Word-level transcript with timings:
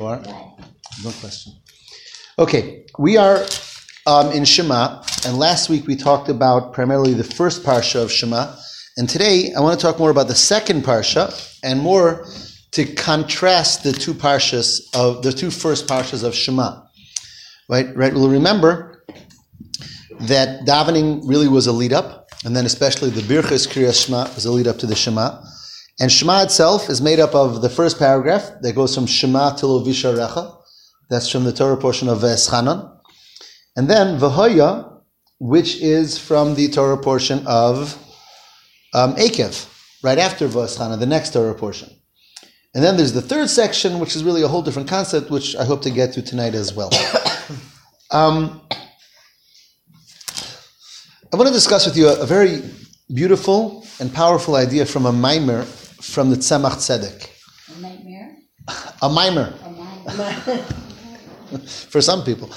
Or 0.00 0.16
no 1.04 1.10
question. 1.20 1.52
Okay, 2.38 2.86
we 2.98 3.18
are 3.18 3.44
um, 4.06 4.32
in 4.32 4.46
Shema, 4.46 5.02
and 5.26 5.38
last 5.38 5.68
week 5.68 5.86
we 5.86 5.94
talked 5.94 6.30
about 6.30 6.72
primarily 6.72 7.12
the 7.12 7.22
first 7.22 7.62
parsha 7.62 8.02
of 8.02 8.10
Shema, 8.10 8.56
and 8.96 9.10
today 9.10 9.52
I 9.54 9.60
want 9.60 9.78
to 9.78 9.86
talk 9.86 9.98
more 9.98 10.08
about 10.08 10.28
the 10.28 10.34
second 10.34 10.84
parsha 10.84 11.54
and 11.62 11.80
more 11.80 12.26
to 12.70 12.86
contrast 12.94 13.82
the 13.82 13.92
two 13.92 14.14
parshas 14.14 14.80
of 14.94 15.22
the 15.22 15.32
two 15.32 15.50
first 15.50 15.86
parshas 15.86 16.24
of 16.24 16.34
Shema. 16.34 16.80
Right, 17.68 17.94
right. 17.94 18.14
We'll 18.14 18.30
remember 18.30 19.04
that 20.20 20.64
davening 20.64 21.28
really 21.28 21.48
was 21.48 21.66
a 21.66 21.72
lead 21.72 21.92
up, 21.92 22.30
and 22.46 22.56
then 22.56 22.64
especially 22.64 23.10
the 23.10 23.20
Birchas 23.20 23.68
Kriyas 23.68 24.06
Shema 24.06 24.34
was 24.34 24.46
a 24.46 24.50
lead 24.50 24.66
up 24.66 24.78
to 24.78 24.86
the 24.86 24.96
Shema. 24.96 25.42
And 26.00 26.10
Shema 26.10 26.42
itself 26.42 26.88
is 26.88 27.02
made 27.02 27.20
up 27.20 27.34
of 27.34 27.60
the 27.60 27.68
first 27.68 27.98
paragraph 27.98 28.50
that 28.62 28.74
goes 28.74 28.94
from 28.94 29.04
Shema 29.04 29.54
till 29.54 29.84
Visharecha. 29.84 30.56
That's 31.10 31.30
from 31.30 31.44
the 31.44 31.52
Torah 31.52 31.76
portion 31.76 32.08
of 32.08 32.20
Veschanan. 32.20 32.90
And 33.76 33.88
then 33.88 34.18
Vahoya, 34.18 35.02
which 35.38 35.76
is 35.76 36.16
from 36.16 36.54
the 36.54 36.68
Torah 36.68 36.96
portion 36.96 37.46
of 37.46 37.98
um, 38.94 39.14
Eikev, 39.16 39.68
right 40.02 40.18
after 40.18 40.48
Veschanan, 40.48 40.98
the 40.98 41.06
next 41.06 41.34
Torah 41.34 41.54
portion. 41.54 41.90
And 42.74 42.82
then 42.82 42.96
there's 42.96 43.12
the 43.12 43.20
third 43.20 43.50
section, 43.50 43.98
which 43.98 44.16
is 44.16 44.24
really 44.24 44.42
a 44.42 44.48
whole 44.48 44.62
different 44.62 44.88
concept, 44.88 45.30
which 45.30 45.54
I 45.54 45.64
hope 45.64 45.82
to 45.82 45.90
get 45.90 46.14
to 46.14 46.22
tonight 46.22 46.54
as 46.54 46.72
well. 46.72 46.88
um, 48.10 48.62
I 51.32 51.36
want 51.36 51.48
to 51.48 51.52
discuss 51.52 51.84
with 51.84 51.96
you 51.96 52.08
a, 52.08 52.22
a, 52.22 52.26
very 52.26 52.62
beautiful 53.12 53.84
and 53.98 54.12
powerful 54.12 54.56
idea 54.56 54.86
from 54.86 55.06
a 55.06 55.12
mimer 55.12 55.66
from 56.00 56.30
the 56.30 56.36
Tzemach 56.36 56.76
Tzedek. 56.76 57.28
A 57.76 57.80
nightmare? 57.80 58.36
A 59.02 59.08
mimer. 59.08 59.54
A 59.64 59.70
mimer. 59.70 60.62
For 61.66 62.00
some 62.00 62.24
people. 62.24 62.50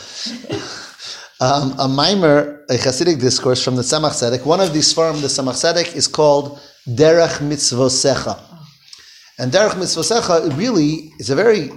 Um, 1.42 1.76
a 1.80 1.88
mimer, 1.90 2.64
a 2.70 2.74
Hasidic 2.74 3.20
discourse 3.20 3.64
from 3.64 3.76
the 3.76 3.82
Tzemach 3.82 4.12
Tzedek. 4.12 4.46
One 4.46 4.62
of 4.62 4.74
these 4.74 4.94
forms, 4.94 5.22
the 5.22 5.28
Tzemach 5.28 5.54
Tzedek, 5.54 5.96
is 5.96 6.08
called 6.08 6.60
Derech 6.88 7.40
Mitzvosecha. 7.40 8.40
And 9.40 9.52
Derech 9.52 9.72
Mitzvosecha 9.72 10.58
really 10.58 11.12
is 11.20 11.30
a 11.30 11.36
very, 11.36 11.72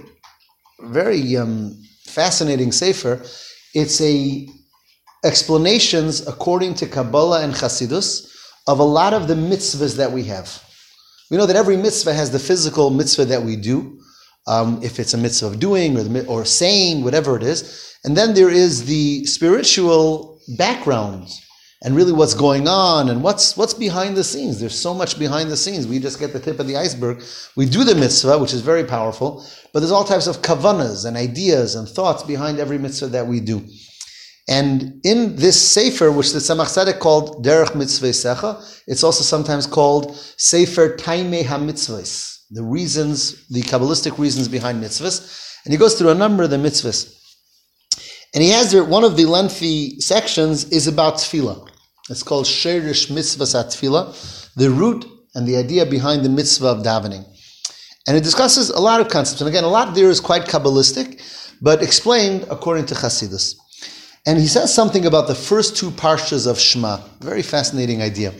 very 0.79 1.35
um, 1.35 1.77
fascinating 2.05 2.71
sefer. 2.71 3.21
It's 3.73 3.99
a 3.99 4.47
explanations 5.25 6.25
according 6.27 6.75
to 6.75 6.85
Kabbalah 6.85 7.43
and 7.43 7.53
Chasidus 7.53 8.31
of 8.67 8.79
a 8.79 8.83
lot 8.83 9.13
of 9.13 9.27
the 9.27 9.33
mitzvahs 9.33 9.97
that 9.97 10.11
we 10.11 10.23
have. 10.25 10.63
We 11.29 11.37
know 11.37 11.45
that 11.45 11.55
every 11.55 11.77
mitzvah 11.77 12.13
has 12.13 12.31
the 12.31 12.39
physical 12.39 12.89
mitzvah 12.89 13.25
that 13.25 13.43
we 13.43 13.55
do, 13.55 13.99
um, 14.47 14.81
if 14.81 14.99
it's 14.99 15.13
a 15.13 15.17
mitzvah 15.17 15.47
of 15.47 15.59
doing 15.59 15.97
or, 15.97 16.25
or 16.27 16.45
saying, 16.45 17.03
whatever 17.03 17.35
it 17.35 17.43
is. 17.43 17.95
And 18.03 18.15
then 18.15 18.33
there 18.33 18.49
is 18.49 18.85
the 18.85 19.25
spiritual 19.25 20.39
background 20.57 21.29
and 21.83 21.95
really 21.95 22.13
what's 22.13 22.33
going 22.33 22.67
on 22.67 23.09
and 23.09 23.21
what's 23.21 23.55
what's 23.55 23.73
behind 23.73 24.15
the 24.15 24.23
scenes. 24.23 24.59
There's 24.59 24.77
so 24.77 24.93
much 24.93 25.19
behind 25.19 25.51
the 25.51 25.57
scenes. 25.57 25.85
We 25.85 25.99
just 25.99 26.19
get 26.19 26.33
the 26.33 26.39
tip 26.39 26.59
of 26.59 26.67
the 26.67 26.77
iceberg. 26.77 27.23
We 27.55 27.65
do 27.65 27.83
the 27.83 27.95
mitzvah, 27.95 28.39
which 28.39 28.53
is 28.53 28.61
very 28.61 28.83
powerful, 28.83 29.45
but 29.73 29.79
there's 29.79 29.91
all 29.91 30.03
types 30.03 30.27
of 30.27 30.41
kavanas 30.41 31.05
and 31.05 31.17
ideas 31.17 31.75
and 31.75 31.87
thoughts 31.87 32.23
behind 32.23 32.59
every 32.59 32.77
mitzvah 32.77 33.07
that 33.07 33.27
we 33.27 33.39
do. 33.39 33.63
And 34.47 35.01
in 35.03 35.35
this 35.35 35.61
sefer, 35.61 36.11
which 36.11 36.31
the 36.31 36.39
Tzemach 36.39 36.67
Tzedek 36.67 36.99
called 36.99 37.45
Derech 37.45 37.71
Mitzvosecha, 37.71 38.81
it's 38.87 39.03
also 39.03 39.23
sometimes 39.23 39.67
called 39.67 40.15
Sefer 40.37 40.95
Taimei 40.95 41.43
HaMitzvahs, 41.43 42.43
the 42.51 42.63
reasons, 42.63 43.45
the 43.47 43.61
Kabbalistic 43.61 44.17
reasons 44.17 44.47
behind 44.47 44.81
mitzvahs. 44.81 45.59
And 45.65 45.73
he 45.73 45.77
goes 45.77 45.95
through 45.95 46.11
a 46.11 46.15
number 46.15 46.43
of 46.43 46.49
the 46.49 46.55
mitzvahs. 46.57 47.13
And 48.33 48.41
he 48.41 48.51
has 48.51 48.71
there, 48.71 48.85
one 48.85 49.03
of 49.03 49.17
the 49.17 49.25
lengthy 49.25 49.99
sections 49.99 50.65
is 50.71 50.87
about 50.87 51.15
tefillah. 51.15 51.67
It's 52.09 52.23
called 52.23 52.45
Sherish 52.45 53.09
Mitzvahs 53.09 53.59
At 53.59 53.71
Tefillah, 53.71 54.53
the 54.55 54.69
root 54.69 55.05
and 55.35 55.45
the 55.45 55.57
idea 55.57 55.85
behind 55.85 56.23
the 56.23 56.29
mitzvah 56.29 56.67
of 56.67 56.83
davening. 56.83 57.25
And 58.07 58.15
it 58.15 58.23
discusses 58.23 58.69
a 58.69 58.79
lot 58.79 59.01
of 59.01 59.09
concepts. 59.09 59.41
And 59.41 59.49
again, 59.49 59.65
a 59.65 59.67
lot 59.67 59.93
there 59.93 60.09
is 60.09 60.21
quite 60.21 60.43
Kabbalistic, 60.43 61.21
but 61.61 61.83
explained 61.83 62.45
according 62.49 62.85
to 62.85 62.95
Chasidus. 62.95 63.55
And 64.27 64.37
he 64.37 64.45
says 64.45 64.73
something 64.73 65.05
about 65.05 65.27
the 65.27 65.35
first 65.35 65.77
two 65.77 65.89
parshas 65.89 66.47
of 66.47 66.59
Shema. 66.59 66.97
Very 67.21 67.41
fascinating 67.41 68.01
idea. 68.01 68.33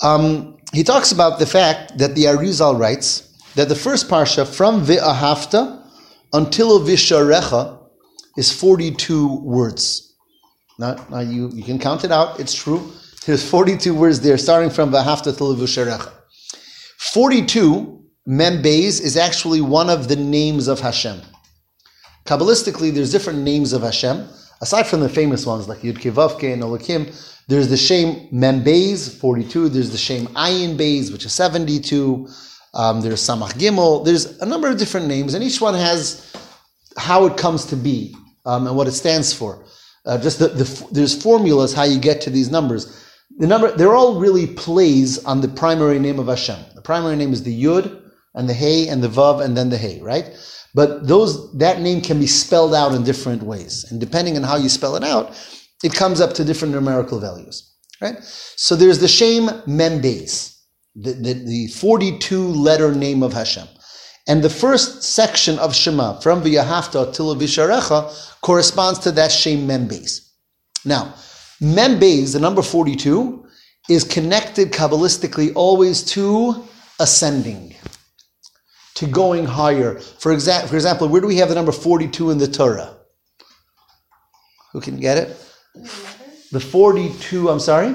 Um, 0.00 0.58
he 0.72 0.82
talks 0.82 1.12
about 1.12 1.38
the 1.38 1.46
fact 1.46 1.98
that 1.98 2.16
the 2.16 2.24
Arizal 2.24 2.76
writes 2.76 3.32
that 3.54 3.68
the 3.68 3.76
first 3.76 4.08
parsha 4.08 4.44
from 4.44 4.84
Ve'ahavta 4.84 5.86
until 6.32 6.80
Visharecha 6.80 7.78
is 8.36 8.50
42 8.50 9.42
words. 9.42 10.16
Now, 10.80 10.96
now 11.08 11.20
you, 11.20 11.50
you 11.54 11.62
can 11.62 11.78
count 11.78 12.02
it 12.02 12.10
out, 12.10 12.40
it's 12.40 12.54
true. 12.54 12.90
There's 13.24 13.48
42 13.48 13.94
words 13.94 14.20
there, 14.20 14.36
starting 14.36 14.70
from 14.70 14.90
Ve'ahavta 14.90 15.36
till 15.36 15.54
Visharecha. 15.54 16.10
42, 16.98 18.02
Membeis, 18.26 19.00
is 19.00 19.16
actually 19.16 19.60
one 19.60 19.88
of 19.88 20.08
the 20.08 20.16
names 20.16 20.66
of 20.66 20.80
Hashem. 20.80 21.20
Kabbalistically, 22.24 22.92
there's 22.92 23.12
different 23.12 23.40
names 23.40 23.72
of 23.72 23.82
Hashem. 23.82 24.26
Aside 24.62 24.86
from 24.86 25.00
the 25.00 25.08
famous 25.08 25.44
ones 25.44 25.68
like 25.68 25.80
Yud 25.80 25.98
Kei 25.98 26.12
Vav 26.12 26.38
Kei 26.38 26.52
and 26.52 26.62
Elokim, 26.62 27.12
there's 27.48 27.68
the 27.68 27.76
Shem 27.76 28.28
Mem 28.30 28.62
Beis, 28.62 29.12
42. 29.18 29.68
There's 29.68 29.90
the 29.90 29.98
Shem 29.98 30.26
Ayin 30.28 30.76
Beis, 30.76 31.10
which 31.12 31.26
is 31.26 31.34
72. 31.34 32.28
Um, 32.72 33.00
there's 33.00 33.20
Samach 33.20 33.54
Gimel. 33.54 34.04
There's 34.04 34.38
a 34.40 34.46
number 34.46 34.68
of 34.68 34.78
different 34.78 35.08
names, 35.08 35.34
and 35.34 35.42
each 35.42 35.60
one 35.60 35.74
has 35.74 36.32
how 36.96 37.26
it 37.26 37.36
comes 37.36 37.66
to 37.66 37.76
be 37.76 38.14
um, 38.46 38.68
and 38.68 38.76
what 38.76 38.86
it 38.86 38.92
stands 38.92 39.32
for. 39.32 39.64
Uh, 40.06 40.16
just 40.16 40.38
the, 40.38 40.48
the, 40.48 40.88
there's 40.92 41.20
formulas 41.20 41.74
how 41.74 41.82
you 41.82 41.98
get 41.98 42.20
to 42.20 42.30
these 42.30 42.50
numbers. 42.50 43.04
The 43.38 43.48
number 43.48 43.72
they're 43.72 43.94
all 43.94 44.20
really 44.20 44.46
plays 44.46 45.24
on 45.24 45.40
the 45.40 45.48
primary 45.48 45.98
name 45.98 46.20
of 46.20 46.28
Hashem. 46.28 46.58
The 46.76 46.82
primary 46.82 47.16
name 47.16 47.32
is 47.32 47.42
the 47.42 47.64
Yud 47.64 48.00
and 48.34 48.48
the 48.48 48.54
Hey 48.54 48.88
and 48.88 49.02
the 49.02 49.08
Vav 49.08 49.44
and 49.44 49.56
then 49.56 49.70
the 49.70 49.78
Hey, 49.78 50.00
right? 50.00 50.36
But 50.74 51.06
those 51.06 51.52
that 51.58 51.80
name 51.80 52.00
can 52.00 52.18
be 52.18 52.26
spelled 52.26 52.74
out 52.74 52.94
in 52.94 53.04
different 53.04 53.42
ways, 53.42 53.84
and 53.90 54.00
depending 54.00 54.36
on 54.36 54.42
how 54.42 54.56
you 54.56 54.68
spell 54.68 54.96
it 54.96 55.04
out, 55.04 55.36
it 55.84 55.92
comes 55.92 56.20
up 56.20 56.32
to 56.34 56.44
different 56.44 56.72
numerical 56.72 57.20
values. 57.20 57.74
Right? 58.00 58.16
So 58.56 58.74
there's 58.74 58.98
the 58.98 59.08
Shem 59.08 59.48
Membeis, 59.66 60.58
the, 60.94 61.12
the, 61.12 61.34
the 61.34 61.66
42 61.68 62.40
letter 62.48 62.94
name 62.94 63.22
of 63.22 63.32
Hashem. 63.32 63.68
And 64.28 64.42
the 64.42 64.50
first 64.50 65.02
section 65.02 65.58
of 65.58 65.74
Shema, 65.74 66.20
from 66.20 66.42
V'yahavta 66.42 67.14
till 67.14 67.34
Visharecha, 67.34 68.40
corresponds 68.40 68.98
to 69.00 69.12
that 69.12 69.30
Shem 69.30 69.66
Membeis. 69.66 70.30
Now, 70.84 71.14
Membeis, 71.60 72.32
the 72.32 72.40
number 72.40 72.62
42, 72.62 73.44
is 73.88 74.04
connected 74.04 74.72
Kabbalistically 74.72 75.52
always 75.54 76.02
to 76.12 76.64
ascending 77.00 77.74
to 78.94 79.06
going 79.06 79.44
higher. 79.44 79.98
For, 79.98 80.34
exa- 80.34 80.68
for 80.68 80.74
example, 80.74 81.08
where 81.08 81.20
do 81.20 81.26
we 81.26 81.36
have 81.36 81.48
the 81.48 81.54
number 81.54 81.72
42 81.72 82.30
in 82.30 82.38
the 82.38 82.48
Torah? 82.48 82.96
Who 84.72 84.80
can 84.80 84.98
get 84.98 85.18
it? 85.18 85.36
The 86.52 86.60
42, 86.60 87.48
I'm 87.48 87.60
sorry? 87.60 87.94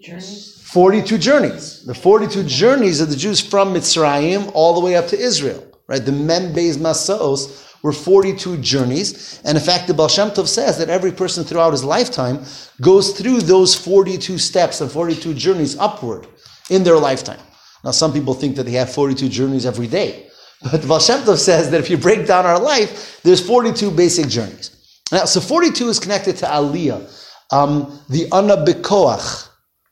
Journeys. 0.00 0.60
42 0.64 1.18
journeys. 1.18 1.84
The 1.86 1.94
42 1.94 2.44
journeys 2.44 3.00
of 3.00 3.08
the 3.08 3.16
Jews 3.16 3.40
from 3.40 3.72
Mitzrayim 3.72 4.50
all 4.54 4.74
the 4.74 4.80
way 4.80 4.96
up 4.96 5.06
to 5.08 5.18
Israel. 5.18 5.64
Right? 5.86 6.04
The 6.04 6.12
Membeis 6.12 6.76
Masos 6.76 7.64
were 7.82 7.92
42 7.92 8.58
journeys. 8.58 9.40
And 9.44 9.56
in 9.56 9.62
fact, 9.62 9.86
the 9.86 9.94
Baal 9.94 10.08
Shem 10.08 10.30
Tov 10.30 10.48
says 10.48 10.78
that 10.78 10.88
every 10.88 11.12
person 11.12 11.44
throughout 11.44 11.72
his 11.72 11.84
lifetime 11.84 12.44
goes 12.80 13.12
through 13.12 13.42
those 13.42 13.74
42 13.74 14.38
steps 14.38 14.80
and 14.80 14.90
42 14.90 15.34
journeys 15.34 15.78
upward 15.78 16.26
in 16.70 16.82
their 16.82 16.98
lifetime. 16.98 17.40
Now, 17.84 17.90
some 17.90 18.12
people 18.12 18.32
think 18.34 18.56
that 18.56 18.64
they 18.64 18.72
have 18.72 18.92
42 18.92 19.28
journeys 19.28 19.66
every 19.66 19.86
day. 19.86 20.28
But 20.70 20.88
Baal 20.88 20.98
Shem 20.98 21.20
Tov 21.20 21.38
says 21.38 21.70
that 21.70 21.80
if 21.80 21.90
you 21.90 21.98
break 21.98 22.26
down 22.26 22.46
our 22.46 22.58
life, 22.58 23.20
there's 23.22 23.46
42 23.46 23.90
basic 23.90 24.28
journeys. 24.28 24.70
Now, 25.12 25.26
so 25.26 25.40
42 25.40 25.88
is 25.88 25.98
connected 26.00 26.36
to 26.38 26.46
Aliyah. 26.46 27.10
Um, 27.52 28.00
the 28.08 28.30
Ana 28.32 28.56
Bekoach 28.64 29.48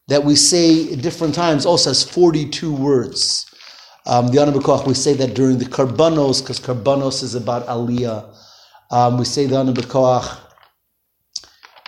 that 0.09 0.25
we 0.25 0.35
say 0.35 0.93
at 0.93 1.03
different 1.03 1.35
times 1.35 1.67
also 1.67 1.91
has 1.91 2.03
42 2.03 2.75
words. 2.75 3.47
Um, 4.07 4.29
the 4.29 4.41
Ana 4.41 4.53
Bekoach, 4.53 4.87
we 4.87 4.95
say 4.95 5.13
that 5.15 5.35
during 5.35 5.59
the 5.59 5.67
Karbanos, 5.67 6.41
because 6.41 6.59
Karbanos 6.59 7.23
is 7.23 7.35
about 7.35 7.67
Aliyah. 7.67 8.35
Um, 8.91 9.19
we 9.19 9.25
say 9.27 9.47
the 9.47 9.57
Ana 9.57 9.73
Bekoach. 9.73 10.39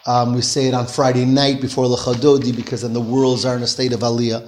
Um, 0.07 0.35
we 0.35 0.43
say 0.43 0.67
it 0.67 0.75
on 0.75 0.87
Friday 0.87 1.25
night 1.25 1.63
before 1.63 1.87
Lechadodi 1.87 2.55
because 2.55 2.83
then 2.83 2.93
the 2.93 3.01
worlds 3.01 3.47
are 3.47 3.57
in 3.57 3.63
a 3.63 3.67
state 3.67 3.95
of 3.95 4.01
Aliyah. 4.01 4.43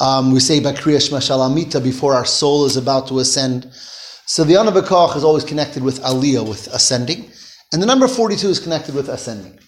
Um, 0.00 0.32
we 0.32 0.40
say 0.40 0.60
Bakriya 0.60 0.98
Shalamita 0.98 1.82
before 1.82 2.14
our 2.14 2.24
soul 2.24 2.64
is 2.64 2.76
about 2.76 3.08
to 3.08 3.18
ascend. 3.18 3.70
So 4.26 4.44
the 4.44 4.56
Ana 4.56 4.70
Bekoach 4.70 5.16
is 5.16 5.24
always 5.24 5.44
connected 5.44 5.82
with 5.82 6.00
Aliyah, 6.02 6.46
with 6.48 6.68
ascending. 6.68 7.30
And 7.72 7.82
the 7.82 7.86
number 7.86 8.06
42 8.06 8.48
is 8.48 8.60
connected 8.60 8.94
with 8.94 9.08
ascending. 9.08 9.58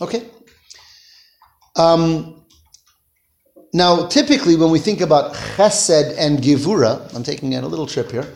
Okay? 0.00 0.28
Um, 1.76 2.46
now, 3.74 4.06
typically, 4.06 4.56
when 4.56 4.70
we 4.70 4.78
think 4.78 5.00
about 5.00 5.34
chesed 5.34 6.14
and 6.18 6.38
gevura, 6.38 7.14
I'm 7.14 7.22
taking 7.22 7.54
a 7.54 7.66
little 7.66 7.86
trip 7.86 8.10
here. 8.10 8.26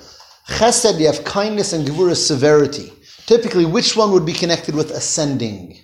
Chesed, 0.49 1.01
you 1.01 1.07
have 1.07 1.25
kindness 1.25 1.73
and 1.73 1.87
Gevura 1.87 2.17
severity. 2.17 2.93
Typically, 3.27 3.65
which 3.65 3.97
one 3.97 4.11
would 4.11 4.27
be 4.27 4.33
connected 4.33 4.75
with 4.75 4.91
ascending? 4.91 5.79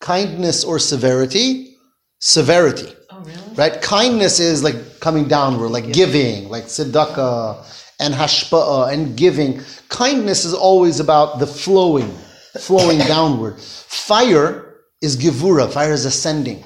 Kindness 0.00 0.64
or 0.64 0.78
severity? 0.78 1.76
Severity. 2.20 2.94
Really? 3.24 3.54
Right? 3.56 3.80
Kindness 3.82 4.40
is 4.40 4.62
like 4.62 5.00
coming 5.00 5.28
downward, 5.28 5.68
like 5.68 5.92
giving, 5.92 6.48
like 6.48 6.64
tzedakah 6.64 7.64
and 8.00 8.14
hashpa'ah 8.14 8.92
and 8.92 9.16
giving. 9.16 9.60
Kindness 9.88 10.44
is 10.44 10.54
always 10.54 11.00
about 11.00 11.38
the 11.38 11.46
flowing, 11.46 12.10
flowing 12.58 12.98
downward. 13.14 13.58
Fire 13.60 14.74
is 15.00 15.16
gevura. 15.16 15.70
Fire 15.72 15.92
is 15.92 16.04
ascending. 16.04 16.64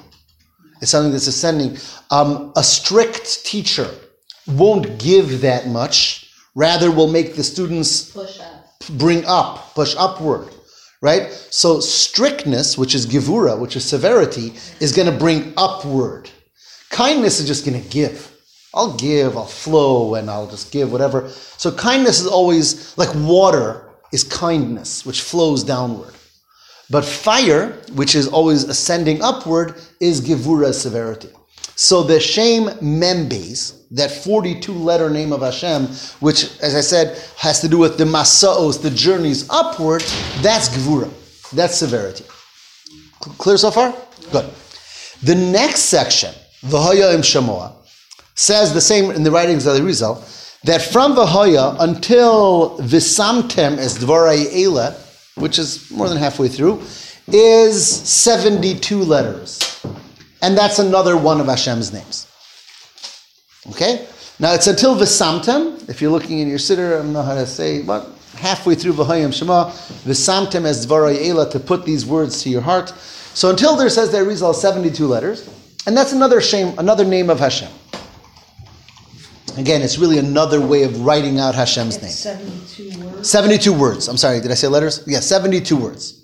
It's 0.81 0.91
something 0.91 1.11
that's 1.11 1.27
ascending. 1.27 1.77
Um, 2.11 2.53
a 2.55 2.63
strict 2.63 3.45
teacher 3.45 3.89
won't 4.47 4.97
give 4.99 5.41
that 5.41 5.67
much. 5.67 6.31
Rather, 6.55 6.89
will 6.89 7.07
make 7.07 7.35
the 7.35 7.43
students 7.43 8.11
Push 8.11 8.39
up. 8.39 8.73
bring 8.97 9.23
up, 9.25 9.75
push 9.75 9.95
upward, 9.97 10.49
right? 11.01 11.31
So 11.51 11.79
strictness, 11.79 12.77
which 12.77 12.95
is 12.95 13.05
givura, 13.05 13.59
which 13.59 13.75
is 13.75 13.85
severity, 13.85 14.53
is 14.79 14.91
going 14.91 15.11
to 15.11 15.17
bring 15.17 15.53
upward. 15.55 16.31
Kindness 16.89 17.39
is 17.39 17.47
just 17.47 17.65
going 17.65 17.81
to 17.81 17.89
give. 17.89 18.33
I'll 18.73 18.95
give, 18.95 19.37
I'll 19.37 19.45
flow, 19.45 20.15
and 20.15 20.29
I'll 20.29 20.49
just 20.49 20.71
give 20.71 20.91
whatever. 20.91 21.29
So 21.29 21.71
kindness 21.71 22.19
is 22.19 22.27
always 22.27 22.97
like 22.97 23.09
water 23.15 23.89
is 24.13 24.23
kindness, 24.23 25.05
which 25.05 25.21
flows 25.21 25.63
downward. 25.63 26.13
But 26.89 27.03
fire, 27.03 27.71
which 27.93 28.15
is 28.15 28.27
always 28.27 28.63
ascending 28.63 29.21
upward, 29.21 29.75
is 29.99 30.21
givura 30.21 30.73
severity. 30.73 31.29
So 31.75 32.01
the 32.01 32.19
Shem 32.19 32.67
Membes, 32.79 33.87
that 33.91 34.09
42 34.09 34.71
letter 34.71 35.09
name 35.09 35.31
of 35.31 35.41
Hashem, 35.41 35.87
which, 36.21 36.59
as 36.61 36.75
I 36.75 36.81
said, 36.81 37.21
has 37.37 37.59
to 37.61 37.67
do 37.67 37.77
with 37.77 37.97
the 37.97 38.03
Masaos, 38.03 38.81
the 38.81 38.89
journeys 38.89 39.47
upward, 39.49 40.01
that's 40.41 40.69
gevura. 40.69 41.11
That's 41.51 41.77
severity. 41.77 42.25
Clear 43.19 43.57
so 43.57 43.71
far? 43.71 43.93
Good. 44.31 44.49
The 45.23 45.35
next 45.35 45.81
section, 45.81 46.33
V'hoya 46.65 47.13
im 47.13 47.21
Shamoa, 47.21 47.73
says 48.35 48.73
the 48.73 48.81
same 48.81 49.11
in 49.11 49.23
the 49.23 49.31
writings 49.31 49.65
of 49.65 49.75
the 49.75 49.83
Rizal, 49.83 50.23
that 50.63 50.81
from 50.81 51.15
V'hoya 51.15 51.75
until 51.79 52.77
Visamtem 52.79 53.77
as 53.77 53.97
Dvarai 53.99 54.45
Eila, 54.47 54.95
which 55.35 55.59
is 55.59 55.89
more 55.91 56.09
than 56.09 56.17
halfway 56.17 56.47
through, 56.47 56.81
is 57.27 57.85
72 57.85 59.03
letters. 59.03 59.59
And 60.41 60.57
that's 60.57 60.79
another 60.79 61.17
one 61.17 61.39
of 61.39 61.47
Hashem's 61.47 61.91
names. 61.93 62.27
Okay? 63.69 64.07
Now 64.39 64.53
it's 64.53 64.67
until 64.67 64.95
Visamtem. 64.95 65.87
If 65.89 66.01
you're 66.01 66.11
looking 66.11 66.39
in 66.39 66.47
your 66.47 66.59
siddur, 66.59 66.93
I 66.93 66.97
don't 67.03 67.13
know 67.13 67.23
how 67.23 67.35
to 67.35 67.45
say, 67.45 67.81
but 67.81 68.07
halfway 68.35 68.75
through 68.75 68.93
V'hoyam 68.93 69.33
Shema, 69.33 69.71
Visamtem 70.05 70.65
as 70.65 70.85
Dvarai 70.85 71.17
Eila 71.17 71.51
to 71.51 71.59
put 71.59 71.85
these 71.85 72.05
words 72.05 72.41
to 72.43 72.49
your 72.49 72.61
heart. 72.61 72.89
So 73.33 73.49
until 73.49 73.75
there 73.75 73.89
says 73.89 74.11
there 74.11 74.23
Rizal 74.23 74.53
72 74.53 75.05
letters, 75.05 75.49
and 75.87 75.97
that's 75.97 76.11
another 76.13 76.39
shame, 76.41 76.77
another 76.77 77.03
name 77.05 77.29
of 77.31 77.39
Hashem. 77.39 77.69
Again, 79.57 79.81
it's 79.81 79.97
really 79.97 80.19
another 80.19 80.61
way 80.61 80.83
of 80.83 81.03
writing 81.03 81.39
out 81.39 81.55
Hashem's 81.55 81.99
name. 81.99 82.11
72 82.11 82.99
words. 83.03 83.29
72 83.29 83.73
words. 83.73 84.07
I'm 84.07 84.17
sorry, 84.17 84.39
did 84.39 84.51
I 84.51 84.53
say 84.53 84.67
letters? 84.67 85.03
Yeah, 85.07 85.19
72 85.19 85.75
words. 85.75 86.21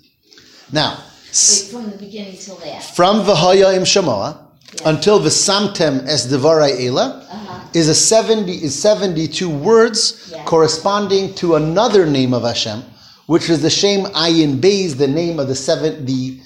Now, 0.70 0.90
Wait, 0.92 1.68
from 1.72 1.90
the 1.90 1.96
beginning 1.96 2.36
till 2.38 2.54
the 2.56 2.68
end. 2.68 2.84
from 2.84 3.22
V'haya 3.22 3.74
im 3.74 3.82
Shemoah 3.82 4.36
Yeah. 4.80 4.88
until 4.90 5.18
V'samtem 5.18 6.06
es 6.06 6.26
Devarai 6.28 6.86
Ela 6.86 7.26
Uh-huh. 7.28 7.60
is 7.72 7.88
a 7.88 7.94
70 7.94 8.52
is 8.62 8.80
72 8.80 9.48
words 9.50 10.14
Yeah. 10.30 10.44
corresponding 10.44 11.34
to 11.34 11.56
another 11.56 12.06
name 12.06 12.32
of 12.34 12.44
Hashem, 12.44 12.84
which 13.26 13.50
is 13.50 13.62
the 13.62 13.70
Shem 13.70 14.04
Ayin 14.12 14.60
Beis, 14.60 14.96
the 14.96 15.08
name 15.08 15.40
of 15.40 15.48
the 15.48 15.56
seven 15.56 16.06
the 16.06 16.38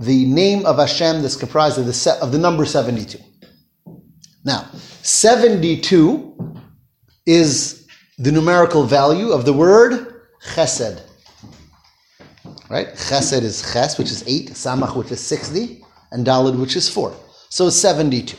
the 0.00 0.24
name 0.24 0.64
of 0.64 0.78
Hashem 0.78 1.22
that's 1.22 1.36
comprised 1.36 1.78
of 1.78 1.86
the 1.86 1.92
se- 1.92 2.18
of 2.20 2.32
the 2.32 2.38
number 2.38 2.64
72. 2.64 3.18
Now, 4.44 4.68
72 5.02 6.56
is 7.26 7.86
the 8.18 8.32
numerical 8.32 8.84
value 8.84 9.30
of 9.30 9.44
the 9.44 9.52
word 9.52 10.22
chesed. 10.54 11.02
Right? 12.70 12.88
Chesed 12.94 13.42
is 13.42 13.72
ches, 13.72 13.98
which 13.98 14.10
is 14.10 14.24
8, 14.26 14.50
samach, 14.50 14.96
which 14.96 15.10
is 15.10 15.20
60, 15.20 15.82
and 16.12 16.26
dalid, 16.26 16.58
which 16.58 16.76
is 16.76 16.88
4. 16.88 17.14
So 17.50 17.68
72. 17.68 18.36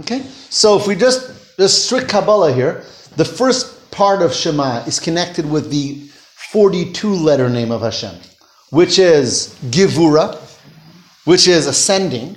Okay? 0.00 0.20
So 0.50 0.78
if 0.78 0.86
we 0.86 0.94
just, 0.94 1.56
there's 1.56 1.72
strict 1.72 2.08
Kabbalah 2.08 2.52
here, 2.52 2.84
the 3.16 3.24
first 3.24 3.90
part 3.90 4.22
of 4.22 4.32
Shema 4.32 4.84
is 4.86 5.00
connected 5.00 5.50
with 5.50 5.70
the 5.70 6.08
42 6.52 7.14
letter 7.14 7.48
name 7.48 7.70
of 7.70 7.82
Hashem, 7.82 8.14
which 8.70 8.98
is 8.98 9.56
Givura, 9.70 10.36
which 11.24 11.46
is 11.46 11.66
ascending. 11.66 12.36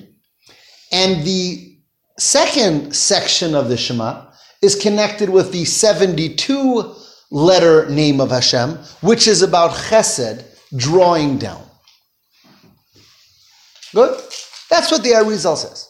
And 0.92 1.24
the 1.26 1.78
second 2.20 2.96
section 2.96 3.56
of 3.56 3.70
the 3.70 3.78
Shema 3.78 4.26
is 4.62 4.76
connected 4.76 5.30
with 5.30 5.52
the 5.52 5.66
72 5.66 6.96
letter 7.32 7.90
name 7.90 8.22
of 8.22 8.30
Hashem, 8.30 8.78
which 9.02 9.28
is 9.28 9.42
about 9.42 9.72
chesed, 9.72 10.46
drawing 10.76 11.38
down. 11.38 11.64
Good? 13.94 14.20
That's 14.70 14.92
what 14.92 15.04
the 15.04 15.12
Arizal 15.12 15.58
says. 15.58 15.90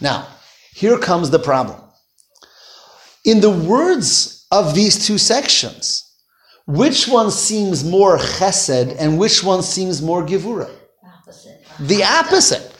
Now, 0.00 0.28
here 0.74 0.98
comes 0.98 1.30
the 1.30 1.38
problem. 1.38 1.80
In 3.24 3.40
the 3.40 3.50
words 3.50 4.46
of 4.50 4.74
these 4.74 5.06
two 5.06 5.18
sections, 5.18 6.03
which 6.66 7.08
one 7.08 7.30
seems 7.30 7.84
more 7.84 8.16
chesed 8.18 8.96
and 8.98 9.18
which 9.18 9.44
one 9.44 9.62
seems 9.62 10.00
more 10.00 10.24
givura? 10.24 10.70
Opposite. 11.04 11.62
The 11.80 12.02
opposite. 12.04 12.70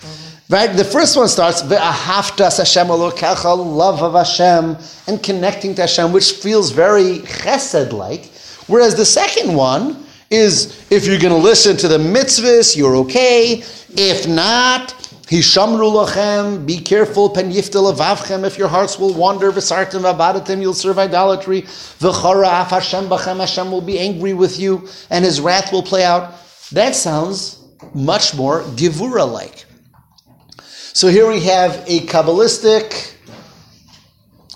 Right? 0.50 0.68
The 0.68 0.84
first 0.84 1.16
one 1.16 1.28
starts 1.28 1.62
ve'ahavtas 1.62 2.58
Hashem 2.58 2.88
Elokecha, 2.88 3.56
love 3.56 4.02
of 4.02 4.12
Hashem, 4.12 4.76
and 5.06 5.22
connecting 5.22 5.74
to 5.74 5.82
Hashem, 5.82 6.12
which 6.12 6.32
feels 6.32 6.70
very 6.70 7.18
chesed-like. 7.20 8.26
Whereas 8.66 8.94
the 8.94 9.04
second 9.04 9.54
one 9.54 10.04
is 10.30 10.86
if 10.90 11.06
you're 11.06 11.18
going 11.18 11.34
to 11.34 11.42
listen 11.42 11.76
to 11.78 11.88
the 11.88 11.98
mitzvahs, 11.98 12.76
you're 12.76 12.96
okay. 12.96 13.62
If 13.96 14.26
not, 14.26 14.94
Hishamru 15.26 16.06
lachem, 16.06 16.66
be 16.66 16.78
careful, 16.78 17.30
pen 17.30 17.50
yifteh 17.50 17.94
levavchem, 17.94 18.44
if 18.44 18.58
your 18.58 18.68
hearts 18.68 18.98
will 18.98 19.14
wander, 19.14 19.50
v'sartem 19.50 20.02
va'avadtem, 20.02 20.60
you'll 20.60 20.74
serve 20.74 20.98
idolatry. 20.98 21.62
V'chara 21.62 22.62
af 22.62 22.68
Hashem 22.68 23.08
b'chem, 23.08 23.40
Hashem 23.40 23.70
will 23.70 23.80
be 23.80 23.98
angry 23.98 24.34
with 24.34 24.60
you, 24.60 24.86
and 25.08 25.24
his 25.24 25.40
wrath 25.40 25.72
will 25.72 25.82
play 25.82 26.04
out. 26.04 26.34
That 26.72 26.94
sounds 26.94 27.64
much 27.94 28.34
more 28.34 28.62
givura-like. 28.62 29.64
So 30.92 31.08
here 31.08 31.26
we 31.26 31.40
have 31.40 31.82
a 31.86 32.00
Kabbalistic 32.00 33.14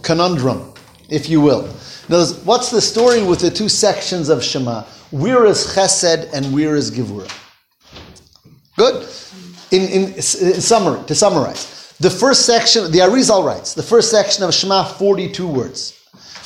conundrum, 0.02 0.74
if 1.08 1.30
you 1.30 1.40
will. 1.40 1.62
Now, 2.10 2.26
what's 2.44 2.70
the 2.70 2.80
story 2.80 3.22
with 3.22 3.40
the 3.40 3.50
two 3.50 3.68
sections 3.68 4.28
of 4.28 4.44
Shema? 4.44 4.82
Where 5.10 5.46
is 5.46 5.66
Chesed 5.74 6.32
and 6.32 6.54
where 6.54 6.76
is 6.76 6.90
Givura? 6.90 7.30
Good. 8.76 9.08
In, 9.70 9.82
in, 9.82 10.14
in 10.14 10.22
summary, 10.22 11.04
to 11.06 11.14
summarize, 11.14 11.94
the 12.00 12.10
first 12.10 12.46
section, 12.46 12.90
the 12.90 12.98
Arizal 12.98 13.44
writes, 13.44 13.74
the 13.74 13.82
first 13.82 14.10
section 14.10 14.44
of 14.44 14.54
Shema, 14.54 14.84
42 14.84 15.46
words. 15.46 15.92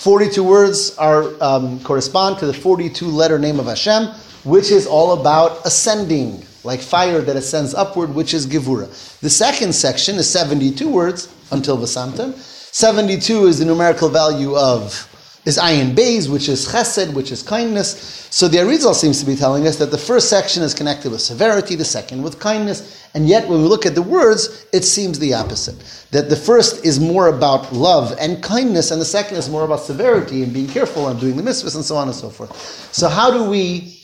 42 0.02 0.42
words 0.42 0.96
are 0.96 1.30
um, 1.40 1.78
correspond 1.84 2.38
to 2.38 2.46
the 2.46 2.52
42 2.52 3.06
letter 3.06 3.38
name 3.38 3.60
of 3.60 3.66
Hashem, 3.66 4.08
which 4.44 4.70
is 4.70 4.86
all 4.86 5.20
about 5.20 5.64
ascending, 5.64 6.44
like 6.64 6.80
fire 6.80 7.20
that 7.20 7.36
ascends 7.36 7.74
upward, 7.74 8.12
which 8.12 8.34
is 8.34 8.46
Givura. 8.46 8.88
The 9.20 9.30
second 9.30 9.72
section 9.74 10.16
is 10.16 10.28
72 10.28 10.88
words 10.88 11.32
until 11.52 11.78
Vasamtim. 11.78 12.34
72 12.34 13.46
is 13.46 13.58
the 13.58 13.64
numerical 13.64 14.08
value 14.08 14.56
of 14.56 15.08
is 15.44 15.58
ayin 15.58 15.94
beis, 15.94 16.30
which 16.30 16.48
is 16.48 16.68
chesed, 16.68 17.12
which 17.14 17.32
is 17.32 17.42
kindness. 17.42 18.28
So 18.30 18.46
the 18.46 18.58
Arizal 18.58 18.94
seems 18.94 19.18
to 19.20 19.26
be 19.26 19.34
telling 19.34 19.66
us 19.66 19.76
that 19.76 19.90
the 19.90 19.98
first 19.98 20.30
section 20.30 20.62
is 20.62 20.72
connected 20.72 21.10
with 21.10 21.20
severity, 21.20 21.74
the 21.74 21.84
second 21.84 22.22
with 22.22 22.38
kindness, 22.38 23.08
and 23.14 23.28
yet 23.28 23.48
when 23.48 23.60
we 23.60 23.68
look 23.68 23.84
at 23.84 23.94
the 23.94 24.02
words, 24.02 24.66
it 24.72 24.84
seems 24.84 25.18
the 25.18 25.34
opposite. 25.34 25.76
That 26.12 26.30
the 26.30 26.36
first 26.36 26.84
is 26.84 27.00
more 27.00 27.28
about 27.28 27.72
love 27.72 28.16
and 28.20 28.42
kindness, 28.42 28.90
and 28.90 29.00
the 29.00 29.06
second 29.06 29.36
is 29.36 29.50
more 29.50 29.64
about 29.64 29.80
severity 29.80 30.42
and 30.44 30.52
being 30.52 30.68
careful 30.68 31.08
and 31.08 31.18
doing 31.18 31.36
the 31.36 31.42
mitzvahs 31.42 31.74
and 31.74 31.84
so 31.84 31.96
on 31.96 32.06
and 32.08 32.16
so 32.16 32.30
forth. 32.30 32.56
So 32.94 33.08
how 33.08 33.30
do 33.30 33.50
we, 33.50 34.00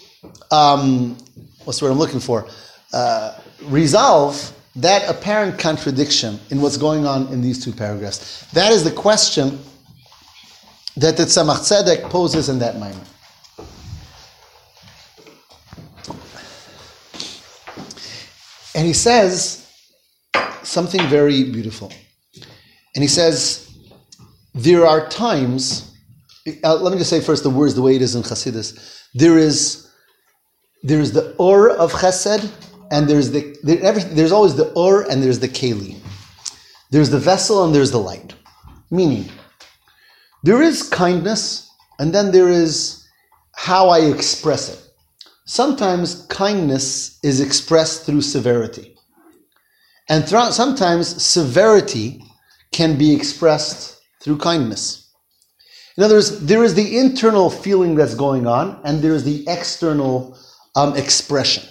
um, 0.50 1.16
what's 1.64 1.78
the 1.78 1.87
word 1.87 1.92
I'm 1.92 1.99
looking 1.99 2.21
for, 2.21 2.47
uh, 2.92 3.38
resolve 3.62 4.52
that 4.76 5.09
apparent 5.09 5.59
contradiction 5.59 6.38
in 6.50 6.61
what's 6.61 6.76
going 6.76 7.07
on 7.07 7.28
in 7.33 7.40
these 7.40 7.64
two 7.64 7.73
paragraphs? 7.73 8.47
That 8.52 8.73
is 8.73 8.83
the 8.85 8.92
question 8.92 9.59
that 11.00 11.17
the 11.17 11.25
Tzemach 11.25 11.61
Tzedek 11.61 12.11
poses 12.11 12.49
in 12.49 12.59
that 12.59 12.78
moment. 12.78 13.09
And 18.75 18.87
he 18.87 18.93
says 18.93 19.67
something 20.62 21.00
very 21.09 21.45
beautiful. 21.50 21.93
And 22.95 23.02
he 23.02 23.09
says, 23.09 23.64
there 24.55 24.87
are 24.87 25.09
times 25.09 25.88
uh, 26.64 26.76
let 26.76 26.93
me 26.93 26.99
just 26.99 27.11
say 27.11 27.21
first 27.21 27.43
the 27.43 27.50
words 27.50 27.75
the 27.75 27.83
way 27.83 27.97
it 27.97 28.02
is 28.02 28.14
in 28.14 28.23
Chassidus. 28.23 29.05
There 29.14 29.38
is 29.38 29.88
there 30.83 31.00
is 31.00 31.12
the 31.12 31.35
or 31.38 31.71
of 31.71 31.93
Chesed, 31.93 32.50
and 32.90 33.09
there's 33.09 33.31
the 33.31 33.57
there, 33.62 33.83
everything, 33.83 34.14
there's 34.14 34.33
always 34.33 34.55
the 34.55 34.73
or 34.73 35.02
and 35.02 35.23
there's 35.23 35.38
the 35.38 35.49
keli. 35.49 35.97
There's 36.90 37.11
the 37.11 37.19
vessel 37.19 37.64
and 37.64 37.75
there's 37.75 37.90
the 37.90 37.99
light. 37.99 38.35
Meaning, 38.90 39.28
there 40.42 40.62
is 40.62 40.88
kindness, 40.88 41.71
and 41.99 42.14
then 42.14 42.33
there 42.33 42.49
is 42.49 43.07
how 43.54 43.88
I 43.88 44.00
express 44.00 44.68
it. 44.68 44.80
Sometimes 45.45 46.26
kindness 46.26 47.18
is 47.23 47.40
expressed 47.40 48.04
through 48.04 48.23
severity, 48.23 48.97
and 50.09 50.26
th- 50.26 50.52
sometimes 50.52 51.23
severity 51.23 52.23
can 52.73 52.97
be 52.99 53.14
expressed 53.14 54.00
through 54.21 54.38
kindness. 54.38 55.11
In 55.97 56.04
other 56.04 56.14
words, 56.14 56.47
there 56.47 56.62
is 56.62 56.75
the 56.75 56.99
internal 56.99 57.50
feeling 57.50 57.97
that's 57.97 58.14
going 58.14 58.47
on, 58.47 58.80
and 58.85 59.02
there 59.02 59.14
is 59.14 59.25
the 59.25 59.45
external 59.49 60.38
um, 60.76 60.97
expression. 60.97 61.64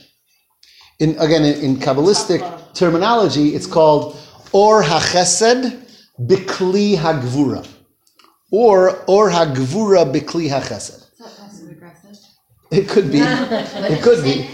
In, 0.99 1.15
again, 1.19 1.45
in, 1.45 1.61
in 1.63 1.75
Kabbalistic 1.77 2.73
terminology, 2.73 3.55
it's 3.55 3.67
called 3.67 4.17
Or 4.51 4.83
HaChesed 4.83 5.85
Bikli 6.19 6.97
HaGvura. 6.97 7.65
Or 8.51 9.03
Or 9.07 9.29
HaGvura 9.29 10.11
Bikli 10.13 10.49
HaChesed. 10.49 11.11
Is 11.11 11.17
that 11.19 11.37
passive 11.37 11.71
aggressive? 11.71 12.17
It 12.71 12.87
could 12.89 13.11
be. 13.11 13.19
It 13.93 14.01
could 14.01 14.23
be. 14.23 14.49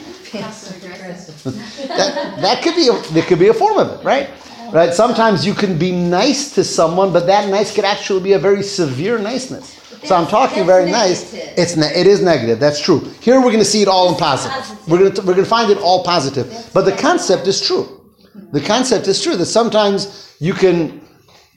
That, 1.87 2.37
that 2.41 2.63
could 2.63 2.75
be 2.75 2.87
a, 2.87 2.99
there 3.13 3.23
could 3.23 3.39
be 3.39 3.49
a 3.49 3.53
form 3.53 3.77
of 3.77 3.99
it, 3.99 4.03
right? 4.03 4.29
Right? 4.71 4.93
Sometimes 4.93 5.45
you 5.45 5.53
can 5.53 5.77
be 5.77 5.91
nice 5.91 6.55
to 6.55 6.63
someone, 6.63 7.13
but 7.13 7.27
that 7.27 7.49
nice 7.49 7.73
could 7.75 7.85
actually 7.85 8.23
be 8.23 8.33
a 8.33 8.39
very 8.39 8.63
severe 8.63 9.19
niceness. 9.19 9.79
So 10.03 10.15
I'm 10.15 10.27
talking 10.27 10.65
That's 10.65 10.67
very 10.67 10.91
nice. 10.91 11.33
It's 11.33 11.75
ne- 11.77 11.93
it 11.93 12.07
is 12.07 12.21
negative. 12.21 12.59
That's 12.59 12.81
true. 12.81 12.99
Here 13.21 13.35
we're 13.37 13.51
going 13.51 13.59
to 13.59 13.65
see 13.65 13.83
it 13.83 13.87
all 13.87 14.09
in 14.11 14.15
positive. 14.15 14.57
positive. 14.57 14.87
We're 14.87 14.99
going 14.99 15.13
to 15.13 15.21
we're 15.21 15.33
going 15.33 15.45
to 15.45 15.49
find 15.49 15.71
it 15.71 15.77
all 15.77 16.03
positive. 16.03 16.69
But 16.73 16.85
the 16.85 16.93
concept 16.93 17.47
is 17.47 17.61
true. 17.61 18.01
The 18.51 18.61
concept 18.61 19.07
is 19.07 19.21
true 19.21 19.35
that 19.37 19.45
sometimes 19.45 20.35
you 20.39 20.53
can 20.53 21.02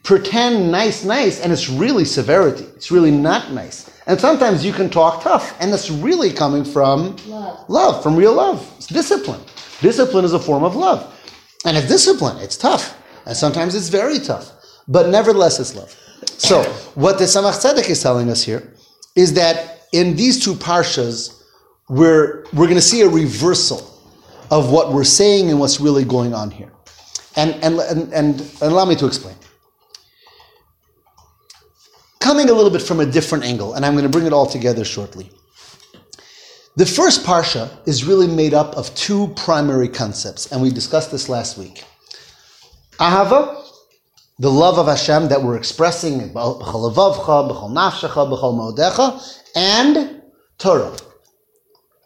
pretend 0.06 0.70
nice, 0.70 1.04
nice, 1.04 1.40
and 1.40 1.52
it's 1.52 1.68
really 1.68 2.04
severity. 2.04 2.64
It's 2.76 2.92
really 2.92 3.10
not 3.10 3.50
nice. 3.50 3.90
And 4.06 4.18
sometimes 4.18 4.64
you 4.64 4.72
can 4.72 4.88
talk 4.88 5.22
tough, 5.22 5.54
and 5.60 5.74
it's 5.74 5.90
really 5.90 6.32
coming 6.32 6.64
from 6.64 7.16
Love. 7.26 7.68
love, 7.68 8.02
from 8.04 8.14
real 8.14 8.32
love. 8.32 8.72
It's 8.76 8.86
discipline. 8.86 9.40
Discipline 9.80 10.24
is 10.24 10.32
a 10.32 10.38
form 10.38 10.62
of 10.62 10.76
love. 10.76 11.12
And 11.64 11.76
it's 11.76 11.88
discipline. 11.88 12.38
It's 12.38 12.56
tough. 12.56 12.96
And 13.26 13.36
sometimes 13.36 13.74
it's 13.74 13.88
very 13.88 14.20
tough. 14.20 14.52
But 14.86 15.08
nevertheless, 15.08 15.58
it's 15.58 15.74
love. 15.74 15.90
So, 16.38 16.62
what 16.94 17.18
the 17.18 17.24
Tzemach 17.24 17.60
Tzedek 17.60 17.90
is 17.90 18.00
telling 18.00 18.30
us 18.30 18.44
here 18.44 18.72
is 19.16 19.34
that 19.34 19.88
in 19.92 20.14
these 20.14 20.42
two 20.42 20.54
parshas, 20.54 21.42
we're, 21.88 22.44
we're 22.52 22.66
going 22.66 22.76
to 22.76 22.80
see 22.80 23.02
a 23.02 23.08
reversal 23.08 23.78
of 24.52 24.70
what 24.70 24.92
we're 24.92 25.04
saying 25.04 25.50
and 25.50 25.58
what's 25.58 25.80
really 25.80 26.04
going 26.04 26.32
on 26.32 26.52
here. 26.52 26.70
And, 27.34 27.54
and, 27.56 27.80
and, 27.80 28.12
and, 28.12 28.40
and 28.40 28.62
allow 28.62 28.84
me 28.84 28.94
to 28.96 29.06
explain. 29.06 29.34
Coming 32.26 32.50
a 32.50 32.54
little 32.54 32.72
bit 32.72 32.82
from 32.82 32.98
a 32.98 33.06
different 33.06 33.44
angle, 33.44 33.74
and 33.74 33.86
I'm 33.86 33.92
going 33.92 34.02
to 34.02 34.10
bring 34.10 34.26
it 34.26 34.32
all 34.32 34.46
together 34.46 34.84
shortly. 34.84 35.30
The 36.74 36.84
first 36.84 37.24
parsha 37.24 37.70
is 37.86 38.02
really 38.02 38.26
made 38.26 38.52
up 38.52 38.74
of 38.74 38.92
two 38.96 39.28
primary 39.36 39.88
concepts, 39.88 40.50
and 40.50 40.60
we 40.60 40.70
discussed 40.70 41.12
this 41.12 41.28
last 41.28 41.56
week. 41.56 41.84
Ahava, 42.98 43.64
the 44.40 44.50
love 44.50 44.76
of 44.76 44.88
Hashem 44.88 45.28
that 45.28 45.40
we're 45.40 45.56
expressing, 45.56 46.34
and 49.54 50.22
Torah, 50.58 50.96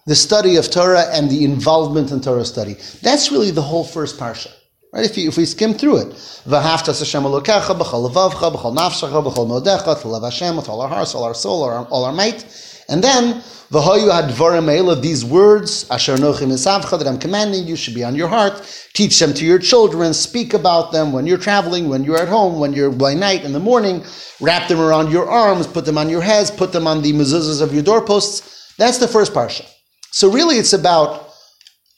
the 0.05 0.15
study 0.15 0.57
of 0.57 0.71
Torah 0.71 1.07
and 1.15 1.31
the 1.31 1.45
involvement 1.45 2.11
in 2.11 2.21
Torah 2.21 2.45
study. 2.45 2.77
That's 3.01 3.33
really 3.33 3.53
the 3.53 3.63
whole 3.63 3.85
first 3.85 4.19
parsha. 4.19 4.53
Right? 4.93 5.05
If, 5.05 5.17
you, 5.17 5.29
if 5.29 5.37
we 5.37 5.45
skim 5.45 5.75
through 5.75 5.99
it, 5.99 6.09
v'ahavtas 6.09 6.99
Hashem 6.99 7.23
elokecha, 7.23 7.79
b'chol 7.79 8.11
levavcha, 8.11 8.53
b'chol 8.53 8.77
nafshecha, 8.77 9.25
b'chol 9.25 9.47
me'odecha, 9.47 10.01
to 10.01 10.09
love 10.09 10.25
Hashem 10.25 10.57
with 10.57 10.69
all 10.69 10.81
our 10.81 10.89
hearts, 10.89 11.15
all 11.15 11.23
our 11.23 11.35
soul, 11.35 11.63
all 11.63 11.69
our, 11.69 11.85
all 11.87 12.05
our 12.05 12.13
might, 12.13 12.45
and 12.89 13.05
then 13.05 13.41
v'hoyu 13.71 14.11
hadvarim 14.11 14.91
of 14.91 15.01
these 15.01 15.25
words, 15.25 15.89
asher 15.91 16.17
nochim 16.17 16.49
esavcha, 16.49 16.99
that 16.99 17.07
I'm 17.07 17.21
commanding 17.21 17.69
you 17.69 17.77
should 17.77 17.95
be 17.95 18.03
on 18.03 18.17
your 18.17 18.27
heart. 18.27 18.67
Teach 18.95 19.17
them 19.21 19.33
to 19.35 19.45
your 19.45 19.61
children. 19.61 20.13
Speak 20.13 20.55
about 20.55 20.91
them 20.91 21.13
when 21.13 21.25
you're 21.25 21.39
traveling, 21.39 21.89
when 21.89 22.03
you're 22.03 22.19
at 22.19 22.27
home, 22.27 22.59
when 22.59 22.73
you're 22.73 22.91
by 22.91 23.15
night, 23.15 23.45
in 23.45 23.53
the 23.53 23.61
morning. 23.61 24.05
Wrap 24.41 24.67
them 24.67 24.81
around 24.81 25.13
your 25.13 25.31
arms, 25.31 25.69
put 25.69 25.85
them 25.85 25.99
on 25.99 26.09
your 26.11 26.21
heads, 26.21 26.51
put 26.51 26.73
them 26.73 26.89
on 26.89 27.01
the 27.03 27.13
mezuzahs 27.13 27.63
of 27.63 27.73
your 27.73 27.85
doorposts. 27.85 28.75
That's 28.77 28.99
the 28.99 29.07
first 29.07 29.33
parsha. 29.33 29.65
So 30.11 30.33
really, 30.33 30.57
it's 30.57 30.73
about 30.73 31.29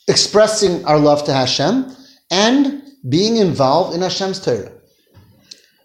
expressing 0.08 0.84
our 0.84 0.98
love 0.98 1.24
to 1.24 1.32
Hashem 1.32 1.96
and 2.30 2.81
being 3.08 3.36
involved 3.36 3.94
in 3.94 4.02
Hashem's 4.02 4.40
Torah. 4.40 4.72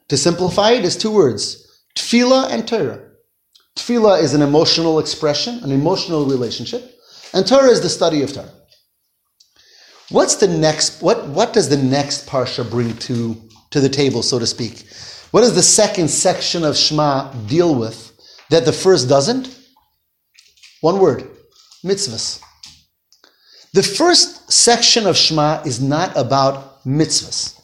To 0.09 0.17
simplify 0.17 0.71
it, 0.71 0.86
is 0.86 0.95
two 0.95 1.12
words: 1.12 1.83
tefillah 1.95 2.50
and 2.51 2.67
Torah. 2.67 3.03
Tefillah 3.75 4.21
is 4.21 4.33
an 4.33 4.41
emotional 4.41 5.00
expression, 5.00 5.63
an 5.63 5.71
emotional 5.71 6.25
relationship, 6.25 6.95
and 7.33 7.45
Torah 7.45 7.69
is 7.69 7.81
the 7.81 7.89
study 7.89 8.21
of 8.24 8.33
Torah. 8.33 8.51
What's 10.09 10.36
the 10.36 10.47
next? 10.47 11.01
What 11.01 11.27
what 11.27 11.53
does 11.53 11.69
the 11.69 11.77
next 11.77 12.27
parsha 12.27 12.69
bring 12.69 12.95
to 12.97 13.36
to 13.71 13.79
the 13.81 13.89
table, 13.89 14.24
so 14.24 14.39
to 14.39 14.47
speak? 14.47 14.88
What 15.31 15.41
does 15.41 15.55
the 15.55 15.62
second 15.62 16.07
section 16.07 16.63
of 16.63 16.77
Shema 16.77 17.33
deal 17.47 17.75
with 17.75 18.13
that 18.50 18.63
the 18.63 18.71
first 18.71 19.09
doesn't? 19.09 19.53
One 20.81 21.00
word: 21.00 21.29
mitzvahs. 21.83 22.41
The 23.74 23.83
first 23.83 24.50
section 24.50 25.05
of 25.05 25.17
Shema 25.17 25.62
is 25.65 25.81
not 25.81 26.15
about 26.15 26.76
mitzvahs. 26.88 27.60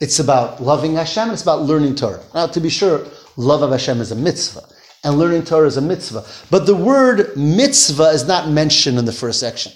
It's 0.00 0.18
about 0.18 0.62
loving 0.62 0.94
Hashem. 0.94 1.30
It's 1.30 1.42
about 1.42 1.62
learning 1.62 1.96
Torah. 1.96 2.22
Now, 2.34 2.46
to 2.46 2.60
be 2.60 2.70
sure, 2.70 3.06
love 3.36 3.62
of 3.62 3.70
Hashem 3.70 4.00
is 4.00 4.12
a 4.12 4.16
mitzvah, 4.16 4.66
and 5.04 5.18
learning 5.18 5.44
Torah 5.44 5.66
is 5.66 5.76
a 5.76 5.80
mitzvah. 5.80 6.24
But 6.50 6.66
the 6.66 6.74
word 6.74 7.36
mitzvah 7.36 8.10
is 8.10 8.26
not 8.26 8.48
mentioned 8.48 8.98
in 8.98 9.04
the 9.04 9.12
first 9.12 9.40
section. 9.40 9.72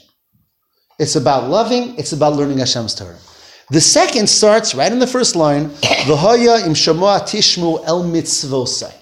It's 0.98 1.16
about 1.16 1.50
loving. 1.50 1.96
It's 1.98 2.12
about 2.12 2.34
learning 2.34 2.58
Hashem's 2.58 2.94
Torah. 2.94 3.18
The 3.70 3.80
second 3.80 4.28
starts 4.28 4.74
right 4.74 4.90
in 4.90 4.98
the 4.98 5.06
first 5.06 5.36
line. 5.36 5.70
V'hoya 6.06 6.64
im 6.66 6.74
shamoa 6.74 7.20
tishmu 7.20 7.84
el 7.84 8.04
mitzvosai. 8.04 8.94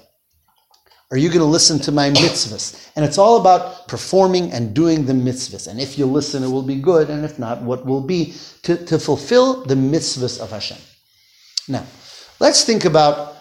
Are 1.15 1.17
you 1.17 1.29
going 1.29 1.39
to 1.39 1.45
listen 1.45 1.79
to 1.79 1.93
my 1.93 2.11
mitzvahs? 2.11 2.91
And 2.97 3.05
it's 3.05 3.19
all 3.19 3.41
about 3.41 3.87
performing 3.87 4.51
and 4.51 4.75
doing 4.75 5.07
the 5.07 5.13
mitzvahs. 5.13 5.69
And 5.69 5.81
if 5.81 5.97
you 5.97 6.07
listen, 6.07 6.43
it 6.43 6.49
will 6.49 6.65
be 6.65 6.75
good. 6.75 7.09
And 7.09 7.25
if 7.25 7.39
not, 7.39 7.63
what 7.63 7.87
will 7.87 8.01
be 8.01 8.35
to, 8.65 8.85
to 8.87 8.99
fulfill 8.99 9.65
the 9.65 9.77
mitzvahs 9.77 10.41
of 10.41 10.51
Hashem. 10.51 10.79
Now, 11.69 11.87
let's 12.41 12.65
think 12.65 12.85
about 12.85 13.37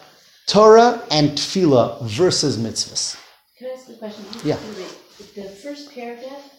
Torah 0.45 1.01
and 1.09 1.31
tefillah 1.31 2.03
versus 2.03 2.57
mitzvahs. 2.57 3.19
Can 3.57 3.69
I 3.69 3.71
ask 3.71 3.89
a 3.89 3.93
question? 3.93 4.23
Yeah. 4.43 4.57
The, 5.25 5.41
the 5.41 5.49
first 5.49 5.91
paragraph 5.95 6.53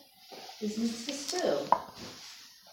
is 0.61 0.77
mitzvahs 0.79 1.31
too. 1.31 1.77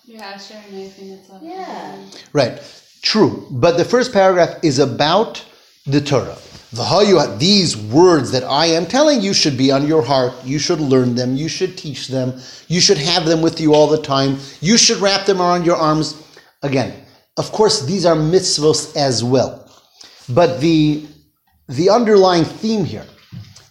Yeah, 0.06 0.36
sure, 0.40 0.58
anything 0.72 1.12
that's 1.12 1.30
up. 1.30 1.42
Yeah. 1.44 1.96
Right. 2.34 2.60
True. 3.04 3.46
But 3.52 3.78
the 3.78 3.86
first 3.86 4.12
paragraph 4.12 4.64
is 4.64 4.80
about 4.80 5.46
the 5.86 6.02
Torah. 6.02 6.40
These 6.74 7.76
words 7.76 8.32
that 8.32 8.44
I 8.46 8.68
am 8.68 8.86
telling 8.86 9.22
you 9.22 9.34
should 9.34 9.58
be 9.58 9.72
on 9.72 9.86
your 9.86 10.02
heart. 10.02 10.34
You 10.46 10.58
should 10.58 10.80
learn 10.80 11.16
them. 11.16 11.36
You 11.36 11.50
should 11.50 11.78
teach 11.78 12.08
them. 12.08 12.40
You 12.68 12.80
should 12.80 12.98
have 12.98 13.26
them 13.26 13.42
with 13.42 13.60
you 13.60 13.74
all 13.74 13.88
the 13.88 14.02
time. 14.02 14.38
You 14.62 14.78
should 14.78 14.98
wrap 14.98 15.26
them 15.26 15.42
around 15.42 15.66
your 15.66 15.76
arms. 15.76 16.16
Again, 16.64 16.94
of 17.38 17.52
course, 17.52 17.86
these 17.86 18.06
are 18.06 18.16
mitzvos 18.16 18.96
as 18.96 19.24
well. 19.24 19.70
But 20.30 20.62
the, 20.62 21.06
the 21.68 21.90
underlying 21.90 22.46
theme 22.46 22.86
here 22.86 23.06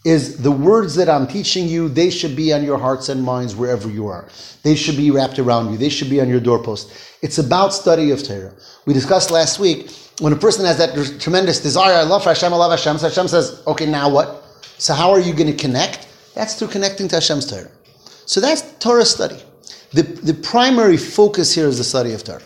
is 0.05 0.39
the 0.39 0.51
words 0.51 0.95
that 0.95 1.09
I'm 1.09 1.27
teaching 1.27 1.69
you, 1.69 1.89
they 1.89 2.09
should 2.11 2.35
be 2.35 2.53
on 2.53 2.65
your 2.65 2.79
hearts 2.79 3.11
and 3.11 3.23
minds 3.23 3.55
wherever 3.55 3.91
you 3.91 4.07
are. 4.07 4.29
They 4.63 4.75
should 4.75 4.97
be 4.97 5.11
wrapped 5.11 5.39
around 5.39 5.73
you. 5.73 5.79
They 5.79 5.91
should 5.91 6.09
be 6.09 6.21
on 6.21 6.29
your 6.29 6.41
doorpost. 6.41 6.91
It's 7.23 7.39
about 7.39 7.75
study 7.75 8.11
of 8.11 8.23
Torah. 8.23 8.53
We 8.87 8.95
discussed 8.95 9.31
last 9.31 9.59
week 9.59 9.91
when 10.21 10.33
a 10.33 10.37
person 10.37 10.65
has 10.65 10.79
that 10.79 11.21
tremendous 11.21 11.61
desire, 11.61 11.95
I 11.95 12.03
love 12.03 12.25
Hashem, 12.25 12.53
I 12.53 12.57
love 12.57 12.71
Hashem. 12.71 12.99
So 12.99 13.09
Hashem 13.09 13.29
says, 13.29 13.63
okay, 13.67 13.87
now 13.87 14.11
what? 14.11 14.45
So 14.79 14.95
how 14.95 15.11
are 15.11 15.21
you 15.21 15.35
going 15.35 15.51
to 15.51 15.57
connect? 15.57 16.09
That's 16.35 16.55
through 16.55 16.69
connecting 16.69 17.09
to 17.09 17.17
Hashem's 17.17 17.51
Torah. 17.51 17.71
So 18.27 18.41
that's 18.41 18.63
Torah 18.79 19.05
study. 19.05 19.39
The, 19.93 20.03
the 20.03 20.35
primary 20.35 20.97
focus 20.97 21.55
here 21.55 21.67
is 21.67 21.79
the 21.79 21.85
study 21.85 22.13
of 22.13 22.23
Torah. 22.23 22.43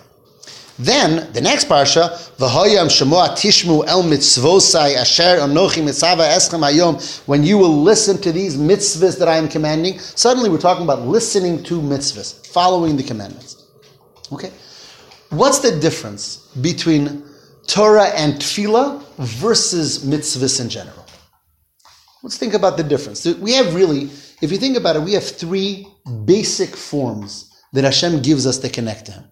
Then 0.79 1.33
the 1.33 1.41
next 1.41 1.69
parsha, 1.69 2.11
v'hoyam 2.37 2.87
shemoa 2.87 3.31
tishmu 3.31 3.87
el 3.87 4.03
mitzvosai 4.03 4.97
asher 4.97 5.39
anochi 5.39 5.81
mitzava 5.81 6.27
eschem 6.29 6.69
hayom. 6.69 7.27
When 7.29 7.45
you 7.45 7.59
will 7.59 7.83
listen 7.83 8.19
to 8.23 8.33
these 8.33 8.57
mitzvahs 8.57 9.19
that 9.21 9.29
I 9.29 9.37
am 9.37 9.49
commanding, 9.49 10.01
suddenly 10.01 10.51
we're 10.51 10.59
talking 10.59 10.83
about 10.83 11.03
listening 11.03 11.63
to 11.65 11.81
mitzvahs, 11.81 12.45
following 12.49 12.97
the 12.97 13.05
commandments. 13.05 13.63
Okay, 14.33 14.51
what's 15.31 15.61
the 15.61 15.79
difference 15.79 16.49
between 16.61 17.25
Torah 17.69 18.09
and 18.09 18.35
tefillah 18.35 19.01
versus 19.19 20.05
mitzvahs 20.05 20.61
in 20.61 20.69
general? 20.69 21.07
Let's 22.25 22.37
think 22.37 22.55
about 22.55 22.77
the 22.77 22.83
difference. 22.83 23.25
We 23.25 23.53
have 23.53 23.77
really, 23.77 24.11
if 24.43 24.51
you 24.51 24.59
think 24.59 24.77
about 24.77 24.97
it, 24.97 25.03
we 25.03 25.13
have 25.13 25.25
three 25.25 25.87
basic 26.25 26.75
forms 26.75 27.55
that 27.75 27.85
Hashem 27.85 28.23
gives 28.23 28.45
us 28.45 28.59
to 28.59 28.69
connect 28.69 29.07
to 29.07 29.13
Him. 29.13 29.25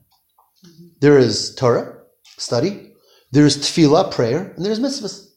There 1.03 1.19
is 1.19 1.53
Torah, 1.57 1.99
study, 2.39 2.93
there 3.33 3.45
is 3.45 3.57
tefillah, 3.59 4.13
prayer, 4.13 4.53
and 4.55 4.65
there's 4.65 4.79
mitzvahs. 4.79 5.31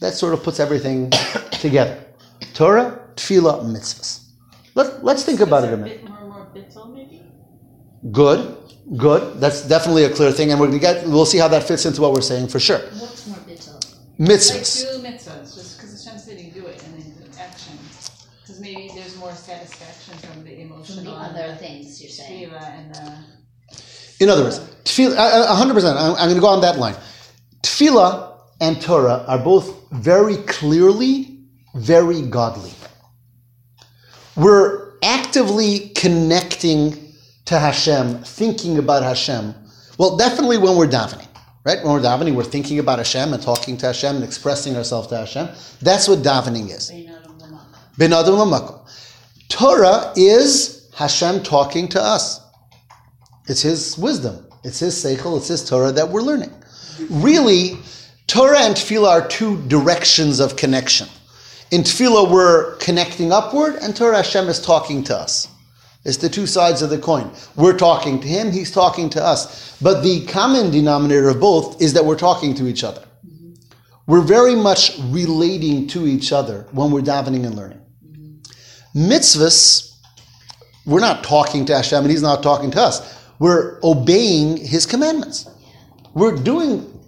That 0.00 0.14
sort 0.14 0.34
of 0.34 0.44
puts 0.44 0.60
everything 0.60 1.10
together. 1.50 1.98
Torah, 2.54 3.00
tefillah, 3.16 3.64
mitzvahs. 3.64 4.22
Let, 4.76 5.02
let's 5.02 5.24
think 5.24 5.40
about 5.40 5.64
it 5.64 5.72
a 5.72 5.76
minute. 5.76 6.02
bit 6.02 6.08
more, 6.08 6.20
more 6.20 6.48
bittul, 6.54 6.94
maybe? 6.94 7.20
Good, 8.12 8.56
good. 8.96 9.40
That's 9.40 9.66
definitely 9.66 10.04
a 10.04 10.14
clear 10.14 10.30
thing, 10.30 10.52
and 10.52 10.60
we're 10.60 10.68
gonna 10.68 10.78
get. 10.78 11.04
We'll 11.08 11.26
see 11.26 11.38
how 11.38 11.48
that 11.48 11.64
fits 11.64 11.84
into 11.84 12.00
what 12.00 12.12
we're 12.12 12.20
saying 12.20 12.46
for 12.46 12.60
sure. 12.60 12.78
What's 12.78 13.26
more 13.26 13.38
bittul? 13.38 13.82
Like 14.20 14.28
Mitzvahs. 14.30 14.82
do 14.84 15.02
mitzvahs, 15.02 15.56
just 15.56 15.76
because 15.76 16.04
Hashem 16.04 16.20
said 16.20 16.40
you 16.40 16.52
do 16.52 16.64
it 16.68 16.80
and 16.84 17.02
then 17.02 17.10
do 17.18 17.38
action. 17.40 17.76
Because 18.42 18.60
maybe 18.60 18.92
there's 18.94 19.16
more 19.16 19.32
satisfaction 19.32 20.14
from 20.18 20.44
the 20.44 20.60
emotional. 20.60 20.98
From 20.98 21.04
the 21.04 21.10
other 21.10 21.56
things 21.56 22.00
you're 22.00 22.10
saying. 22.12 22.50
tefillah 22.50 22.62
and 22.78 22.94
the. 22.94 23.37
In 24.20 24.28
other 24.28 24.44
words, 24.44 24.58
tefillah. 24.84 25.16
Uh, 25.16 25.20
uh, 25.20 25.54
hundred 25.54 25.74
percent. 25.74 25.98
I'm, 25.98 26.12
I'm 26.12 26.28
going 26.28 26.34
to 26.34 26.40
go 26.40 26.48
on 26.48 26.60
that 26.62 26.78
line. 26.78 26.96
Tefillah 27.62 28.38
and 28.60 28.80
Torah 28.80 29.24
are 29.28 29.38
both 29.38 29.90
very 29.92 30.36
clearly 30.38 31.38
very 31.74 32.22
godly. 32.22 32.72
We're 34.36 34.92
actively 35.02 35.90
connecting 35.90 37.14
to 37.46 37.58
Hashem, 37.58 38.22
thinking 38.24 38.78
about 38.78 39.02
Hashem. 39.02 39.54
Well, 39.98 40.16
definitely 40.16 40.58
when 40.58 40.76
we're 40.76 40.88
davening, 40.88 41.26
right? 41.64 41.82
When 41.82 41.92
we're 41.92 42.00
davening, 42.00 42.34
we're 42.34 42.44
thinking 42.44 42.78
about 42.78 42.98
Hashem 42.98 43.32
and 43.32 43.42
talking 43.42 43.76
to 43.78 43.86
Hashem 43.86 44.16
and 44.16 44.24
expressing 44.24 44.76
ourselves 44.76 45.08
to 45.08 45.18
Hashem. 45.18 45.48
That's 45.80 46.08
what 46.08 46.20
davening 46.20 46.70
is. 46.70 46.90
Ben 47.96 48.12
Adam. 48.12 48.80
Torah 49.48 50.12
is 50.14 50.88
Hashem 50.94 51.42
talking 51.42 51.88
to 51.88 52.02
us. 52.02 52.40
It's 53.48 53.62
His 53.62 53.96
wisdom. 53.98 54.46
It's 54.62 54.78
His 54.78 54.94
seichel. 54.94 55.38
It's 55.38 55.48
His 55.48 55.68
Torah 55.68 55.92
that 55.92 56.08
we're 56.08 56.22
learning. 56.22 56.52
Really, 57.08 57.78
Torah 58.26 58.60
and 58.60 58.74
Tefillah 58.74 59.08
are 59.08 59.28
two 59.28 59.60
directions 59.68 60.38
of 60.38 60.56
connection. 60.56 61.08
In 61.70 61.82
Tefillah, 61.82 62.30
we're 62.30 62.76
connecting 62.76 63.32
upward, 63.32 63.76
and 63.76 63.96
Torah 63.96 64.16
Hashem 64.16 64.48
is 64.48 64.60
talking 64.60 65.02
to 65.04 65.16
us. 65.16 65.48
It's 66.04 66.18
the 66.18 66.28
two 66.28 66.46
sides 66.46 66.82
of 66.82 66.90
the 66.90 66.98
coin. 66.98 67.30
We're 67.56 67.76
talking 67.76 68.20
to 68.20 68.28
Him, 68.28 68.52
He's 68.52 68.70
talking 68.70 69.10
to 69.10 69.24
us. 69.24 69.78
But 69.80 70.02
the 70.02 70.26
common 70.26 70.70
denominator 70.70 71.28
of 71.28 71.40
both 71.40 71.80
is 71.80 71.92
that 71.94 72.04
we're 72.04 72.18
talking 72.18 72.54
to 72.54 72.66
each 72.66 72.84
other. 72.84 73.04
We're 74.06 74.22
very 74.22 74.54
much 74.54 74.98
relating 75.04 75.86
to 75.88 76.06
each 76.06 76.32
other 76.32 76.66
when 76.72 76.90
we're 76.90 77.02
davening 77.02 77.44
and 77.44 77.54
learning. 77.54 77.80
Mitzvahs, 78.94 79.94
we're 80.86 81.00
not 81.00 81.22
talking 81.22 81.66
to 81.66 81.76
Hashem 81.76 82.02
and 82.02 82.10
He's 82.10 82.22
not 82.22 82.42
talking 82.42 82.70
to 82.70 82.80
us. 82.80 83.17
We're 83.38 83.78
obeying 83.82 84.56
His 84.56 84.86
commandments. 84.86 85.48
We're 86.14 86.36
doing 86.36 87.00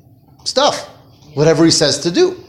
stuff, 0.45 0.87
whatever 1.35 1.65
He 1.65 1.71
says 1.71 1.99
to 2.01 2.11
do. 2.11 2.45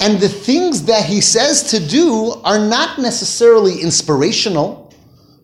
And 0.00 0.18
the 0.18 0.28
things 0.28 0.84
that 0.84 1.04
He 1.04 1.20
says 1.20 1.70
to 1.70 1.80
do 1.80 2.40
are 2.44 2.58
not 2.58 2.98
necessarily 2.98 3.80
inspirational. 3.80 4.92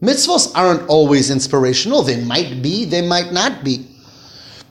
Mitzvahs 0.03 0.53
aren't 0.55 0.89
always 0.89 1.31
inspirational. 1.31 2.03
They 2.03 2.23
might 2.25 2.63
be, 2.63 2.85
they 2.85 3.07
might 3.07 3.33
not 3.33 3.63
be. 3.63 3.87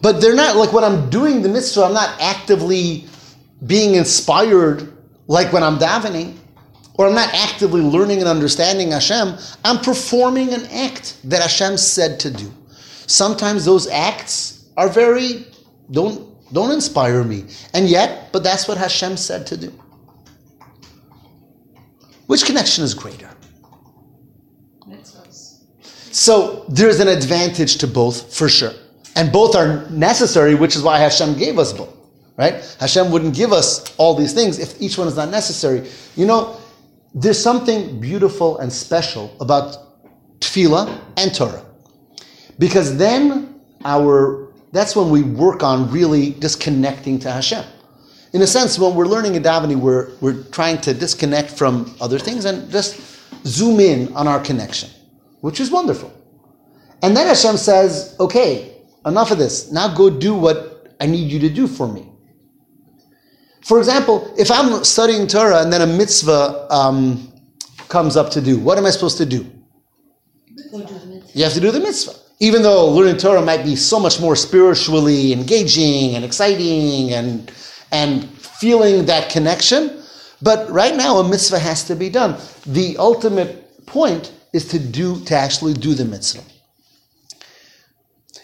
But 0.01 0.21
they're 0.21 0.35
not 0.35 0.55
like 0.55 0.73
when 0.73 0.83
I'm 0.83 1.09
doing 1.09 1.41
the 1.41 1.49
mitzvah, 1.49 1.83
I'm 1.83 1.93
not 1.93 2.19
actively 2.21 3.05
being 3.65 3.95
inspired 3.95 4.93
like 5.27 5.51
when 5.53 5.63
I'm 5.63 5.77
davening, 5.77 6.37
or 6.99 7.07
I'm 7.07 7.15
not 7.15 7.33
actively 7.33 7.79
learning 7.79 8.19
and 8.19 8.27
understanding 8.27 8.91
Hashem. 8.91 9.37
I'm 9.63 9.77
performing 9.79 10.53
an 10.53 10.65
act 10.65 11.15
that 11.23 11.41
Hashem 11.41 11.77
said 11.77 12.19
to 12.19 12.29
do. 12.29 12.51
Sometimes 13.07 13.63
those 13.63 13.87
acts 13.87 14.69
are 14.75 14.89
very 14.89 15.47
don't 15.91 16.27
don't 16.51 16.71
inspire 16.71 17.23
me, 17.23 17.45
and 17.73 17.87
yet, 17.87 18.33
but 18.33 18.43
that's 18.43 18.67
what 18.67 18.77
Hashem 18.77 19.15
said 19.15 19.47
to 19.47 19.55
do. 19.55 19.71
Which 22.27 22.43
connection 22.45 22.83
is 22.83 22.93
greater? 22.93 23.29
So 26.11 26.65
there's 26.67 26.99
an 26.99 27.07
advantage 27.07 27.77
to 27.77 27.87
both 27.87 28.35
for 28.35 28.49
sure. 28.49 28.73
And 29.15 29.31
both 29.31 29.55
are 29.55 29.89
necessary, 29.89 30.53
which 30.53 30.75
is 30.75 30.81
why 30.81 30.99
Hashem 30.99 31.37
gave 31.37 31.59
us 31.59 31.71
both. 31.71 31.95
Right? 32.35 32.55
Hashem 32.79 33.11
wouldn't 33.11 33.35
give 33.35 33.53
us 33.53 33.95
all 33.97 34.15
these 34.15 34.33
things 34.33 34.59
if 34.59 34.81
each 34.81 34.97
one 34.97 35.07
is 35.07 35.15
not 35.15 35.29
necessary. 35.29 35.89
You 36.15 36.25
know, 36.25 36.58
there's 37.13 37.41
something 37.41 37.99
beautiful 37.99 38.57
and 38.59 38.71
special 38.71 39.35
about 39.39 39.77
tefillah 40.39 40.99
and 41.17 41.33
Torah. 41.33 41.65
Because 42.57 42.97
then 42.97 43.61
our 43.85 44.49
that's 44.71 44.95
when 44.95 45.09
we 45.09 45.23
work 45.23 45.63
on 45.63 45.89
really 45.91 46.31
disconnecting 46.31 47.19
to 47.19 47.31
Hashem. 47.31 47.65
In 48.33 48.41
a 48.43 48.47
sense, 48.47 48.77
when 48.77 48.93
we're 48.93 49.07
learning 49.07 49.35
in 49.35 49.41
davening, 49.41 49.77
we're, 49.77 50.11
we're 50.21 50.43
trying 50.51 50.79
to 50.81 50.93
disconnect 50.93 51.49
from 51.49 51.95
other 51.99 52.19
things 52.19 52.45
and 52.45 52.69
just 52.69 53.01
zoom 53.45 53.79
in 53.79 54.13
on 54.13 54.27
our 54.27 54.39
connection, 54.39 54.89
which 55.41 55.59
is 55.59 55.71
wonderful. 55.71 56.13
And 57.01 57.17
then 57.17 57.25
Hashem 57.25 57.57
says, 57.57 58.15
okay, 58.19 58.75
enough 59.05 59.31
of 59.31 59.39
this. 59.39 59.71
Now 59.71 59.93
go 59.95 60.09
do 60.09 60.35
what 60.35 60.95
I 60.99 61.07
need 61.07 61.31
you 61.31 61.39
to 61.39 61.49
do 61.49 61.67
for 61.67 61.87
me. 61.87 62.08
For 63.65 63.77
example, 63.79 64.33
if 64.37 64.51
I'm 64.51 64.83
studying 64.83 65.27
Torah 65.27 65.61
and 65.61 65.71
then 65.71 65.81
a 65.81 65.87
mitzvah 65.87 66.67
um, 66.73 67.31
comes 67.87 68.15
up 68.15 68.31
to 68.31 68.41
do, 68.41 68.57
what 68.59 68.77
am 68.77 68.85
I 68.85 68.89
supposed 68.89 69.17
to 69.17 69.25
do? 69.25 69.45
Go 70.71 70.81
do 70.85 70.99
the 70.99 71.05
mitzvah. 71.05 71.37
You 71.37 71.43
have 71.43 71.53
to 71.53 71.59
do 71.59 71.71
the 71.71 71.79
mitzvah. 71.79 72.13
Even 72.39 72.61
though 72.61 72.89
learning 72.89 73.17
Torah 73.17 73.41
might 73.41 73.63
be 73.63 73.75
so 73.75 73.99
much 73.99 74.19
more 74.19 74.35
spiritually 74.35 75.33
engaging 75.33 76.15
and 76.15 76.23
exciting 76.23 77.13
and, 77.13 77.51
and 77.91 78.29
feeling 78.39 79.05
that 79.07 79.29
connection, 79.29 80.01
but 80.41 80.69
right 80.69 80.95
now 80.95 81.17
a 81.17 81.27
mitzvah 81.27 81.59
has 81.59 81.83
to 81.85 81.95
be 81.95 82.09
done. 82.09 82.37
The 82.65 82.95
ultimate 82.97 83.85
point 83.85 84.31
is 84.53 84.65
to 84.69 84.79
do, 84.79 85.19
to 85.25 85.35
actually 85.35 85.73
do 85.73 85.93
the 85.93 86.05
mitzvah. 86.05 86.43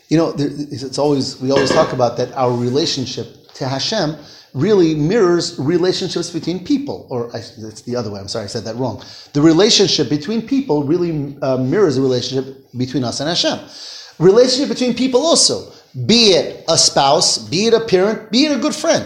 You 0.10 0.18
know, 0.18 0.32
there- 0.34 0.52
it's 0.54 0.98
always, 0.98 1.40
we 1.42 1.52
always 1.52 1.70
talk 1.72 1.94
about 1.94 2.18
that 2.18 2.34
our 2.36 2.52
relationship 2.52 3.54
to 3.56 3.68
Hashem 3.68 4.18
really 4.56 4.96
mirrors 4.96 5.60
relationships 5.60 6.32
between 6.32 6.64
people, 6.64 7.06
or 7.10 7.30
I, 7.36 7.40
it's 7.40 7.82
the 7.82 7.96
other 7.96 8.10
way. 8.10 8.20
I'm 8.22 8.30
sorry, 8.30 8.46
I 8.46 8.48
said 8.48 8.64
that 8.64 8.78
wrong. 8.78 9.04
The 9.34 9.42
relationship 9.42 10.10
between 10.10 10.48
people 10.48 10.84
really 10.84 11.38
uh, 11.42 11.58
mirrors 11.58 11.98
the 11.98 12.02
relationship 12.02 12.66
between 12.76 13.04
us 13.04 13.20
and 13.20 13.28
Hashem. 13.30 13.60
Relationship 14.18 14.70
between 14.70 14.96
people 14.96 15.22
also, 15.22 15.74
be 16.06 16.30
it 16.30 16.64
a 16.70 16.78
spouse, 16.78 17.38
be 17.38 17.68
it 17.68 17.74
a 17.74 17.82
parent, 17.82 18.32
be 18.32 18.46
it 18.46 18.58
a 18.58 18.60
good 18.60 18.74
friend. 18.74 19.06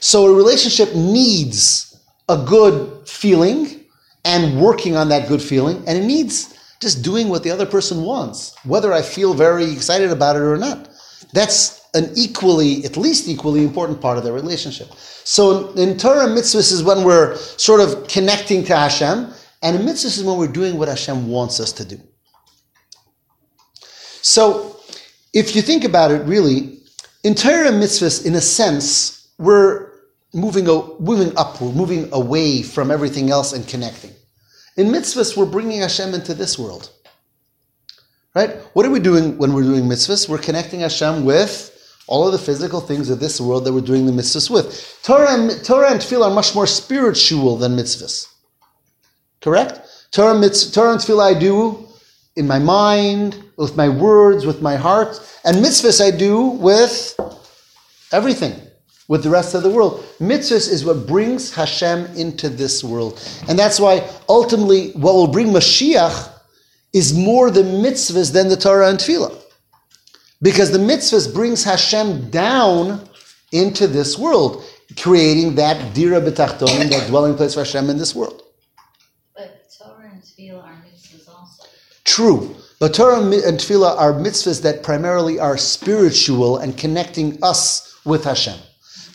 So 0.00 0.26
a 0.26 0.36
relationship 0.36 0.94
needs 0.94 1.98
a 2.28 2.44
good 2.46 3.08
feeling 3.08 3.86
and 4.24 4.60
working 4.60 4.96
on 4.96 5.08
that 5.08 5.28
good 5.28 5.42
feeling, 5.42 5.82
and 5.86 5.96
it 5.96 6.04
needs 6.04 6.54
just 6.78 7.02
doing 7.02 7.28
what 7.28 7.42
the 7.42 7.50
other 7.50 7.64
person 7.64 8.02
wants, 8.02 8.54
whether 8.64 8.92
I 8.92 9.00
feel 9.00 9.32
very 9.32 9.72
excited 9.72 10.10
about 10.10 10.36
it 10.36 10.42
or 10.42 10.58
not. 10.58 10.90
That's 11.32 11.81
an 11.94 12.10
equally, 12.14 12.84
at 12.84 12.96
least 12.96 13.28
equally 13.28 13.62
important 13.62 14.00
part 14.00 14.16
of 14.16 14.24
their 14.24 14.32
relationship. 14.32 14.92
So 15.24 15.72
in 15.72 15.98
Torah, 15.98 16.26
mitzvahs 16.26 16.72
is 16.72 16.82
when 16.82 17.04
we're 17.04 17.36
sort 17.36 17.80
of 17.80 18.08
connecting 18.08 18.64
to 18.64 18.76
Hashem, 18.76 19.32
and 19.62 19.76
in 19.76 19.82
mitzvahs 19.82 20.18
is 20.18 20.24
when 20.24 20.38
we're 20.38 20.48
doing 20.48 20.78
what 20.78 20.88
Hashem 20.88 21.28
wants 21.28 21.60
us 21.60 21.72
to 21.72 21.84
do. 21.84 22.00
So 24.22 24.80
if 25.34 25.54
you 25.54 25.62
think 25.62 25.84
about 25.84 26.10
it, 26.10 26.24
really, 26.26 26.78
in 27.24 27.34
Torah 27.34 27.70
mitzvahs, 27.70 28.24
in 28.24 28.34
a 28.34 28.40
sense, 28.40 29.28
we're 29.38 29.90
moving, 30.32 30.64
moving 30.98 31.36
upward, 31.36 31.76
moving 31.76 32.08
away 32.12 32.62
from 32.62 32.90
everything 32.90 33.30
else 33.30 33.52
and 33.52 33.66
connecting. 33.68 34.12
In 34.76 34.86
mitzvahs, 34.86 35.36
we're 35.36 35.46
bringing 35.46 35.80
Hashem 35.80 36.14
into 36.14 36.32
this 36.32 36.58
world. 36.58 36.90
Right? 38.34 38.56
What 38.72 38.86
are 38.86 38.90
we 38.90 38.98
doing 38.98 39.36
when 39.36 39.52
we're 39.52 39.62
doing 39.62 39.84
mitzvahs? 39.84 40.26
We're 40.26 40.38
connecting 40.38 40.80
Hashem 40.80 41.24
with 41.24 41.71
all 42.12 42.26
of 42.26 42.32
the 42.32 42.38
physical 42.38 42.82
things 42.82 43.08
of 43.08 43.20
this 43.20 43.40
world 43.40 43.64
that 43.64 43.72
we're 43.72 43.80
doing 43.80 44.04
the 44.04 44.12
mitzvahs 44.12 44.50
with. 44.50 45.00
Torah 45.02 45.32
and, 45.32 45.64
Torah 45.64 45.90
and 45.90 45.98
Tefillah 45.98 46.28
are 46.28 46.34
much 46.34 46.54
more 46.54 46.66
spiritual 46.66 47.56
than 47.56 47.74
mitzvahs. 47.74 48.26
Correct? 49.40 49.80
Torah, 50.10 50.34
Torah 50.34 50.92
and 50.92 51.00
Tefillah 51.00 51.34
I 51.34 51.40
do 51.40 51.88
in 52.36 52.46
my 52.46 52.58
mind, 52.58 53.42
with 53.56 53.78
my 53.78 53.88
words, 53.88 54.44
with 54.44 54.60
my 54.60 54.76
heart. 54.76 55.18
And 55.46 55.56
mitzvahs 55.56 56.04
I 56.04 56.10
do 56.14 56.48
with 56.48 57.18
everything, 58.12 58.60
with 59.08 59.22
the 59.22 59.30
rest 59.30 59.54
of 59.54 59.62
the 59.62 59.70
world. 59.70 60.04
Mitzvahs 60.20 60.68
is 60.68 60.84
what 60.84 61.06
brings 61.06 61.54
Hashem 61.54 62.14
into 62.14 62.50
this 62.50 62.84
world. 62.84 63.26
And 63.48 63.58
that's 63.58 63.80
why 63.80 64.06
ultimately 64.28 64.90
what 64.92 65.14
will 65.14 65.28
bring 65.28 65.46
Mashiach 65.46 66.30
is 66.92 67.14
more 67.14 67.50
the 67.50 67.62
mitzvahs 67.62 68.34
than 68.34 68.50
the 68.50 68.56
Torah 68.56 68.90
and 68.90 68.98
Tefillah. 68.98 69.41
Because 70.42 70.72
the 70.72 70.78
mitzvahs 70.78 71.32
brings 71.32 71.62
Hashem 71.62 72.30
down 72.30 73.08
into 73.52 73.86
this 73.86 74.18
world. 74.18 74.64
creating 74.98 75.54
that 75.54 75.94
dira 75.94 76.20
b'tachtonim, 76.20 76.90
that 76.90 77.08
dwelling 77.08 77.34
place 77.34 77.54
for 77.54 77.60
Hashem 77.60 77.88
in 77.88 77.96
this 77.96 78.14
world. 78.14 78.42
But 79.34 79.64
Torah 79.78 80.10
and 80.12 80.22
Tefillah 80.22 80.64
are 80.64 80.84
mitzvahs 80.84 81.28
also. 81.28 81.64
True. 82.04 82.54
But 82.78 82.92
Torah 82.94 83.20
and 83.20 83.58
Tefillah 83.58 83.96
are 83.98 84.12
mitzvahs 84.12 84.60
that 84.62 84.82
primarily 84.82 85.38
are 85.38 85.56
spiritual 85.56 86.58
and 86.58 86.76
connecting 86.76 87.38
us 87.42 87.98
with 88.04 88.24
Hashem. 88.24 88.58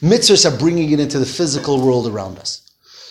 Mitzvahs 0.02 0.52
are 0.52 0.58
bringing 0.58 0.92
it 0.92 1.00
into 1.00 1.20
the 1.20 1.26
physical 1.26 1.80
world 1.86 2.08
around 2.08 2.40
us. 2.40 2.67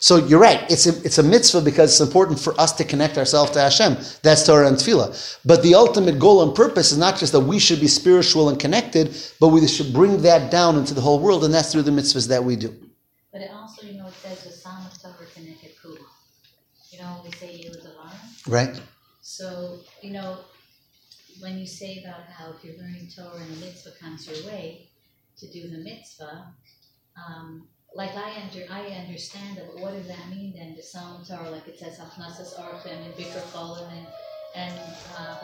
So 0.07 0.19
you're 0.19 0.39
right. 0.39 0.63
It's 0.71 0.87
a, 0.87 0.91
it's 1.05 1.19
a 1.19 1.23
mitzvah 1.25 1.63
because 1.63 1.91
it's 1.91 2.09
important 2.09 2.39
for 2.39 2.55
us 2.61 2.71
to 2.75 2.85
connect 2.85 3.19
ourselves 3.19 3.51
to 3.51 3.61
Hashem. 3.61 3.97
That's 4.23 4.47
Torah 4.47 4.69
and 4.69 4.77
Tefillah. 4.77 5.41
But 5.45 5.65
the 5.65 5.75
ultimate 5.75 6.21
goal 6.21 6.45
and 6.45 6.55
purpose 6.55 6.93
is 6.93 6.99
not 6.99 7.19
just 7.19 7.33
that 7.33 7.41
we 7.41 7.59
should 7.59 7.81
be 7.81 7.89
spiritual 7.89 8.49
and 8.49 8.57
connected, 8.57 9.21
but 9.41 9.49
we 9.49 9.67
should 9.67 9.93
bring 9.93 10.23
that 10.23 10.49
down 10.49 10.77
into 10.77 10.95
the 10.95 11.01
whole 11.01 11.19
world, 11.19 11.43
and 11.43 11.53
that's 11.53 11.73
through 11.73 11.83
the 11.83 11.91
mitzvahs 11.91 12.29
that 12.29 12.45
we 12.45 12.55
do. 12.55 12.73
But 13.33 13.41
it 13.41 13.51
also, 13.53 13.85
you 13.85 13.95
know, 13.99 14.07
it 14.07 14.15
says 14.15 14.45
the 14.45 14.53
Psalm 14.53 14.87
of 14.87 15.03
Torah 15.03 15.27
connected. 15.35 15.73
You 16.93 16.99
know, 17.01 17.21
we 17.25 17.33
say 17.33 17.67
Yehudavar. 17.67 18.13
Right? 18.47 18.81
So, 19.23 19.81
you 20.03 20.13
know, 20.13 20.39
when 21.41 21.59
you 21.59 21.67
say 21.67 22.01
about 22.05 22.27
how 22.31 22.53
if 22.53 22.63
you're 22.63 22.77
learning 22.77 23.09
Torah 23.13 23.41
and 23.41 23.57
the 23.57 23.67
mitzvah 23.67 23.91
comes 24.01 24.29
your 24.29 24.47
way 24.47 24.89
to 25.39 25.49
do 25.49 25.69
the 25.69 25.79
mitzvah, 25.79 26.47
um, 27.19 27.67
like 27.97 28.15
I 28.15 28.31
under 28.43 28.65
I 28.71 28.83
understand 29.03 29.59
it, 29.59 29.65
but 29.73 29.81
what 29.83 29.93
does 29.95 30.07
that 30.07 30.29
mean 30.29 30.53
then? 30.57 30.75
The 30.77 30.83
Psalm 30.83 31.23
are 31.33 31.51
like 31.51 31.67
it 31.67 31.79
says 31.79 31.99
Hachnasas 31.99 32.55
Orchim 32.61 33.05
and 33.05 33.15
Bikur 33.15 33.43
Cholim 33.53 33.91
and 33.91 34.07
and 34.55 34.75
uh, 35.19 35.37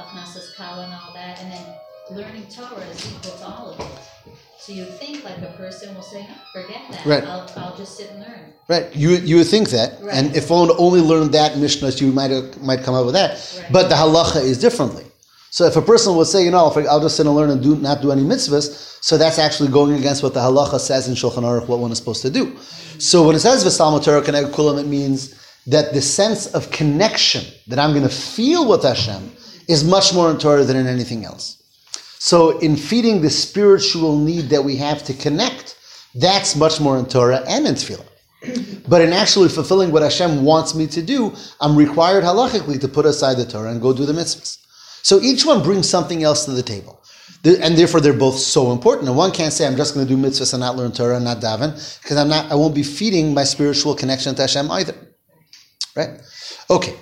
Kala 0.57 0.85
and 0.85 0.95
all 0.95 1.13
that, 1.15 1.41
and 1.41 1.53
then 1.53 1.67
learning 2.11 2.47
Torah 2.55 2.81
is 2.87 3.07
equal 3.07 3.39
to 3.39 3.45
all 3.45 3.71
of 3.73 3.81
it. 3.81 4.35
So 4.59 4.73
you 4.73 4.85
think 4.85 5.25
like 5.25 5.39
a 5.39 5.53
person 5.57 5.95
will 5.95 6.03
say, 6.03 6.27
forget 6.53 6.83
that. 6.91 7.05
Right. 7.05 7.25
I'll, 7.25 7.51
I'll 7.57 7.77
just 7.77 7.97
sit 7.97 8.11
and 8.11 8.21
learn. 8.21 8.53
Right. 8.69 8.95
You 8.95 9.11
you 9.11 9.37
would 9.39 9.49
think 9.49 9.71
that, 9.71 10.01
Right. 10.01 10.15
and 10.15 10.37
if 10.37 10.51
one 10.51 10.71
only 10.79 11.01
learned 11.01 11.33
that 11.33 11.59
Mishnah, 11.59 11.91
you 11.91 12.13
might 12.13 12.31
have, 12.31 12.63
might 12.63 12.83
come 12.83 12.95
up 12.95 13.05
with 13.05 13.15
that. 13.15 13.31
Right. 13.61 13.73
But 13.73 13.89
the 13.89 13.97
halacha 13.97 14.43
is 14.43 14.59
differently. 14.59 15.05
So 15.53 15.67
if 15.67 15.77
a 15.77 15.83
person 15.83 16.17
would 16.17 16.27
say, 16.29 16.43
you 16.43 16.51
know, 16.51 16.65
I'll 16.65 17.01
just 17.01 17.19
sit 17.19 17.27
and 17.27 17.35
learn 17.37 17.51
and 17.51 17.63
do 17.63 17.77
not 17.77 18.01
do 18.01 18.11
any 18.11 18.23
mitzvahs, 18.23 18.97
so 19.05 19.19
that's 19.19 19.39
actually 19.39 19.69
going 19.69 19.93
against 19.93 20.23
what 20.23 20.33
the 20.33 20.41
halacha 20.41 20.81
says 20.81 21.09
in 21.09 21.15
Shulchan 21.15 21.43
Aruch, 21.43 21.69
what 21.69 21.79
one 21.79 21.93
is 21.93 21.99
supposed 21.99 22.23
to 22.23 22.31
do. 22.31 22.57
So 22.97 23.27
when 23.27 23.37
it 23.37 23.41
says 23.41 23.63
v'salma 23.63 24.03
Torah 24.03 24.23
kulam, 24.23 24.81
it 24.81 24.87
means 24.87 25.39
that 25.67 25.93
the 25.93 26.01
sense 26.01 26.47
of 26.55 26.71
connection 26.71 27.45
that 27.67 27.79
I'm 27.79 27.91
going 27.91 28.03
to 28.03 28.09
feel 28.09 28.67
with 28.67 28.83
Hashem 28.83 29.31
is 29.69 29.85
much 29.85 30.15
more 30.15 30.31
in 30.31 30.39
Torah 30.39 30.65
than 30.65 30.79
in 30.79 30.87
anything 30.87 31.27
else. 31.27 31.63
So 32.19 32.59
in 32.61 32.75
feeding 32.75 33.21
the 33.21 33.29
spiritual 33.29 34.19
need 34.19 34.49
that 34.49 34.65
we 34.65 34.77
have 34.77 35.05
to 35.05 35.13
connect, 35.13 35.77
that's 36.15 36.57
much 36.57 36.81
more 36.81 36.99
in 36.99 37.05
Torah 37.05 37.45
and 37.47 37.67
in 37.67 37.75
Tefillah. 37.75 38.89
But 38.89 39.03
in 39.03 39.13
actually 39.13 39.51
fulfilling 39.51 39.93
what 39.93 40.03
Hashem 40.03 40.47
wants 40.47 40.75
me 40.75 40.87
to 40.87 41.03
do, 41.03 41.35
I'm 41.61 41.77
required 41.77 42.25
halachically 42.25 42.81
to 42.81 42.89
put 42.89 43.05
aside 43.05 43.37
the 43.37 43.45
Torah 43.45 43.71
and 43.71 43.83
go 43.83 43.93
do 43.93 44.07
the 44.07 44.15
mitzvahs. 44.15 44.57
So 45.03 45.21
each 45.21 45.45
one 45.45 45.63
brings 45.63 45.89
something 45.89 46.23
else 46.23 46.45
to 46.45 46.53
the 46.53 46.63
table. 46.63 47.03
And 47.45 47.77
therefore, 47.77 48.01
they're 48.01 48.13
both 48.13 48.39
so 48.39 48.71
important. 48.71 49.09
And 49.09 49.17
one 49.17 49.33
can't 49.33 49.53
say, 49.53 49.67
I'm 49.67 49.77
just 49.77 49.95
going 49.95 50.07
to 50.07 50.15
do 50.15 50.21
mitzvahs 50.21 50.55
and 50.55 50.61
not 50.61 50.77
learn 50.77 50.93
Torah 50.93 51.17
and 51.17 51.25
not 51.25 51.41
daven, 51.41 51.73
because 52.01 52.17
I'm 52.17 52.29
not, 52.29 52.53
I 52.53 52.55
won't 52.55 52.75
be 52.75 52.85
feeding 52.85 53.35
my 53.35 53.43
spiritual 53.43 53.97
connection 53.97 54.35
to 54.37 54.43
Hashem 54.43 54.71
either. 54.71 54.95
Right? 55.97 56.21
Okay. 56.71 56.95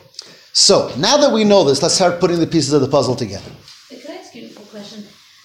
So 0.52 0.92
now 0.96 1.18
that 1.18 1.30
we 1.32 1.44
know 1.44 1.62
this, 1.62 1.82
let's 1.82 1.94
start 1.94 2.20
putting 2.20 2.40
the 2.40 2.46
pieces 2.46 2.72
of 2.72 2.80
the 2.80 2.88
puzzle 2.88 3.14
together. 3.14 3.50
Could 3.88 4.08
I 4.08 4.14
ask 4.14 4.34
you 4.34 4.48
a 4.48 4.60
question? 4.60 5.04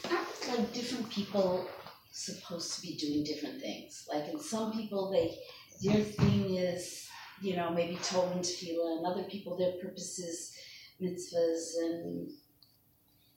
Aren't 0.09 0.47
like 0.57 0.73
different 0.73 1.09
people 1.09 1.67
supposed 2.13 2.73
to 2.75 2.81
be 2.81 2.95
doing 2.95 3.23
different 3.25 3.61
things? 3.61 4.07
Like, 4.11 4.29
in 4.29 4.39
some 4.39 4.71
people, 4.71 5.11
they 5.11 5.37
their 5.83 6.03
thing 6.03 6.55
is, 6.55 7.07
you 7.41 7.57
know, 7.57 7.69
maybe 7.69 7.99
Torah 8.01 8.31
and 8.31 8.41
Tefillah, 8.41 8.97
and 8.97 9.05
other 9.05 9.23
people, 9.23 9.57
their 9.57 9.73
purpose 9.73 10.19
is 10.19 10.53
mitzvahs, 11.01 11.75
and 11.83 12.29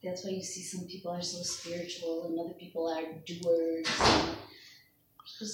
that's 0.02 0.24
why 0.24 0.30
you 0.30 0.42
see 0.42 0.62
some 0.62 0.86
people 0.86 1.10
are 1.10 1.22
so 1.22 1.42
spiritual, 1.42 2.26
and 2.26 2.38
other 2.38 2.54
people 2.58 2.88
are 2.88 3.02
doers. 3.26 3.86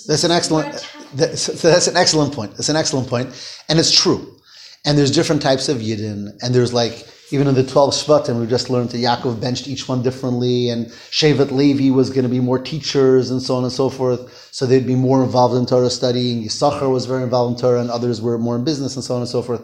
That's 0.06 0.24
an 0.24 0.30
excellent. 0.30 0.86
That, 1.14 1.38
so 1.38 1.68
that's 1.68 1.88
an 1.88 1.96
excellent 1.96 2.34
point. 2.34 2.52
That's 2.52 2.68
an 2.68 2.76
excellent 2.76 3.08
point, 3.08 3.28
and 3.68 3.78
it's 3.78 3.90
true. 3.90 4.38
And 4.86 4.98
there's 4.98 5.10
different 5.10 5.42
types 5.42 5.68
of 5.68 5.78
yidden, 5.78 6.30
and 6.42 6.54
there's 6.54 6.72
like 6.72 7.06
even 7.32 7.48
in 7.48 7.54
the 7.54 7.64
twelve 7.64 7.94
shvatim, 7.94 8.38
we 8.40 8.46
just 8.46 8.68
learned 8.70 8.90
that 8.90 8.98
Yaakov 8.98 9.40
benched 9.40 9.66
each 9.66 9.88
one 9.88 10.02
differently, 10.02 10.68
and 10.68 10.86
Shevet 10.86 11.50
Levi 11.50 11.90
was 11.94 12.10
going 12.10 12.24
to 12.24 12.28
be 12.28 12.40
more 12.40 12.58
teachers, 12.58 13.30
and 13.30 13.40
so 13.40 13.56
on 13.56 13.64
and 13.64 13.72
so 13.72 13.88
forth. 13.88 14.48
So 14.52 14.66
they'd 14.66 14.86
be 14.86 14.94
more 14.94 15.24
involved 15.24 15.54
in 15.56 15.66
Torah 15.66 15.90
studying. 15.90 16.44
Yisachar 16.44 16.90
was 16.90 17.06
very 17.06 17.22
involved 17.22 17.56
in 17.56 17.60
Torah, 17.60 17.80
and 17.80 17.90
others 17.90 18.20
were 18.20 18.38
more 18.38 18.56
in 18.56 18.64
business, 18.64 18.94
and 18.94 19.04
so 19.04 19.14
on 19.14 19.22
and 19.22 19.28
so 19.28 19.42
forth. 19.42 19.62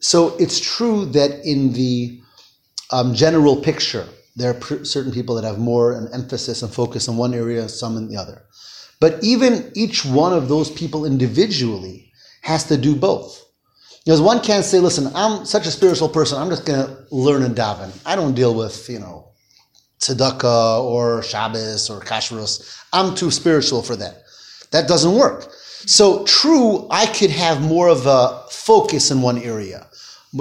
So 0.00 0.36
it's 0.38 0.60
true 0.60 1.06
that 1.06 1.44
in 1.44 1.72
the 1.72 2.20
um, 2.90 3.14
general 3.14 3.56
picture, 3.56 4.06
there 4.36 4.54
are 4.54 4.84
certain 4.84 5.12
people 5.12 5.34
that 5.34 5.44
have 5.44 5.58
more 5.58 5.92
an 5.92 6.08
emphasis 6.12 6.62
and 6.62 6.72
focus 6.72 7.08
in 7.08 7.16
one 7.16 7.34
area, 7.34 7.68
some 7.68 7.96
in 7.96 8.08
the 8.08 8.16
other. 8.16 8.42
But 9.00 9.22
even 9.22 9.70
each 9.74 10.04
one 10.04 10.32
of 10.32 10.48
those 10.48 10.70
people 10.70 11.04
individually 11.04 12.12
has 12.42 12.64
to 12.64 12.76
do 12.76 12.94
both. 12.96 13.44
Because 14.04 14.20
one 14.20 14.40
can't 14.40 14.64
say, 14.64 14.78
listen, 14.78 15.10
I'm 15.14 15.44
such 15.44 15.66
a 15.66 15.70
spiritual 15.70 16.08
person, 16.08 16.40
I'm 16.40 16.48
just 16.48 16.64
going 16.64 16.86
to 16.86 17.06
learn 17.10 17.42
and 17.42 17.54
daven. 17.54 17.90
I 18.06 18.16
don't 18.16 18.34
deal 18.34 18.54
with, 18.54 18.88
you 18.88 18.98
know, 19.00 19.32
tzedakah 20.00 20.82
or 20.82 21.22
Shabbos 21.22 21.90
or 21.90 22.00
kashrus. 22.00 22.80
I'm 22.92 23.14
too 23.14 23.30
spiritual 23.30 23.82
for 23.82 23.96
that. 23.96 24.22
That 24.70 24.88
doesn't 24.88 25.14
work. 25.14 25.52
So 25.52 26.24
true, 26.24 26.86
I 26.90 27.06
could 27.06 27.30
have 27.30 27.60
more 27.60 27.88
of 27.88 28.06
a 28.06 28.44
focus 28.50 29.10
in 29.10 29.20
one 29.20 29.38
area 29.38 29.87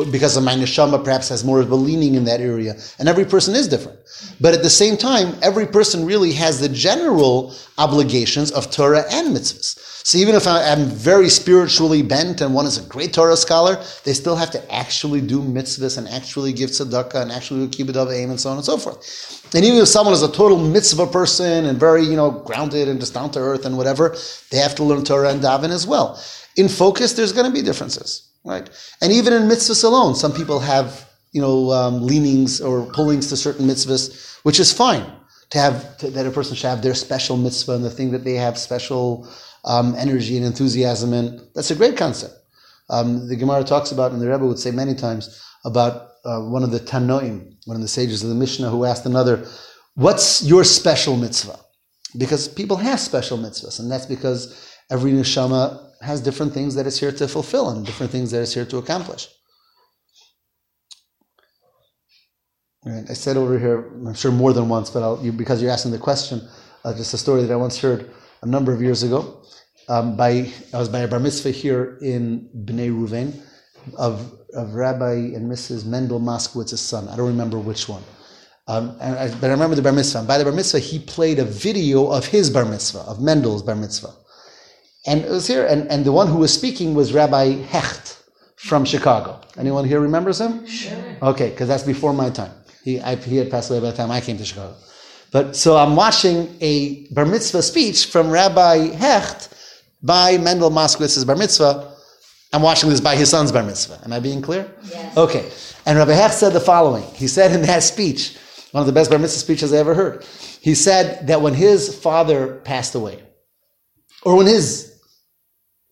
because 0.05 0.37
of 0.37 0.43
my 0.43 0.53
neshama 0.53 1.03
perhaps 1.03 1.29
has 1.29 1.43
more 1.43 1.59
of 1.59 1.71
a 1.71 1.75
leaning 1.75 2.15
in 2.15 2.23
that 2.25 2.39
area. 2.39 2.75
And 2.99 3.09
every 3.09 3.25
person 3.25 3.55
is 3.55 3.67
different. 3.67 3.99
But 4.39 4.53
at 4.53 4.63
the 4.63 4.69
same 4.69 4.97
time, 4.97 5.35
every 5.41 5.65
person 5.65 6.05
really 6.05 6.33
has 6.33 6.59
the 6.59 6.69
general 6.69 7.53
obligations 7.77 8.51
of 8.51 8.71
Torah 8.71 9.03
and 9.11 9.35
mitzvahs. 9.35 10.03
So 10.07 10.17
even 10.19 10.35
if 10.35 10.47
I 10.47 10.61
am 10.61 10.85
very 10.85 11.27
spiritually 11.27 12.01
bent 12.01 12.39
and 12.39 12.53
one 12.53 12.65
is 12.65 12.77
a 12.77 12.87
great 12.87 13.11
Torah 13.11 13.35
scholar, 13.35 13.83
they 14.05 14.13
still 14.13 14.37
have 14.37 14.51
to 14.51 14.73
actually 14.73 15.19
do 15.19 15.41
mitzvahs 15.41 15.97
and 15.97 16.07
actually 16.07 16.53
give 16.53 16.69
tzedakah 16.69 17.21
and 17.21 17.31
actually 17.31 17.67
do 17.67 17.83
kibbutz 17.83 18.13
aim 18.13 18.29
and 18.29 18.39
so 18.39 18.51
on 18.51 18.55
and 18.55 18.65
so 18.65 18.77
forth. 18.77 19.45
And 19.53 19.65
even 19.65 19.79
if 19.79 19.89
someone 19.89 20.13
is 20.13 20.23
a 20.23 20.31
total 20.31 20.57
mitzvah 20.57 21.07
person 21.07 21.65
and 21.65 21.77
very, 21.77 22.03
you 22.03 22.15
know, 22.15 22.31
grounded 22.31 22.87
and 22.87 22.99
just 22.99 23.13
down 23.13 23.31
to 23.31 23.39
earth 23.39 23.65
and 23.65 23.75
whatever, 23.75 24.15
they 24.49 24.57
have 24.57 24.75
to 24.75 24.83
learn 24.83 25.03
Torah 25.03 25.29
and 25.29 25.41
daven 25.41 25.71
as 25.71 25.85
well. 25.85 26.23
In 26.55 26.69
focus, 26.69 27.13
there's 27.13 27.33
going 27.33 27.45
to 27.45 27.51
be 27.51 27.61
differences 27.61 28.26
right? 28.47 28.69
And 29.01 29.11
even 29.11 29.33
in 29.33 29.43
mitzvahs 29.43 29.83
alone, 29.83 30.15
some 30.15 30.33
people 30.33 30.59
have 30.59 31.07
you 31.31 31.41
know 31.41 31.71
um, 31.71 32.01
leanings 32.01 32.61
or 32.61 32.85
pullings 32.87 33.27
to 33.29 33.37
certain 33.37 33.67
mitzvahs, 33.67 34.39
which 34.43 34.59
is 34.59 34.71
fine 34.73 35.05
to 35.49 35.59
have 35.59 35.97
to, 35.97 36.09
that 36.09 36.25
a 36.25 36.31
person 36.31 36.55
should 36.55 36.69
have 36.69 36.81
their 36.81 36.95
special 36.95 37.37
mitzvah 37.37 37.73
and 37.73 37.83
the 37.83 37.89
thing 37.89 38.11
that 38.11 38.23
they 38.23 38.35
have 38.35 38.57
special 38.57 39.27
um, 39.65 39.95
energy 39.95 40.37
and 40.37 40.45
enthusiasm 40.45 41.13
in. 41.13 41.47
That's 41.55 41.71
a 41.71 41.75
great 41.75 41.97
concept. 41.97 42.33
Um, 42.89 43.27
the 43.27 43.35
Gemara 43.35 43.63
talks 43.63 43.91
about, 43.91 44.11
and 44.13 44.21
the 44.21 44.29
Rebbe 44.29 44.45
would 44.45 44.59
say 44.59 44.71
many 44.71 44.95
times 44.95 45.43
about 45.65 46.11
uh, 46.23 46.39
one 46.39 46.63
of 46.63 46.71
the 46.71 46.79
Tanoim, 46.79 47.55
one 47.65 47.75
of 47.75 47.81
the 47.81 47.87
sages 47.87 48.23
of 48.23 48.29
the 48.29 48.35
Mishnah, 48.35 48.69
who 48.69 48.85
asked 48.85 49.05
another, 49.05 49.45
"What's 49.95 50.43
your 50.43 50.63
special 50.63 51.17
mitzvah?" 51.17 51.59
Because 52.17 52.47
people 52.47 52.77
have 52.77 52.99
special 52.99 53.37
mitzvahs, 53.37 53.79
and 53.79 53.91
that's 53.91 54.05
because 54.05 54.71
every 54.89 55.11
neshama 55.11 55.86
has 56.01 56.21
different 56.21 56.53
things 56.53 56.75
that 56.75 56.85
it's 56.87 56.99
here 56.99 57.11
to 57.11 57.27
fulfill 57.27 57.69
and 57.69 57.85
different 57.85 58.11
things 58.11 58.31
that 58.31 58.41
it's 58.41 58.53
here 58.53 58.65
to 58.65 58.77
accomplish. 58.77 59.27
Right. 62.85 63.03
I 63.09 63.13
said 63.13 63.35
over 63.35 63.59
here, 63.59 63.89
I'm 64.05 64.13
sure 64.13 64.31
more 64.31 64.53
than 64.53 64.69
once, 64.69 64.89
but 64.89 65.21
you, 65.21 65.31
because 65.31 65.61
you're 65.61 65.71
asking 65.71 65.91
the 65.91 65.97
question, 65.97 66.41
uh, 66.85 66.93
just 66.93 67.13
a 67.13 67.17
story 67.17 67.43
that 67.43 67.51
I 67.51 67.55
once 67.57 67.77
heard 67.79 68.09
a 68.43 68.45
number 68.45 68.71
of 68.71 68.81
years 68.81 69.03
ago. 69.03 69.43
Um, 69.89 70.15
by 70.15 70.51
I 70.73 70.77
was 70.77 70.89
by 70.89 70.99
a 70.99 71.07
bar 71.07 71.19
mitzvah 71.19 71.51
here 71.51 71.97
in 72.01 72.49
Bnei 72.65 72.89
Ruvain 72.91 73.41
of, 73.97 74.33
of 74.53 74.73
Rabbi 74.73 75.13
and 75.13 75.49
Mrs. 75.49 75.85
Mendel 75.85 76.19
Moskowitz's 76.19 76.81
son. 76.81 77.07
I 77.07 77.15
don't 77.15 77.27
remember 77.27 77.57
which 77.57 77.87
one. 77.87 78.03
Um, 78.67 78.97
I, 78.99 79.33
but 79.39 79.45
I 79.45 79.51
remember 79.51 79.75
the 79.75 79.81
bar 79.81 79.93
mitzvah. 79.93 80.19
And 80.19 80.27
by 80.27 80.37
the 80.37 80.43
bar 80.43 80.53
mitzvah, 80.53 80.79
he 80.79 80.99
played 80.99 81.39
a 81.39 81.45
video 81.45 82.07
of 82.07 82.25
his 82.25 82.49
bar 82.49 82.65
mitzvah, 82.65 82.99
of 82.99 83.21
Mendel's 83.21 83.63
bar 83.63 83.75
mitzvah. 83.75 84.13
And 85.07 85.21
it 85.21 85.29
was 85.29 85.47
here, 85.47 85.65
and, 85.65 85.89
and 85.89 86.03
the 86.03 86.11
one 86.11 86.27
who 86.27 86.37
was 86.37 86.53
speaking 86.53 86.93
was 86.93 87.13
Rabbi 87.13 87.61
Hecht 87.61 88.21
from 88.57 88.83
Chicago. 88.83 89.39
Anyone 89.57 89.85
here 89.85 90.01
remembers 90.01 90.41
him? 90.41 90.67
Sure. 90.67 90.97
Okay, 91.21 91.49
because 91.49 91.69
that's 91.69 91.83
before 91.83 92.11
my 92.11 92.29
time. 92.29 92.51
He, 92.83 92.99
I, 92.99 93.15
he 93.15 93.37
had 93.37 93.49
passed 93.49 93.71
away 93.71 93.79
by 93.79 93.91
the 93.91 93.97
time 93.97 94.11
I 94.11 94.19
came 94.19 94.37
to 94.37 94.45
Chicago. 94.45 94.75
But 95.31 95.55
so 95.55 95.77
I'm 95.77 95.95
watching 95.95 96.53
a 96.59 97.07
bar 97.07 97.25
mitzvah 97.25 97.61
speech 97.61 98.07
from 98.07 98.29
Rabbi 98.29 98.89
Hecht 98.95 99.53
by 100.03 100.37
Mendel 100.37 100.71
Moskowitz's 100.71 101.23
bar 101.23 101.37
mitzvah. 101.37 101.95
I'm 102.53 102.61
watching 102.61 102.89
this 102.89 103.01
by 103.01 103.15
his 103.15 103.29
son's 103.29 103.51
bar 103.51 103.63
mitzvah. 103.63 104.01
Am 104.03 104.11
I 104.11 104.19
being 104.19 104.41
clear? 104.41 104.69
Yes. 104.89 105.17
Okay. 105.17 105.49
And 105.85 105.97
Rabbi 105.97 106.13
Hecht 106.13 106.33
said 106.33 106.51
the 106.51 106.59
following. 106.59 107.03
He 107.13 107.27
said 107.27 107.53
in 107.53 107.61
that 107.63 107.83
speech, 107.83 108.37
one 108.71 108.81
of 108.81 108.87
the 108.87 108.93
best 108.93 109.09
bar 109.09 109.19
mitzvah 109.19 109.39
speeches 109.39 109.73
I 109.73 109.77
ever 109.77 109.93
heard, 109.93 110.25
he 110.59 110.75
said 110.75 111.27
that 111.27 111.41
when 111.41 111.53
his 111.53 111.97
father 111.97 112.55
passed 112.65 112.93
away, 112.95 113.23
or 114.23 114.35
when 114.35 114.47
his 114.47 114.96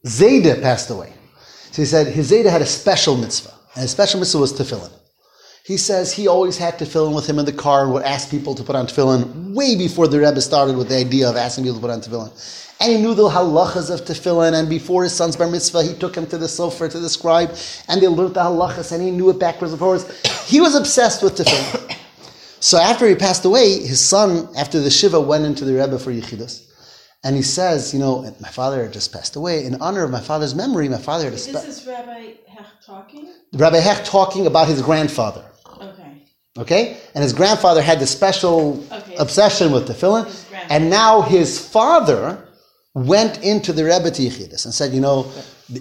Zayda 0.05 0.61
passed 0.61 0.89
away. 0.89 1.11
So 1.71 1.81
he 1.81 1.85
said 1.85 2.07
his 2.07 2.31
Zayda 2.31 2.49
had 2.49 2.61
a 2.61 2.65
special 2.65 3.17
mitzvah, 3.17 3.53
and 3.73 3.81
his 3.81 3.91
special 3.91 4.19
mitzvah 4.19 4.39
was 4.39 4.53
tefillin. 4.53 4.91
He 5.65 5.77
says 5.77 6.13
he 6.13 6.27
always 6.27 6.59
had 6.59 6.77
tefillin 6.77 7.15
with 7.15 7.27
him 7.27 7.39
in 7.39 7.45
the 7.45 7.51
car 7.51 7.83
and 7.83 7.93
would 7.93 8.03
ask 8.03 8.29
people 8.29 8.53
to 8.53 8.63
put 8.63 8.75
on 8.75 8.85
tefillin 8.85 9.53
way 9.55 9.75
before 9.75 10.07
the 10.07 10.19
Rebbe 10.19 10.39
started 10.39 10.77
with 10.77 10.89
the 10.89 10.95
idea 10.95 11.27
of 11.27 11.35
asking 11.35 11.63
people 11.63 11.77
to 11.77 11.81
put 11.81 11.89
on 11.89 12.01
tefillin. 12.01 12.31
And 12.79 12.91
he 12.91 13.01
knew 13.01 13.15
the 13.15 13.23
halachas 13.27 13.89
of 13.89 14.05
tefillin, 14.05 14.53
and 14.53 14.69
before 14.69 15.03
his 15.03 15.13
son's 15.13 15.35
bar 15.35 15.49
mitzvah, 15.49 15.81
he 15.81 15.95
took 15.95 16.15
him 16.15 16.27
to 16.27 16.37
the 16.37 16.45
sofer, 16.45 16.89
to 16.91 16.99
the 16.99 17.09
scribe, 17.09 17.55
and 17.87 17.99
they 17.99 18.07
learned 18.07 18.35
the 18.35 18.41
halachas, 18.41 18.91
and 18.91 19.01
he 19.01 19.09
knew 19.09 19.31
it 19.31 19.39
backwards 19.39 19.73
and 19.73 19.79
forwards. 19.79 20.05
He 20.47 20.61
was 20.61 20.75
obsessed 20.75 21.23
with 21.23 21.35
tefillin. 21.35 21.97
So 22.61 22.79
after 22.79 23.07
he 23.07 23.13
passed 23.13 23.45
away, 23.45 23.77
his 23.85 23.99
son, 23.99 24.49
after 24.57 24.79
the 24.79 24.89
Shiva, 24.89 25.21
went 25.21 25.45
into 25.45 25.65
the 25.65 25.73
Rebbe 25.73 25.99
for 25.99 26.11
Yechidus. 26.11 26.64
And 27.25 27.35
he 27.35 27.41
says, 27.41 27.91
you 27.91 27.99
know, 27.99 28.21
my 28.39 28.49
father 28.49 28.88
just 28.88 29.11
passed 29.11 29.35
away. 29.35 29.65
In 29.65 29.81
honor 29.81 30.03
of 30.03 30.11
my 30.11 30.19
father's 30.21 30.53
memory, 30.53 30.88
my 30.88 30.99
father 30.99 31.27
a 31.27 31.31
This 31.31 31.47
is 31.47 31.88
Rabbi 31.88 32.35
Hecht 32.47 32.85
talking? 32.85 33.27
Rabbi 33.53 33.77
Hecht 33.79 34.05
talking 34.05 34.45
about 34.45 34.67
his 34.67 34.83
grandfather. 34.83 35.43
Okay. 35.81 36.21
Okay? 36.59 36.97
And 37.15 37.23
his 37.23 37.33
grandfather 37.33 37.81
had 37.81 37.99
this 37.99 38.11
special 38.11 38.85
Okay. 38.91 39.15
obsession 39.17 39.71
with 39.71 39.88
tefillin. 39.88 40.31
And 40.69 40.91
now 40.91 41.21
his 41.21 41.57
father 41.59 42.47
went 42.93 43.43
into 43.43 43.73
the 43.73 43.83
Rebbe 43.83 44.11
to 44.11 44.21
Yechidus 44.21 44.65
and 44.65 44.73
said, 44.73 44.93
you 44.93 45.01
know, 45.01 45.25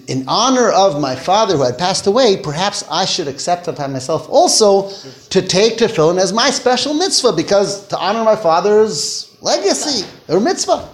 in 0.07 0.25
honor 0.27 0.71
of 0.71 0.99
my 0.99 1.15
father 1.15 1.57
who 1.57 1.61
had 1.61 1.77
passed 1.77 2.07
away, 2.07 2.37
perhaps 2.37 2.83
I 2.89 3.05
should 3.05 3.27
accept 3.27 3.67
upon 3.67 3.93
myself 3.93 4.27
also 4.31 4.89
to 5.29 5.43
take 5.43 5.77
tefillin 5.77 6.17
as 6.19 6.33
my 6.33 6.49
special 6.49 6.95
mitzvah 6.95 7.33
because 7.33 7.87
to 7.89 7.97
honor 7.99 8.23
my 8.23 8.35
father's 8.35 9.29
legacy 9.41 10.07
or 10.27 10.39
mitzvah. 10.39 10.89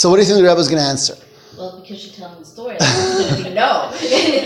So 0.00 0.08
what 0.08 0.16
do 0.16 0.22
you 0.22 0.28
think 0.28 0.38
the 0.38 0.48
Rebbe 0.48 0.58
is 0.58 0.68
going 0.68 0.80
to 0.80 0.88
answer? 0.88 1.14
Well, 1.58 1.78
because 1.78 2.06
you're 2.06 2.14
telling 2.14 2.38
the 2.38 2.46
story, 2.46 2.78
to 2.78 3.44
be 3.44 3.50
no. 3.50 3.92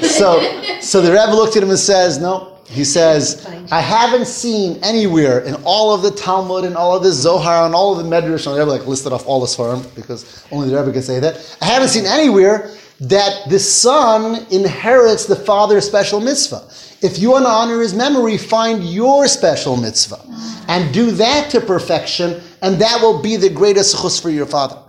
So, 0.02 0.80
so 0.80 1.00
the 1.00 1.12
Rebbe 1.12 1.30
looked 1.32 1.56
at 1.56 1.62
him 1.62 1.70
and 1.70 1.78
says, 1.78 2.18
no. 2.18 2.58
He 2.66 2.82
says, 2.82 3.46
I 3.70 3.80
haven't 3.80 4.26
seen 4.26 4.80
anywhere 4.82 5.42
in 5.42 5.54
all 5.62 5.94
of 5.94 6.02
the 6.02 6.10
Talmud 6.10 6.64
and 6.64 6.74
all 6.74 6.96
of 6.96 7.04
the 7.04 7.12
Zohar 7.12 7.66
and 7.66 7.72
all 7.72 7.96
of 7.96 8.04
the 8.04 8.10
Medrash, 8.10 8.48
and 8.48 8.56
the 8.56 8.58
Rebbe 8.58 8.68
like 8.72 8.88
listed 8.88 9.12
off 9.12 9.28
all 9.28 9.40
this 9.40 9.54
for 9.54 9.72
him 9.72 9.88
because 9.94 10.44
only 10.50 10.68
the 10.68 10.76
Rebbe 10.76 10.90
can 10.90 11.02
say 11.02 11.20
that. 11.20 11.56
I 11.62 11.66
haven't 11.66 11.90
seen 11.90 12.04
anywhere 12.04 12.72
that 13.02 13.48
the 13.48 13.60
son 13.60 14.44
inherits 14.50 15.24
the 15.24 15.36
father's 15.36 15.86
special 15.86 16.18
mitzvah. 16.18 16.68
If 17.00 17.20
you 17.20 17.30
want 17.30 17.44
to 17.44 17.50
honor 17.50 17.80
his 17.80 17.94
memory, 17.94 18.38
find 18.38 18.82
your 18.82 19.28
special 19.28 19.76
mitzvah 19.76 20.20
and 20.66 20.92
do 20.92 21.12
that 21.12 21.48
to 21.50 21.60
perfection, 21.60 22.42
and 22.60 22.80
that 22.80 23.00
will 23.00 23.22
be 23.22 23.36
the 23.36 23.50
greatest 23.50 24.02
chus 24.02 24.18
for 24.18 24.30
your 24.30 24.46
father. 24.46 24.80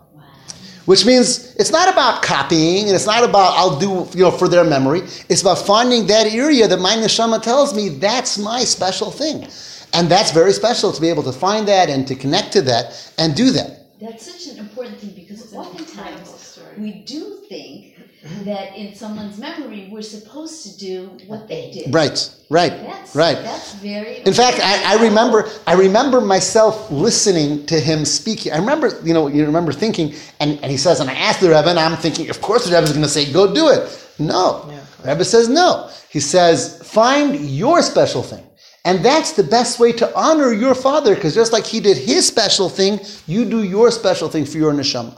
Which 0.86 1.06
means 1.06 1.56
it's 1.56 1.72
not 1.72 1.92
about 1.92 2.22
copying, 2.22 2.86
and 2.86 2.96
it's 2.96 3.08
not 3.08 3.24
about 3.24 3.58
I'll 3.58 3.80
do 3.80 4.08
you 4.18 4.26
know 4.26 4.32
for 4.32 4.48
their 4.48 4.64
memory. 4.64 5.02
It's 5.30 5.42
about 5.42 5.60
finding 5.60 6.06
that 6.08 6.28
area 6.28 6.68
that 6.68 6.80
my 6.80 6.96
neshama 6.96 7.42
tells 7.42 7.74
me 7.74 7.90
that's 7.90 8.38
my 8.38 8.64
special 8.64 9.10
thing, 9.10 9.48
and 9.94 10.08
that's 10.08 10.32
very 10.32 10.54
special 10.54 10.92
to 10.92 11.02
be 11.02 11.10
able 11.10 11.24
to 11.24 11.32
find 11.32 11.68
that 11.68 11.90
and 11.90 12.08
to 12.08 12.16
connect 12.16 12.54
to 12.54 12.62
that 12.64 13.12
and 13.18 13.36
do 13.36 13.50
that. 13.52 14.00
That's 14.00 14.32
such 14.32 14.54
an 14.54 14.60
important 14.60 15.00
thing 15.00 15.14
because 15.16 15.52
oftentimes 15.54 16.60
we 16.78 16.92
do 17.06 17.40
think 17.50 17.96
that 18.44 18.76
in 18.76 18.96
someone's 18.96 19.38
memory 19.38 19.88
we're 19.92 20.02
supposed 20.02 20.64
to 20.64 20.78
do 20.78 21.18
what 21.28 21.48
they 21.48 21.72
did. 21.72 21.94
Right, 21.94 22.36
right, 22.50 22.72
That's 22.72 23.16
right. 23.16 23.38
That's 23.38 23.76
very. 23.76 24.18
In 24.20 24.34
fact, 24.34 24.60
I, 24.64 24.98
I 24.98 25.04
remember 25.04 25.50
I 25.68 25.74
remember 25.74 26.22
myself 26.22 26.90
listening 26.90 27.66
to 27.68 27.80
him 27.80 28.04
speaking. 28.04 28.52
I 28.52 28.58
remember, 28.58 29.00
you 29.04 29.14
know, 29.14 29.28
you 29.28 29.46
remember 29.46 29.72
thinking, 29.72 30.16
and, 30.40 30.60
and 30.62 30.72
he 30.72 30.78
says, 30.78 31.00
and 31.00 31.10
I 31.10 31.14
asked 31.14 31.42
the 31.42 31.50
Rebbe, 31.50 31.70
and 31.70 31.80
I'm 31.80 31.98
thinking, 31.98 32.30
of 32.30 32.42
course 32.42 32.66
the 32.66 32.72
Rebbe 32.72 32.86
is 32.86 32.92
going 32.92 33.04
to 33.04 33.10
say, 33.10 33.32
go 33.32 33.54
do 33.54 33.70
it. 33.70 34.14
No. 34.18 34.72
the 35.02 35.10
Rebbe 35.10 35.24
says 35.24 35.48
no. 35.48 35.90
He 36.10 36.20
says, 36.20 36.82
find 36.84 37.36
your 37.36 37.82
special 37.82 38.24
thing. 38.24 38.46
And 38.86 39.04
that's 39.04 39.32
the 39.32 39.44
best 39.44 39.80
way 39.80 39.92
to 39.94 40.16
honor 40.16 40.54
your 40.54 40.76
father, 40.76 41.16
because 41.16 41.34
just 41.34 41.52
like 41.52 41.66
he 41.66 41.80
did 41.80 41.98
his 41.98 42.28
special 42.28 42.70
thing, 42.70 43.00
you 43.26 43.44
do 43.44 43.64
your 43.64 43.90
special 43.90 44.30
thing 44.30 44.46
for 44.46 44.58
your 44.58 44.72
neshama. 44.72 45.18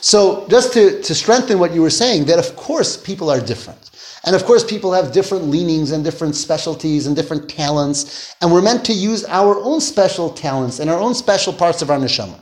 So 0.00 0.46
just 0.48 0.72
to, 0.74 1.02
to 1.02 1.14
strengthen 1.14 1.58
what 1.58 1.74
you 1.74 1.82
were 1.82 1.90
saying, 1.90 2.26
that 2.26 2.38
of 2.38 2.54
course 2.54 2.96
people 2.96 3.28
are 3.28 3.40
different. 3.40 3.90
And 4.24 4.36
of 4.36 4.44
course 4.44 4.62
people 4.62 4.92
have 4.92 5.12
different 5.12 5.44
leanings 5.44 5.90
and 5.90 6.04
different 6.04 6.36
specialties 6.36 7.06
and 7.06 7.16
different 7.16 7.48
talents. 7.48 8.36
And 8.40 8.52
we're 8.52 8.62
meant 8.62 8.84
to 8.86 8.92
use 8.92 9.24
our 9.24 9.58
own 9.62 9.80
special 9.80 10.30
talents 10.30 10.78
and 10.78 10.88
our 10.88 10.98
own 10.98 11.14
special 11.14 11.52
parts 11.52 11.82
of 11.82 11.90
our 11.90 11.98
neshama. 11.98 12.38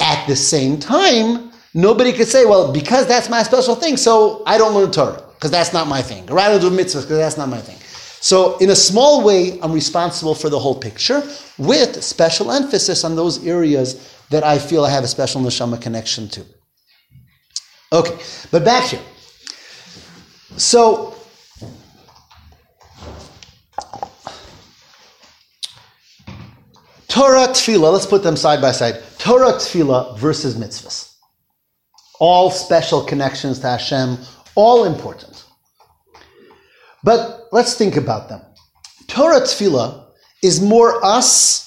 At 0.00 0.26
the 0.26 0.36
same 0.36 0.78
time, 0.78 1.50
nobody 1.74 2.12
could 2.12 2.28
say, 2.28 2.46
well, 2.46 2.72
because 2.72 3.06
that's 3.06 3.28
my 3.28 3.42
special 3.42 3.74
thing, 3.74 3.96
so 3.96 4.42
I 4.46 4.56
don't 4.56 4.74
learn 4.74 4.90
Torah, 4.90 5.22
because 5.34 5.50
that's 5.50 5.72
not 5.72 5.86
my 5.86 6.00
thing. 6.00 6.30
Or 6.30 6.38
I 6.38 6.48
don't 6.48 6.60
do 6.60 6.70
mitzvahs, 6.70 7.02
because 7.02 7.18
that's 7.18 7.36
not 7.36 7.48
my 7.48 7.58
thing. 7.58 7.76
So, 8.20 8.56
in 8.58 8.70
a 8.70 8.76
small 8.76 9.22
way, 9.24 9.60
I'm 9.60 9.72
responsible 9.72 10.34
for 10.34 10.48
the 10.48 10.58
whole 10.58 10.74
picture 10.74 11.22
with 11.56 12.02
special 12.02 12.50
emphasis 12.50 13.04
on 13.04 13.14
those 13.14 13.46
areas 13.46 14.12
that 14.30 14.42
I 14.42 14.58
feel 14.58 14.84
I 14.84 14.90
have 14.90 15.04
a 15.04 15.08
special 15.08 15.40
neshama 15.40 15.80
connection 15.80 16.28
to. 16.30 16.44
Okay, 17.92 18.18
but 18.50 18.64
back 18.64 18.88
here. 18.90 19.00
So, 20.56 21.14
Torah 27.06 27.48
tefillah, 27.48 27.92
let's 27.92 28.06
put 28.06 28.22
them 28.22 28.36
side 28.36 28.60
by 28.60 28.72
side. 28.72 29.02
Torah 29.18 29.54
tefillah 29.54 30.18
versus 30.18 30.56
mitzvahs. 30.56 31.14
All 32.20 32.50
special 32.50 33.02
connections 33.02 33.60
to 33.60 33.68
Hashem, 33.68 34.18
all 34.56 34.84
important. 34.84 35.44
But 37.04 37.48
let's 37.52 37.74
think 37.74 37.96
about 37.96 38.28
them. 38.28 38.42
Torah 39.06 39.40
tefillah 39.40 40.06
is 40.42 40.60
more 40.60 41.04
us 41.04 41.66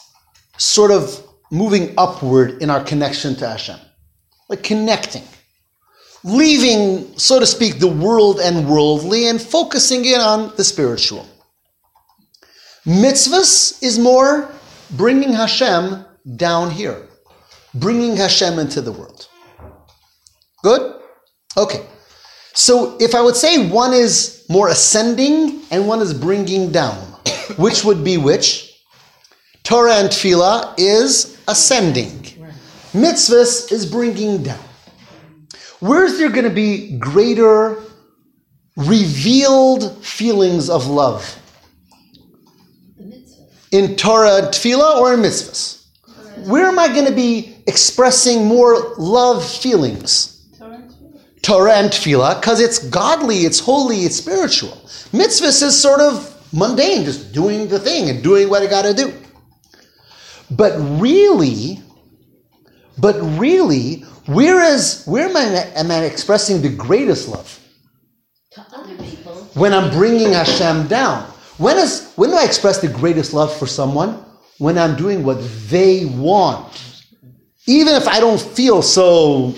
sort 0.58 0.92
of 0.92 1.26
moving 1.52 1.94
upward 1.98 2.62
in 2.62 2.70
our 2.70 2.84
connection 2.84 3.36
to 3.36 3.48
Hashem, 3.48 3.80
like 4.50 4.64
connecting, 4.64 5.24
leaving, 6.24 7.18
so 7.18 7.40
to 7.40 7.46
speak, 7.46 7.80
the 7.80 7.88
world 7.88 8.40
and 8.40 8.70
worldly 8.70 9.28
and 9.28 9.42
focusing 9.42 10.06
in 10.06 10.22
on 10.22 10.56
the 10.56 10.64
spiritual. 10.64 11.28
Mitzvahs 12.86 13.82
is 13.84 14.00
more 14.00 14.50
bringing 14.92 15.34
Hashem 15.34 16.06
down 16.36 16.72
here, 16.72 17.08
bringing 17.74 18.16
Hashem 18.16 18.60
into 18.60 18.82
the 18.82 18.92
world. 18.92 19.28
Good? 20.64 21.02
Okay. 21.58 21.86
So 22.54 22.98
if 23.00 23.16
I 23.16 23.22
would 23.22 23.36
say 23.36 23.70
one 23.70 23.94
is 23.94 24.46
more 24.50 24.70
ascending 24.70 25.62
and 25.72 25.88
one 25.88 26.02
is 26.02 26.14
bringing 26.14 26.72
down, 26.72 26.96
which 27.58 27.84
would 27.84 28.04
be 28.04 28.18
which? 28.18 28.72
Torah 29.64 29.96
and 29.96 30.10
Tefillah 30.10 30.74
is 30.78 31.38
ascending. 31.48 32.10
Mitzvahs 32.94 33.72
is 33.72 33.86
bringing 33.86 34.44
down. 34.44 34.60
Where's 35.80 36.18
there 36.18 36.30
going 36.30 36.44
to 36.44 36.54
be 36.54 36.98
greater 36.98 37.82
revealed 38.76 40.04
feelings 40.04 40.70
of 40.70 40.88
love? 40.88 41.38
In 43.72 43.96
Torah 43.96 44.38
and 44.38 44.48
Tefillah 44.48 44.98
or 44.98 45.14
in 45.14 45.22
mitzvahs? 45.22 45.86
Where 46.48 46.66
am 46.66 46.78
I 46.78 46.88
going 46.88 47.06
to 47.06 47.14
be 47.14 47.56
expressing 47.68 48.46
more 48.46 48.96
love 48.98 49.46
feelings? 49.50 50.31
Torah 51.42 51.74
and 51.74 51.92
Tefillah. 51.92 52.02
Torah 52.02 52.26
and 52.26 52.36
Tefillah, 52.36 52.42
because 52.42 52.60
it's 52.60 52.80
godly, 52.80 53.38
it's 53.38 53.60
holy, 53.60 53.98
it's 53.98 54.16
spiritual. 54.16 54.78
Mitzvahs 55.12 55.64
is 55.64 55.82
sort 55.82 56.00
of 56.00 56.38
mundane, 56.54 57.06
just 57.06 57.34
doing 57.34 57.68
the 57.68 57.80
thing 57.80 58.10
and 58.10 58.24
doing 58.24 58.50
what 58.50 58.62
I 58.64 58.68
got 58.68 58.84
to 58.84 58.94
do. 58.94 59.14
But 60.52 60.74
really, 61.00 61.82
but 62.98 63.16
really, 63.40 64.06
where 64.28 64.64
is 64.64 65.04
where 65.06 65.30
am 65.30 65.38
I, 65.38 65.44
am 65.76 65.92
I 65.92 66.04
expressing 66.04 66.62
the 66.62 66.70
greatest 66.70 67.28
love? 67.30 67.60
To 68.52 68.66
other 68.74 68.96
people, 68.98 69.34
When 69.54 69.74
I'm 69.74 69.92
bringing 69.92 70.34
Hashem 70.34 70.88
down. 70.88 71.28
When 71.58 71.78
is 71.78 72.12
when 72.16 72.32
do 72.32 72.38
I 72.38 72.44
express 72.46 72.80
the 72.80 72.88
greatest 72.88 73.34
love 73.34 73.56
for 73.56 73.68
someone? 73.68 74.26
When 74.58 74.78
I'm 74.78 74.96
doing 74.96 75.24
what 75.24 75.38
they 75.70 76.06
want, 76.06 77.04
even 77.68 77.96
if 77.96 78.08
I 78.08 78.20
don't 78.20 78.42
feel 78.42 78.82
so, 78.82 79.54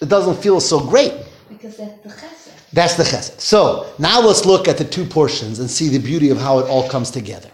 it 0.00 0.08
doesn't 0.08 0.36
feel 0.42 0.60
so 0.60 0.80
great. 0.80 1.12
because 1.48 1.76
that's 1.76 2.02
the 2.02 2.08
chesed. 2.08 2.70
That's 2.72 2.94
the 2.94 3.04
chesed. 3.04 3.40
So 3.40 3.92
now 3.98 4.20
let's 4.20 4.44
look 4.44 4.68
at 4.68 4.78
the 4.78 4.84
two 4.84 5.04
portions 5.04 5.58
and 5.58 5.70
see 5.70 5.88
the 5.88 5.98
beauty 5.98 6.30
of 6.30 6.38
how 6.38 6.58
it 6.58 6.66
all 6.66 6.88
comes 6.88 7.10
together. 7.10 7.50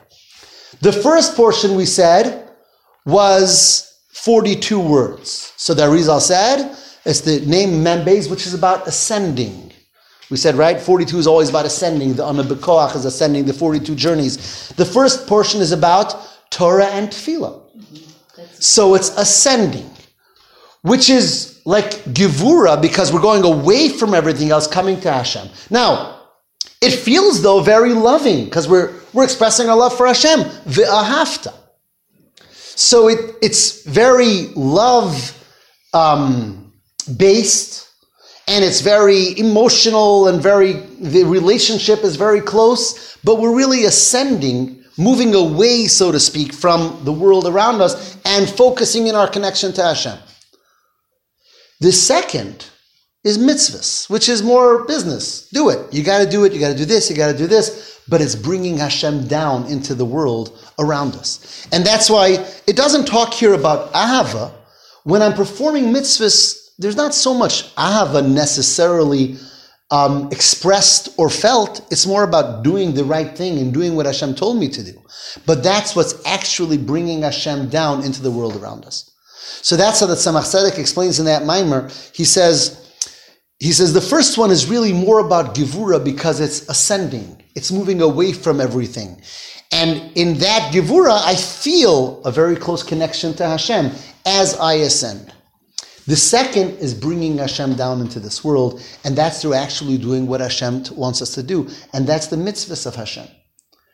The 0.81 0.93
first 0.93 1.37
portion 1.37 1.77
we 1.77 1.87
said 1.87 2.51
was 3.05 3.99
42 4.13 4.81
words. 4.81 5.53
So 5.57 5.75
the 5.75 5.83
Arizal 5.83 6.21
said 6.21 6.77
it's 7.05 7.21
the 7.21 7.41
name 7.47 7.85
Membez, 7.85 8.31
which 8.31 8.47
is 8.47 8.55
about 8.55 8.87
ascending. 8.87 9.73
We 10.31 10.37
said, 10.37 10.55
right? 10.55 10.81
42 10.81 11.19
is 11.19 11.27
always 11.27 11.51
about 11.51 11.67
ascending. 11.67 12.15
The 12.15 12.23
Anabekoach 12.23 12.97
is 12.97 13.05
ascending, 13.05 13.45
the 13.45 13.53
42 13.53 13.95
journeys. 13.95 14.69
The 14.71 14.85
first 14.85 15.27
portion 15.27 15.61
is 15.61 15.73
about 15.73 16.15
Torah 16.51 16.87
and 16.87 17.09
Tefillah. 17.09 17.61
Mm-hmm. 17.77 18.11
That's 18.37 18.67
So 18.67 18.95
it's 18.95 19.11
ascending, 19.19 19.91
which 20.83 21.11
is 21.11 21.52
like 21.65 21.91
gevura 22.15 22.81
because 22.81 23.13
we're 23.13 23.21
going 23.21 23.45
away 23.45 23.89
from 23.89 24.15
everything 24.15 24.51
else, 24.51 24.67
coming 24.67 25.01
to 25.01 25.13
Hashem. 25.13 25.49
Now, 25.71 26.21
it 26.81 26.91
feels 26.91 27.43
though 27.43 27.61
very 27.61 27.93
loving 27.93 28.45
because 28.47 28.69
we're 28.69 28.93
we're 29.13 29.25
expressing 29.25 29.69
our 29.69 29.77
love 29.77 29.97
for 29.97 30.07
Hashem. 30.07 30.41
Ve'ahavta. 30.41 31.55
So 32.75 33.09
it, 33.09 33.37
it's 33.43 33.85
very 33.85 34.49
love 34.55 35.39
um, 35.93 36.73
based 37.17 37.89
and 38.49 38.65
it's 38.65 38.81
very 38.81 39.39
emotional 39.39 40.29
and 40.29 40.43
very, 40.43 40.73
the 40.73 41.25
relationship 41.25 42.03
is 42.03 42.17
very 42.17 42.41
close, 42.41 43.17
but 43.23 43.39
we're 43.41 43.55
really 43.55 43.85
ascending, 43.85 44.83
moving 44.99 45.35
away, 45.35 45.87
so 45.87 46.11
to 46.11 46.19
speak, 46.19 46.53
from 46.53 47.01
the 47.05 47.13
world 47.13 47.47
around 47.47 47.81
us 47.81 48.19
and 48.25 48.49
focusing 48.49 49.07
in 49.07 49.15
our 49.15 49.29
connection 49.29 49.73
to 49.75 49.83
Hashem. 49.83 50.19
The 51.83 51.91
second 51.91 52.71
is 53.25 53.39
mitzvahs, 53.39 54.09
which 54.09 54.29
is 54.29 54.41
more 54.41 54.85
business. 54.85 55.49
Do 55.49 55.69
it. 55.71 55.93
You 55.93 56.05
got 56.05 56.25
to 56.25 56.31
do 56.31 56.45
it. 56.45 56.53
You 56.53 56.61
got 56.61 56.69
to 56.69 56.77
do 56.77 56.85
this. 56.85 57.11
You 57.11 57.17
got 57.17 57.33
to 57.33 57.37
do 57.37 57.49
this. 57.49 58.01
But 58.09 58.21
it's 58.21 58.37
bringing 58.37 58.77
Hashem 58.79 59.27
down 59.27 59.67
into 59.67 59.97
the 59.97 60.05
world 60.05 60.57
around 60.79 61.17
us. 61.17 61.67
And 61.73 61.85
that's 61.85 62.09
why 62.09 62.47
it 62.69 62.77
doesn't 62.77 63.07
talk 63.07 63.35
here 63.35 63.55
about 63.55 63.93
ahava. 63.95 64.53
When 65.03 65.23
I'm 65.23 65.35
performing 65.35 65.87
mitzvahs, 65.87 66.69
there's 66.79 66.95
not 66.95 67.15
so 67.15 67.35
much 67.35 67.75
ahava 67.75 68.25
necessarily 68.25 69.37
um, 69.91 70.29
expressed 70.31 71.09
or 71.19 71.29
felt. 71.31 71.81
It's 71.91 72.07
more 72.07 72.23
about 72.23 72.63
doing 72.63 72.95
the 72.95 73.03
right 73.03 73.37
thing 73.37 73.59
and 73.59 73.75
doing 73.75 73.97
what 73.97 74.07
Hashem 74.07 74.37
told 74.37 74.57
me 74.57 74.69
to 74.69 74.85
do. 74.85 75.03
But 75.47 75.65
that's 75.65 75.97
what's 75.97 76.15
actually 76.25 76.79
bringing 76.79 77.23
Hashem 77.23 77.71
down 77.71 78.05
into 78.05 78.23
the 78.23 78.31
world 78.31 78.55
around 78.55 78.85
us. 78.85 79.12
So 79.63 79.77
that's 79.77 80.01
how 80.01 80.07
the 80.07 80.15
Tzemach 80.15 80.43
Tzedek 80.43 80.79
explains 80.79 81.19
in 81.19 81.27
that 81.27 81.45
mimer. 81.45 81.89
He 82.15 82.25
says, 82.25 82.79
he 83.59 83.73
says 83.73 83.93
the 83.93 84.01
first 84.01 84.39
one 84.39 84.51
is 84.51 84.69
really 84.69 84.93
more 84.93 85.21
about 85.21 85.55
givura 85.55 86.05
because 86.05 86.41
it's 86.41 86.69
ascending. 86.69 87.43
It's 87.55 87.71
moving 87.71 88.01
away 88.01 88.33
from 88.33 88.61
everything. 88.61 89.23
And 89.71 90.11
in 90.17 90.39
that 90.39 90.73
givura, 90.73 91.21
I 91.25 91.35
feel 91.35 92.23
a 92.25 92.31
very 92.33 92.57
close 92.57 92.83
connection 92.83 93.35
to 93.35 93.47
Hashem 93.47 93.93
as 94.27 94.57
I 94.57 94.75
ascend. 94.75 95.33
The 96.07 96.17
second 96.17 96.79
is 96.79 96.95
bringing 96.95 97.39
Hashem 97.39 97.75
down 97.75 98.01
into 98.01 98.19
this 98.19 98.43
world, 98.43 98.83
and 99.05 99.17
that's 99.17 99.43
through 99.43 99.55
actually 99.55 99.99
doing 99.99 100.27
what 100.27 100.41
Hashem 100.41 100.85
wants 100.97 101.23
us 101.23 101.33
to 101.35 101.43
do, 101.43 101.69
and 101.93 102.07
that's 102.07 102.27
the 102.27 102.37
mitzvahs 102.37 102.87
of 102.87 102.97
Hashem, 102.97 103.29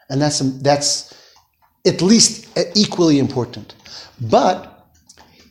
and 0.08 0.20
that's 0.20 0.38
that's 0.62 1.12
at 1.86 2.00
least 2.00 2.48
uh, 2.56 2.62
equally 2.74 3.18
important. 3.18 3.74
But 4.22 4.67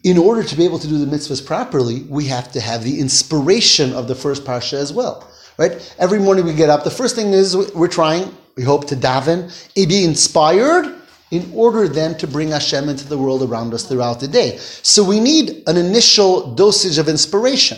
in 0.07 0.17
order 0.17 0.41
to 0.41 0.55
be 0.55 0.63
able 0.63 0.79
to 0.79 0.87
do 0.87 1.03
the 1.03 1.05
mitzvahs 1.05 1.45
properly, 1.45 2.03
we 2.03 2.25
have 2.27 2.49
to 2.53 2.61
have 2.61 2.81
the 2.81 2.97
inspiration 3.01 3.91
of 3.91 4.07
the 4.07 4.15
first 4.15 4.45
parsha 4.45 4.75
as 4.75 4.93
well, 4.93 5.29
right? 5.57 5.93
Every 5.99 6.17
morning 6.17 6.45
we 6.45 6.53
get 6.53 6.69
up. 6.69 6.85
The 6.85 6.91
first 6.91 7.13
thing 7.13 7.33
is 7.33 7.57
we're 7.75 7.89
trying. 7.89 8.33
We 8.55 8.63
hope 8.63 8.87
to 8.87 8.95
daven, 8.95 9.51
be 9.75 10.05
inspired 10.05 10.95
in 11.31 11.51
order 11.53 11.89
then 11.89 12.17
to 12.19 12.25
bring 12.25 12.51
Hashem 12.51 12.87
into 12.87 13.05
the 13.05 13.17
world 13.17 13.43
around 13.43 13.73
us 13.73 13.83
throughout 13.83 14.21
the 14.21 14.29
day. 14.29 14.55
So 14.57 15.03
we 15.03 15.19
need 15.19 15.63
an 15.67 15.75
initial 15.75 16.55
dosage 16.55 16.97
of 16.99 17.09
inspiration. 17.09 17.77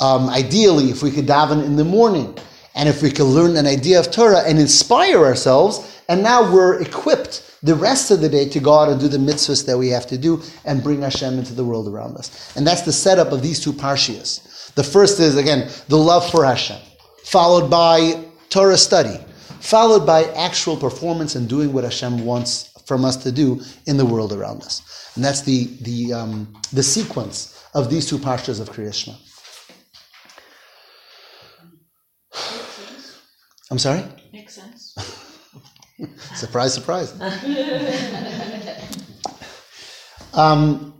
Um, 0.00 0.30
ideally, 0.30 0.86
if 0.86 1.02
we 1.02 1.10
could 1.10 1.26
daven 1.26 1.62
in 1.66 1.76
the 1.76 1.84
morning, 1.84 2.34
and 2.74 2.88
if 2.88 3.02
we 3.02 3.10
could 3.10 3.26
learn 3.26 3.58
an 3.58 3.66
idea 3.66 4.00
of 4.00 4.10
Torah 4.10 4.40
and 4.40 4.58
inspire 4.58 5.22
ourselves, 5.22 6.00
and 6.08 6.22
now 6.22 6.50
we're 6.50 6.80
equipped 6.80 7.51
the 7.62 7.74
rest 7.74 8.10
of 8.10 8.20
the 8.20 8.28
day 8.28 8.48
to 8.48 8.60
go 8.60 8.74
out 8.74 8.88
and 8.88 9.00
do 9.00 9.08
the 9.08 9.18
mitzvahs 9.18 9.64
that 9.66 9.78
we 9.78 9.88
have 9.88 10.06
to 10.08 10.18
do 10.18 10.42
and 10.64 10.82
bring 10.82 11.02
Hashem 11.02 11.38
into 11.38 11.54
the 11.54 11.64
world 11.64 11.88
around 11.88 12.16
us. 12.16 12.56
And 12.56 12.66
that's 12.66 12.82
the 12.82 12.92
setup 12.92 13.32
of 13.32 13.42
these 13.42 13.60
two 13.60 13.72
parshias. 13.72 14.72
The 14.74 14.84
first 14.84 15.20
is, 15.20 15.36
again, 15.36 15.70
the 15.88 15.96
love 15.96 16.28
for 16.30 16.44
Hashem, 16.44 16.80
followed 17.24 17.70
by 17.70 18.24
Torah 18.48 18.76
study, 18.76 19.18
followed 19.60 20.04
by 20.06 20.24
actual 20.32 20.76
performance 20.76 21.36
and 21.36 21.48
doing 21.48 21.72
what 21.72 21.84
Hashem 21.84 22.24
wants 22.24 22.70
from 22.86 23.04
us 23.04 23.16
to 23.18 23.30
do 23.30 23.60
in 23.86 23.96
the 23.96 24.04
world 24.04 24.32
around 24.32 24.62
us. 24.62 25.12
And 25.14 25.24
that's 25.24 25.42
the, 25.42 25.66
the, 25.82 26.12
um, 26.12 26.52
the 26.72 26.82
sequence 26.82 27.64
of 27.74 27.90
these 27.90 28.08
two 28.08 28.18
parshas 28.18 28.60
of 28.60 28.70
Kriyat 28.70 29.14
I'm 33.70 33.78
sorry? 33.78 34.04
Makes 34.32 34.54
sense. 34.54 34.81
surprise, 36.34 36.74
surprise. 36.74 37.12
um, 40.34 40.94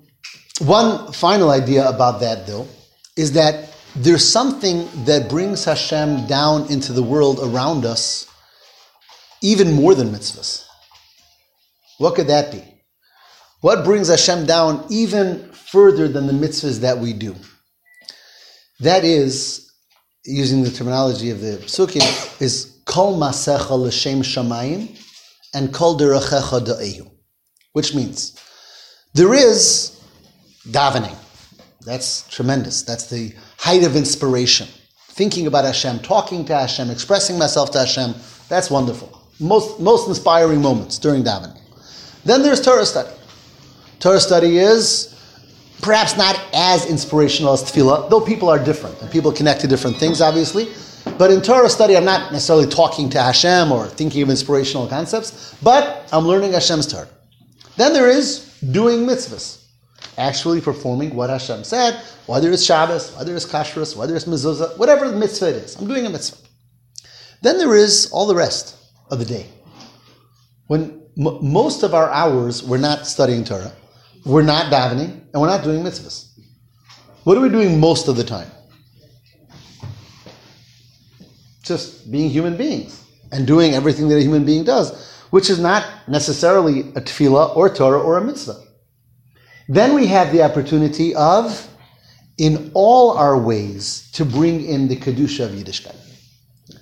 one 0.61 1.13
final 1.13 1.51
idea 1.51 1.89
about 1.89 2.21
that, 2.21 2.47
though, 2.47 2.69
is 3.17 3.33
that 3.33 3.71
there's 3.95 4.27
something 4.27 4.89
that 5.05 5.29
brings 5.29 5.65
Hashem 5.65 6.27
down 6.27 6.71
into 6.71 6.93
the 6.93 7.03
world 7.03 7.41
around 7.43 7.85
us 7.85 8.27
even 9.43 9.73
more 9.73 9.95
than 9.95 10.09
mitzvahs. 10.09 10.65
What 11.99 12.15
could 12.15 12.29
that 12.29 12.53
be? 12.53 12.63
What 13.61 13.85
brings 13.85 14.09
Hashem 14.09 14.47
down 14.47 14.87
even 14.89 15.51
further 15.53 16.09
than 16.09 16.27
the 16.27 16.33
mitzvahs 16.33 16.81
that 16.81 16.99
we 16.99 17.13
do? 17.13 17.37
That 18.81 19.05
is, 19.05 19.71
using 20.25 20.63
the 20.63 20.71
terminology 20.71 21.31
of 21.31 21.41
the 21.41 21.59
psukim, 21.59 22.41
is 22.41 22.72
kol 22.85 23.19
masecha 23.19 23.71
l'shem 23.71 24.23
shamayim 24.23 24.99
and 25.55 25.73
kol 25.73 25.99
derachecha 25.99 26.61
da'ehu, 26.67 27.11
which 27.73 27.95
means 27.95 28.39
there 29.15 29.35
is 29.35 30.01
davening. 30.69 31.17
That's 31.85 32.29
tremendous. 32.29 32.83
That's 32.83 33.07
the 33.11 33.35
height 33.59 33.83
of 33.85 33.97
inspiration. 33.97 34.69
Thinking 35.09 35.47
about 35.47 35.65
Hashem, 35.65 35.99
talking 36.01 36.45
to 36.47 36.55
Hashem, 36.55 36.91
expressing 36.91 37.39
myself 37.39 37.71
to 37.73 37.81
Hashem, 37.81 38.15
that's 38.49 38.71
wonderful 38.71 39.23
most, 39.43 39.81
most 39.81 40.09
inspiring 40.09 40.63
moments 40.63 40.99
during 40.99 41.23
davening. 41.23 41.61
Then 42.25 42.43
there's 42.43 42.61
Torah 42.61 42.87
study. 42.87 43.11
Torah 43.99 44.21
study 44.21 44.59
is 44.59 45.09
perhaps 45.81 46.17
not 46.17 46.41
as 46.55 46.87
inspirational 46.87 47.53
as 47.53 47.63
tefillah, 47.63 48.09
though 48.09 48.21
people 48.21 48.49
are 48.49 48.63
different 48.63 49.01
and 49.03 49.11
people 49.11 49.33
connect 49.33 49.61
to 49.63 49.67
different 49.67 49.97
things, 49.97 50.21
obviously. 50.21 50.69
But 51.19 51.31
in 51.31 51.43
Torah 51.43 51.69
study, 51.69 51.97
I'm 51.97 52.05
not 52.05 52.33
necessarily 52.33 52.67
talking 52.67 53.11
to 53.11 53.21
Hashem 53.21 53.73
or 53.73 53.87
thinking 53.87 54.23
of 54.23 54.31
inspirational 54.31 54.87
concepts, 54.87 55.55
but 55.63 56.09
I'm 56.13 56.27
learning 56.27 56.53
Hashem's 56.53 56.87
Torah. 56.87 57.09
Then 57.77 57.93
there 57.93 58.09
is 58.09 58.59
doing 58.71 59.07
mitzvahs, 59.07 59.65
actually 60.19 60.61
performing 60.61 61.15
what 61.15 61.31
Hashem 61.31 61.65
said, 61.65 62.03
whether 62.27 62.51
it's 62.53 62.65
Shabbos, 62.65 63.15
whether 63.17 63.35
it's 63.35 63.47
Kashrus, 63.47 63.97
whether 63.97 64.15
it's 64.15 64.27
mezuzah, 64.27 64.79
whatever 64.79 65.09
the 65.09 65.17
mitzvah 65.17 65.51
it 65.51 65.57
is. 65.57 65.77
I'm 65.77 65.89
doing 65.89 66.07
a 66.07 66.11
mitzvah. 66.11 66.37
Then 67.43 67.59
there 67.59 67.75
is 67.75 68.09
all 68.13 68.27
the 68.27 68.35
rest 68.35 68.77
of 69.11 69.19
the 69.19 69.25
day. 69.25 69.47
When 70.69 71.03
m- 71.19 71.39
most 71.43 71.83
of 71.83 71.95
our 71.95 72.09
hours 72.11 72.63
we're 72.63 72.79
not 72.79 73.07
studying 73.07 73.45
Torah, 73.45 73.73
we're 74.25 74.43
not 74.43 74.73
davening, 74.73 75.23
and 75.33 75.43
we're 75.43 75.49
not 75.49 75.65
doing 75.65 75.83
mitzvahs. 75.83 76.29
What 77.25 77.37
are 77.37 77.41
we 77.41 77.49
doing 77.49 77.81
most 77.81 78.07
of 78.09 78.17
the 78.17 78.25
time? 78.25 78.51
Just 81.63 82.11
being 82.11 82.31
human 82.31 82.57
beings 82.57 83.05
and 83.31 83.47
doing 83.47 83.75
everything 83.75 84.09
that 84.09 84.17
a 84.17 84.23
human 84.23 84.45
being 84.45 84.65
does, 84.65 85.11
which 85.31 85.49
is 85.49 85.59
not 85.59 85.87
necessarily 86.09 86.81
a 86.81 87.01
tefillah 87.01 87.57
or 87.57 87.69
Torah 87.69 88.01
or 88.01 88.19
a 88.19 88.25
mitzvah. 88.25 88.61
Then 89.69 89.95
we 89.95 90.07
have 90.07 90.33
the 90.33 90.43
opportunity 90.43 91.15
of, 91.15 91.69
in 92.37 92.71
all 92.75 93.13
our 93.13 93.39
ways, 93.39 94.11
to 94.13 94.25
bring 94.25 94.65
in 94.65 94.89
the 94.89 94.97
kedusha 94.97 95.47
of 95.47 95.53
Yiddishkeit. 95.53 95.97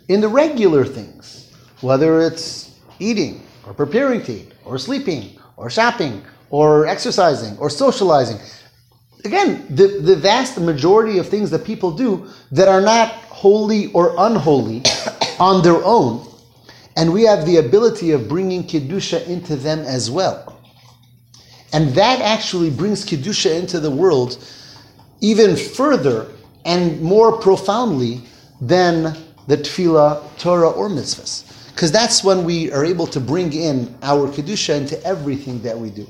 In 0.08 0.20
the 0.20 0.28
regular 0.28 0.84
things, 0.84 1.52
whether 1.82 2.20
it's 2.20 2.78
eating 2.98 3.42
or 3.66 3.74
preparing 3.74 4.22
to 4.24 4.32
eat 4.32 4.52
or 4.64 4.78
sleeping 4.78 5.38
or 5.56 5.70
shopping 5.70 6.24
or 6.50 6.86
exercising 6.86 7.56
or 7.58 7.70
socializing. 7.70 8.38
Again, 9.24 9.66
the, 9.70 10.00
the 10.02 10.16
vast 10.16 10.58
majority 10.58 11.18
of 11.18 11.28
things 11.28 11.50
that 11.50 11.64
people 11.64 11.92
do 11.92 12.28
that 12.50 12.68
are 12.68 12.80
not 12.80 13.14
holy 13.40 13.90
or 13.92 14.14
unholy 14.18 14.82
on 15.40 15.62
their 15.62 15.82
own, 15.82 16.26
and 16.96 17.10
we 17.10 17.22
have 17.22 17.46
the 17.46 17.56
ability 17.56 18.10
of 18.10 18.28
bringing 18.28 18.62
Kedusha 18.62 19.26
into 19.26 19.56
them 19.56 19.80
as 19.80 20.10
well. 20.10 20.60
And 21.72 21.94
that 21.94 22.20
actually 22.20 22.68
brings 22.68 23.06
Kedusha 23.06 23.58
into 23.58 23.80
the 23.80 23.90
world 23.90 24.44
even 25.22 25.56
further 25.56 26.30
and 26.66 27.00
more 27.00 27.38
profoundly 27.38 28.20
than 28.60 29.16
the 29.46 29.56
Tefillah, 29.56 30.22
Torah, 30.38 30.70
or 30.70 30.90
mitzvahs. 30.90 31.46
Because 31.72 31.90
that's 31.90 32.22
when 32.22 32.44
we 32.44 32.70
are 32.72 32.84
able 32.84 33.06
to 33.06 33.20
bring 33.20 33.54
in 33.54 33.94
our 34.02 34.28
Kedusha 34.28 34.76
into 34.76 35.02
everything 35.02 35.62
that 35.62 35.78
we 35.78 35.88
do. 35.88 36.06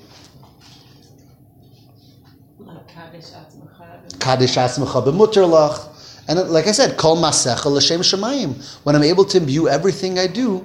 Kaddish 4.19 4.57
b'muter 4.57 5.49
And 6.31 6.49
like 6.49 6.69
I 6.69 6.73
said, 6.73 6.97
kol 6.97 7.17
masecha 7.17 7.67
l'shem 7.67 8.03
shemayim. 8.03 8.55
When 8.85 8.95
I'm 8.95 9.03
able 9.03 9.25
to 9.25 9.39
imbue 9.39 9.69
everything 9.69 10.17
I 10.17 10.29
do 10.29 10.65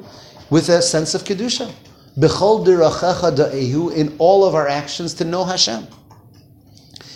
with 0.52 0.70
a 0.70 0.80
sense 0.80 1.16
of 1.16 1.24
Kedusha. 1.24 1.74
B'chol 2.20 2.64
dirachecha 2.64 3.36
da'ehu 3.36 3.92
in 3.96 4.16
all 4.20 4.46
of 4.46 4.54
our 4.54 4.68
actions 4.68 5.16
to 5.16 5.26
know 5.26 5.44
Hashem. 5.44 5.88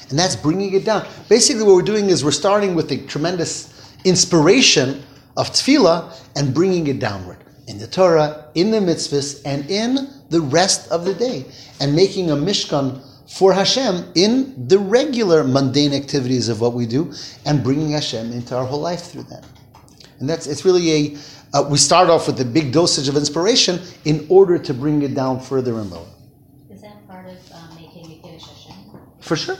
And 0.09 0.17
that's 0.17 0.35
bringing 0.35 0.73
it 0.73 0.83
down. 0.83 1.07
Basically, 1.29 1.61
what 1.61 1.75
we're 1.75 1.83
doing 1.83 2.09
is 2.09 2.25
we're 2.25 2.31
starting 2.31 2.73
with 2.73 2.91
a 2.91 2.97
tremendous 3.05 3.93
inspiration 4.03 5.03
of 5.37 5.51
tefillah 5.51 6.11
and 6.35 6.51
bringing 6.51 6.87
it 6.87 6.97
downward 6.97 7.37
in 7.67 7.77
the 7.77 7.85
Torah, 7.85 8.45
in 8.55 8.71
the 8.71 8.79
mitzvahs, 8.79 9.43
and 9.45 9.69
in 9.69 10.09
the 10.29 10.41
rest 10.41 10.89
of 10.91 11.05
the 11.05 11.13
day, 11.13 11.45
and 11.79 11.95
making 11.95 12.31
a 12.31 12.35
mishkan 12.35 12.99
for 13.29 13.53
Hashem 13.53 14.11
in 14.15 14.67
the 14.67 14.79
regular 14.79 15.43
mundane 15.43 15.93
activities 15.93 16.49
of 16.49 16.61
what 16.61 16.73
we 16.73 16.85
do, 16.85 17.13
and 17.45 17.63
bringing 17.63 17.91
Hashem 17.91 18.31
into 18.31 18.55
our 18.55 18.65
whole 18.65 18.81
life 18.81 19.03
through 19.03 19.23
that. 19.23 19.45
And 20.19 20.29
that's 20.29 20.47
it's 20.47 20.65
really 20.65 20.91
a 20.91 21.17
uh, 21.53 21.67
we 21.69 21.77
start 21.77 22.09
off 22.09 22.27
with 22.27 22.39
a 22.41 22.45
big 22.45 22.71
dosage 22.71 23.07
of 23.07 23.15
inspiration 23.15 23.79
in 24.05 24.25
order 24.29 24.57
to 24.59 24.73
bring 24.73 25.01
it 25.01 25.15
down 25.15 25.39
further 25.39 25.79
and 25.79 25.89
lower. 25.89 26.05
Is 26.69 26.81
that 26.81 27.07
part 27.07 27.25
of 27.25 27.37
um, 27.53 27.75
making 27.75 28.11
a 28.11 28.21
Kiddush 28.21 28.47
Hashem? 28.47 28.99
For 29.19 29.35
sure, 29.35 29.57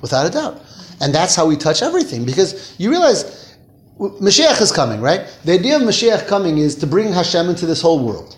without 0.00 0.26
a 0.26 0.30
doubt. 0.30 0.62
And 1.00 1.14
that's 1.14 1.34
how 1.34 1.46
we 1.46 1.56
touch 1.56 1.82
everything 1.82 2.24
because 2.24 2.74
you 2.78 2.90
realize 2.90 3.56
Mashiach 3.98 4.60
is 4.60 4.72
coming, 4.72 5.00
right? 5.00 5.26
The 5.44 5.52
idea 5.52 5.76
of 5.76 5.82
Mashiach 5.82 6.28
coming 6.28 6.58
is 6.58 6.74
to 6.76 6.86
bring 6.86 7.12
Hashem 7.12 7.48
into 7.48 7.66
this 7.66 7.82
whole 7.82 8.04
world. 8.04 8.37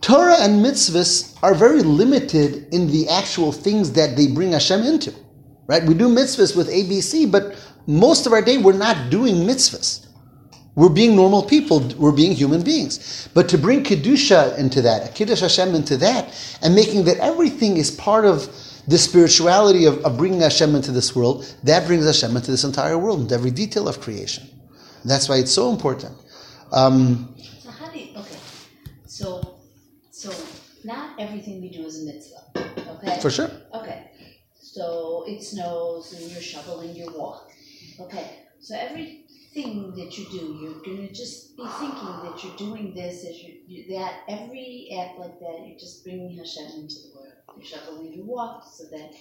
Torah 0.00 0.36
and 0.40 0.64
mitzvahs 0.64 1.36
are 1.42 1.54
very 1.54 1.82
limited 1.82 2.72
in 2.72 2.86
the 2.90 3.08
actual 3.08 3.52
things 3.52 3.92
that 3.92 4.16
they 4.16 4.28
bring 4.28 4.52
Hashem 4.52 4.82
into, 4.82 5.12
right? 5.66 5.82
We 5.84 5.94
do 5.94 6.08
mitzvahs 6.08 6.56
with 6.56 6.68
ABC, 6.68 7.30
but 7.30 7.56
most 7.86 8.26
of 8.26 8.32
our 8.32 8.42
day 8.42 8.58
we're 8.58 8.72
not 8.74 9.10
doing 9.10 9.34
mitzvahs. 9.36 10.06
We're 10.76 10.88
being 10.88 11.16
normal 11.16 11.42
people. 11.42 11.80
We're 11.98 12.12
being 12.12 12.32
human 12.32 12.62
beings. 12.62 13.28
But 13.34 13.48
to 13.48 13.58
bring 13.58 13.82
kedusha 13.82 14.56
into 14.58 14.80
that, 14.82 15.08
a 15.08 15.12
kiddush 15.12 15.40
Hashem 15.40 15.74
into 15.74 15.96
that, 15.96 16.32
and 16.62 16.72
making 16.72 17.04
that 17.06 17.16
everything 17.18 17.78
is 17.78 17.90
part 17.90 18.24
of 18.24 18.48
the 18.86 18.96
spirituality 18.96 19.86
of, 19.86 19.98
of 20.04 20.16
bringing 20.16 20.40
Hashem 20.40 20.76
into 20.76 20.92
this 20.92 21.16
world, 21.16 21.52
that 21.64 21.86
brings 21.88 22.06
Hashem 22.06 22.36
into 22.36 22.52
this 22.52 22.62
entire 22.62 22.96
world, 22.96 23.22
into 23.22 23.34
every 23.34 23.50
detail 23.50 23.88
of 23.88 24.00
creation. 24.00 24.48
That's 25.04 25.28
why 25.28 25.36
it's 25.36 25.50
so 25.50 25.70
important. 25.70 26.14
Um, 26.70 27.34
So 27.60 27.70
how 27.70 27.88
do 27.90 27.98
you, 27.98 28.16
okay, 28.16 28.36
so 29.06 29.47
not 30.88 31.20
everything 31.20 31.60
we 31.60 31.68
do 31.68 31.84
is 31.84 32.02
a 32.02 32.06
mitzvah, 32.06 32.42
okay? 32.94 33.20
for 33.20 33.30
sure. 33.30 33.50
Okay, 33.74 34.10
so 34.58 35.24
it 35.28 35.42
snows 35.42 36.14
and 36.14 36.32
you're 36.32 36.40
shoveling 36.40 36.96
your 36.96 37.12
walk. 37.12 37.50
Okay, 38.00 38.26
so 38.58 38.74
everything 38.74 39.92
that 39.96 40.16
you 40.16 40.24
do, 40.30 40.58
you're 40.60 40.80
gonna 40.80 41.12
just 41.12 41.56
be 41.58 41.66
thinking 41.78 42.14
that 42.24 42.42
you're 42.42 42.56
doing 42.56 42.94
this 42.94 43.24
as 43.26 43.36
you, 43.42 43.56
you 43.66 43.98
that 43.98 44.22
every 44.28 44.88
act 44.98 45.18
like 45.18 45.38
that, 45.40 45.66
you're 45.66 45.78
just 45.78 46.02
bringing 46.04 46.36
Hashem 46.38 46.80
into 46.80 46.96
the 47.02 47.10
world. 47.14 47.32
You're 47.56 47.66
shoveling 47.66 48.14
your 48.14 48.24
walk 48.24 48.64
so 48.72 48.84
that 48.84 49.12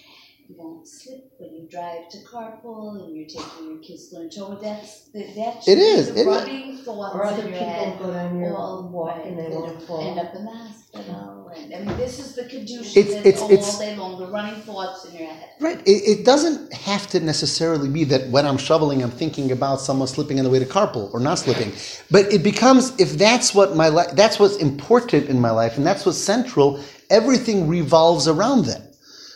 you 0.49 0.55
won't 0.57 0.87
slip 0.87 1.29
when 1.39 1.53
you 1.53 1.67
drive 1.69 2.07
to 2.09 2.17
carpool 2.19 3.03
and 3.03 3.15
you're 3.15 3.27
taking 3.27 3.67
your 3.69 3.79
kids 3.79 4.07
to 4.09 4.15
learn 4.19 4.29
Torah. 4.29 4.57
That's 4.61 5.01
that. 5.13 5.35
that 5.35 5.63
should 5.63 5.73
It 5.73 5.75
be 5.75 5.81
is, 5.81 6.07
the 6.13 6.13
it 6.13 6.19
is. 6.21 6.25
running 6.27 6.77
thoughts 6.77 7.15
Or 7.15 7.25
other 7.25 7.41
in 7.43 7.49
your 7.49 7.57
people 7.59 7.73
head. 7.73 7.99
go 7.99 8.13
down 8.13 8.39
your 8.39 8.55
all 8.55 8.83
walk 8.87 9.21
and 9.25 9.37
they 9.37 9.49
won't 9.49 9.81
fall. 9.83 10.07
End 10.07 10.19
up 10.19 10.33
in 10.35 10.45
the 10.45 10.51
hospital, 10.51 11.51
and 11.53 11.73
I 11.75 11.79
mean, 11.79 11.97
this 11.97 12.19
is 12.19 12.35
the 12.35 12.43
kedusha 12.43 12.95
It's- 12.95 13.25
it's- 13.25 13.41
all 13.41 13.51
it's- 13.51 13.77
day 13.77 13.95
long. 13.97 14.17
The 14.19 14.27
running 14.27 14.61
thoughts 14.61 15.03
in 15.05 15.15
your 15.17 15.27
head. 15.27 15.49
Right. 15.59 15.79
It, 15.85 16.19
it 16.19 16.25
doesn't 16.25 16.71
have 16.73 17.07
to 17.07 17.19
necessarily 17.19 17.89
be 17.89 18.05
that 18.05 18.29
when 18.29 18.45
I'm 18.47 18.57
shoveling, 18.57 19.03
I'm 19.03 19.11
thinking 19.11 19.51
about 19.51 19.81
someone 19.81 20.07
slipping 20.07 20.39
on 20.39 20.45
the 20.45 20.49
way 20.49 20.59
to 20.59 20.65
carpool 20.65 21.13
or 21.13 21.19
not 21.19 21.39
slipping. 21.39 21.73
But 22.09 22.31
it 22.31 22.41
becomes 22.41 22.93
if 22.99 23.17
that's 23.17 23.53
what 23.53 23.75
my 23.75 23.89
life, 23.89 24.11
that's 24.13 24.39
what's 24.39 24.55
important 24.57 25.27
in 25.29 25.41
my 25.41 25.51
life, 25.51 25.77
and 25.77 25.85
that's 25.85 26.05
what's 26.05 26.17
central. 26.17 26.79
Everything 27.09 27.67
revolves 27.67 28.27
around 28.29 28.65
that. 28.65 28.86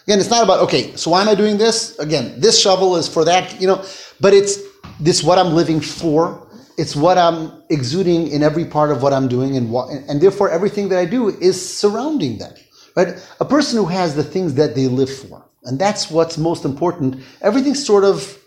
Again, 0.03 0.19
it's 0.19 0.29
not 0.29 0.43
about 0.43 0.59
okay. 0.61 0.95
So 0.95 1.11
why 1.11 1.21
am 1.21 1.29
I 1.29 1.35
doing 1.35 1.57
this? 1.57 1.97
Again, 1.99 2.39
this 2.39 2.59
shovel 2.59 2.95
is 2.95 3.07
for 3.07 3.23
that. 3.25 3.61
You 3.61 3.67
know, 3.67 3.85
but 4.19 4.33
it's 4.33 4.59
this 4.99 5.23
what 5.23 5.37
I'm 5.37 5.53
living 5.53 5.79
for. 5.79 6.47
It's 6.77 6.95
what 6.95 7.17
I'm 7.17 7.61
exuding 7.69 8.29
in 8.29 8.41
every 8.41 8.65
part 8.65 8.91
of 8.91 9.03
what 9.03 9.13
I'm 9.13 9.27
doing, 9.27 9.55
and 9.57 9.69
what, 9.71 9.89
and 9.89 10.19
therefore 10.19 10.49
everything 10.49 10.89
that 10.89 10.97
I 10.97 11.05
do 11.05 11.29
is 11.29 11.55
surrounding 11.77 12.39
that. 12.39 12.57
Right? 12.95 13.09
A 13.39 13.45
person 13.45 13.77
who 13.77 13.85
has 13.85 14.15
the 14.15 14.23
things 14.23 14.55
that 14.55 14.73
they 14.73 14.87
live 14.87 15.13
for, 15.13 15.45
and 15.63 15.77
that's 15.77 16.09
what's 16.09 16.37
most 16.37 16.65
important. 16.65 17.21
Everything 17.41 17.75
sort 17.75 18.03
of 18.03 18.37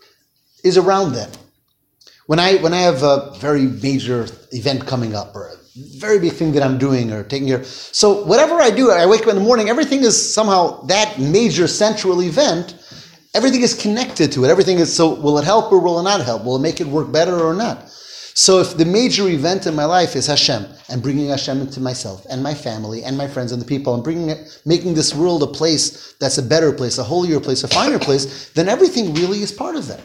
is 0.64 0.76
around 0.76 1.12
them. 1.12 1.30
When 2.26 2.40
I 2.40 2.56
when 2.56 2.74
I 2.74 2.80
have 2.80 3.02
a 3.02 3.32
very 3.38 3.66
major 3.66 4.26
event 4.50 4.86
coming 4.86 5.14
up 5.14 5.36
or 5.36 5.52
very 5.98 6.18
big 6.20 6.32
thing 6.32 6.52
that 6.52 6.62
I'm 6.62 6.78
doing 6.78 7.12
or 7.12 7.24
taking 7.24 7.48
care, 7.48 7.64
so 7.64 8.24
whatever 8.24 8.54
I 8.54 8.70
do, 8.70 8.90
I 8.90 9.06
wake 9.06 9.22
up 9.22 9.28
in 9.28 9.36
the 9.36 9.42
morning. 9.42 9.68
Everything 9.68 10.04
is 10.04 10.34
somehow 10.34 10.82
that 10.82 11.18
major 11.18 11.66
central 11.66 12.22
event. 12.22 12.76
Everything 13.34 13.62
is 13.62 13.74
connected 13.74 14.30
to 14.32 14.44
it. 14.44 14.48
Everything 14.48 14.78
is 14.78 14.94
so. 14.94 15.14
Will 15.14 15.38
it 15.38 15.44
help 15.44 15.72
or 15.72 15.80
will 15.80 15.98
it 15.98 16.04
not 16.04 16.20
help? 16.20 16.44
Will 16.44 16.56
it 16.56 16.60
make 16.60 16.80
it 16.80 16.86
work 16.86 17.10
better 17.10 17.40
or 17.40 17.54
not? 17.54 17.90
So 18.36 18.60
if 18.60 18.76
the 18.76 18.84
major 18.84 19.28
event 19.28 19.66
in 19.66 19.76
my 19.76 19.84
life 19.84 20.16
is 20.16 20.26
Hashem 20.26 20.66
and 20.88 21.00
bringing 21.00 21.28
Hashem 21.28 21.60
into 21.60 21.80
myself 21.80 22.26
and 22.28 22.42
my 22.42 22.52
family 22.52 23.04
and 23.04 23.16
my 23.16 23.28
friends 23.28 23.52
and 23.52 23.62
the 23.62 23.66
people 23.66 23.94
and 23.94 24.02
bringing 24.02 24.28
it, 24.28 24.60
making 24.64 24.94
this 24.94 25.14
world 25.14 25.44
a 25.44 25.46
place 25.46 26.14
that's 26.14 26.38
a 26.38 26.42
better 26.42 26.72
place, 26.72 26.98
a 26.98 27.04
holier 27.04 27.38
place, 27.38 27.62
a 27.62 27.68
finer 27.68 27.98
place, 27.98 28.50
then 28.50 28.68
everything 28.68 29.14
really 29.14 29.38
is 29.38 29.52
part 29.52 29.76
of 29.76 29.86
that. 29.86 30.00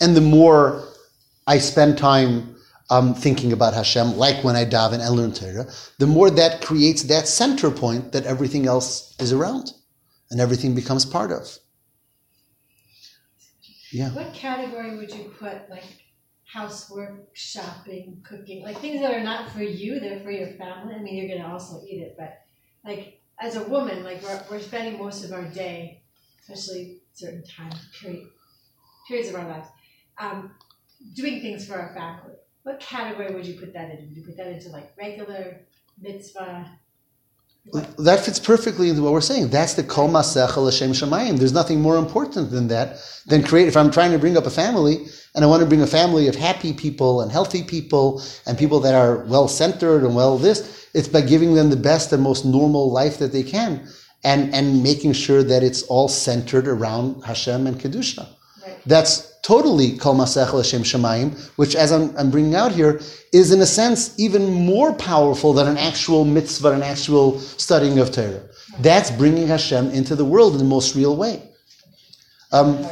And 0.00 0.16
the 0.16 0.22
more 0.22 0.88
I 1.46 1.58
spend 1.58 1.98
time 1.98 2.56
um, 2.92 3.14
thinking 3.14 3.52
about 3.52 3.72
Hashem, 3.72 4.18
like 4.18 4.44
when 4.44 4.54
I 4.54 4.66
daven 4.66 5.00
and 5.00 5.16
learn 5.16 5.32
Torah, 5.32 5.66
the 5.98 6.06
more 6.06 6.30
that 6.30 6.60
creates 6.60 7.04
that 7.04 7.26
center 7.26 7.70
point 7.70 8.12
that 8.12 8.26
everything 8.26 8.66
else 8.66 9.16
is 9.18 9.32
around 9.32 9.72
and 10.30 10.40
everything 10.40 10.74
becomes 10.74 11.06
part 11.06 11.32
of. 11.32 11.58
Yeah. 13.92 14.10
What 14.10 14.34
category 14.34 14.96
would 14.96 15.14
you 15.14 15.24
put 15.38 15.70
like 15.70 15.84
housework, 16.44 17.28
shopping, 17.32 18.22
cooking, 18.28 18.62
like 18.62 18.78
things 18.78 19.00
that 19.00 19.14
are 19.14 19.24
not 19.24 19.50
for 19.52 19.62
you, 19.62 19.98
they're 19.98 20.20
for 20.20 20.30
your 20.30 20.52
family? 20.58 20.94
I 20.94 20.98
mean, 20.98 21.14
you're 21.16 21.34
gonna 21.34 21.50
also 21.50 21.82
eat 21.88 22.00
it, 22.02 22.14
but 22.18 22.40
like 22.84 23.20
as 23.40 23.56
a 23.56 23.64
woman, 23.68 24.04
like 24.04 24.22
we're, 24.22 24.42
we're 24.50 24.60
spending 24.60 24.98
most 24.98 25.24
of 25.24 25.32
our 25.32 25.44
day, 25.44 26.02
especially 26.40 27.00
certain 27.14 27.42
times, 27.44 27.88
period, 27.98 28.26
periods 29.08 29.30
of 29.30 29.36
our 29.36 29.48
lives, 29.48 29.68
um, 30.18 30.50
doing 31.14 31.40
things 31.40 31.66
for 31.66 31.74
our 31.74 31.94
family. 31.94 32.31
What 32.64 32.78
category 32.80 33.34
would 33.34 33.46
you 33.46 33.58
put 33.58 33.72
that 33.72 33.90
in? 33.90 34.08
Would 34.08 34.16
you 34.16 34.22
put 34.22 34.36
that 34.36 34.46
into 34.46 34.68
like 34.68 34.92
regular, 34.96 35.62
mitzvah? 36.00 36.66
That 37.98 38.20
fits 38.20 38.40
perfectly 38.40 38.88
into 38.88 39.02
what 39.02 39.12
we're 39.12 39.20
saying. 39.20 39.50
That's 39.50 39.74
the 39.74 39.84
kol 39.84 40.08
masech 40.08 40.56
l'shem 40.56 40.90
shemayim. 40.92 41.38
There's 41.38 41.52
nothing 41.52 41.80
more 41.80 41.96
important 41.96 42.50
than 42.50 42.68
that. 42.68 42.98
Than 43.26 43.44
create. 43.44 43.68
If 43.68 43.76
I'm 43.76 43.90
trying 43.90 44.10
to 44.10 44.18
bring 44.18 44.36
up 44.36 44.46
a 44.46 44.50
family 44.50 45.06
and 45.34 45.44
I 45.44 45.46
want 45.46 45.60
to 45.60 45.66
bring 45.66 45.80
a 45.80 45.86
family 45.86 46.26
of 46.26 46.34
happy 46.34 46.72
people 46.72 47.20
and 47.20 47.30
healthy 47.30 47.62
people 47.62 48.20
and 48.46 48.58
people 48.58 48.80
that 48.80 48.94
are 48.94 49.18
well 49.26 49.46
centered 49.46 50.04
and 50.04 50.14
well 50.16 50.38
this, 50.38 50.88
it's 50.92 51.08
by 51.08 51.20
giving 51.20 51.54
them 51.54 51.70
the 51.70 51.76
best 51.76 52.12
and 52.12 52.22
most 52.22 52.44
normal 52.44 52.90
life 52.90 53.18
that 53.18 53.32
they 53.32 53.44
can, 53.44 53.88
and 54.24 54.52
and 54.54 54.82
making 54.82 55.12
sure 55.12 55.42
that 55.44 55.62
it's 55.62 55.82
all 55.84 56.08
centered 56.08 56.66
around 56.66 57.22
Hashem 57.24 57.66
and 57.66 57.78
kedusha. 57.80 58.28
Right. 58.66 58.78
That's 58.86 59.31
totally 59.42 59.96
kol 59.98 60.14
masech 60.14 60.52
l'shem 60.52 60.82
shemayim, 60.82 61.36
which, 61.56 61.74
as 61.74 61.92
I'm, 61.92 62.16
I'm 62.16 62.30
bringing 62.30 62.54
out 62.54 62.72
here, 62.72 63.00
is 63.32 63.52
in 63.52 63.60
a 63.60 63.66
sense 63.66 64.14
even 64.18 64.52
more 64.52 64.92
powerful 64.94 65.52
than 65.52 65.66
an 65.66 65.76
actual 65.76 66.24
mitzvah, 66.24 66.72
an 66.72 66.82
actual 66.82 67.38
studying 67.40 67.98
of 67.98 68.12
Torah. 68.12 68.42
That's 68.80 69.10
bringing 69.10 69.48
Hashem 69.48 69.90
into 69.90 70.16
the 70.16 70.24
world 70.24 70.52
in 70.52 70.58
the 70.58 70.64
most 70.64 70.94
real 70.94 71.16
way. 71.16 71.42
Um. 72.52 72.86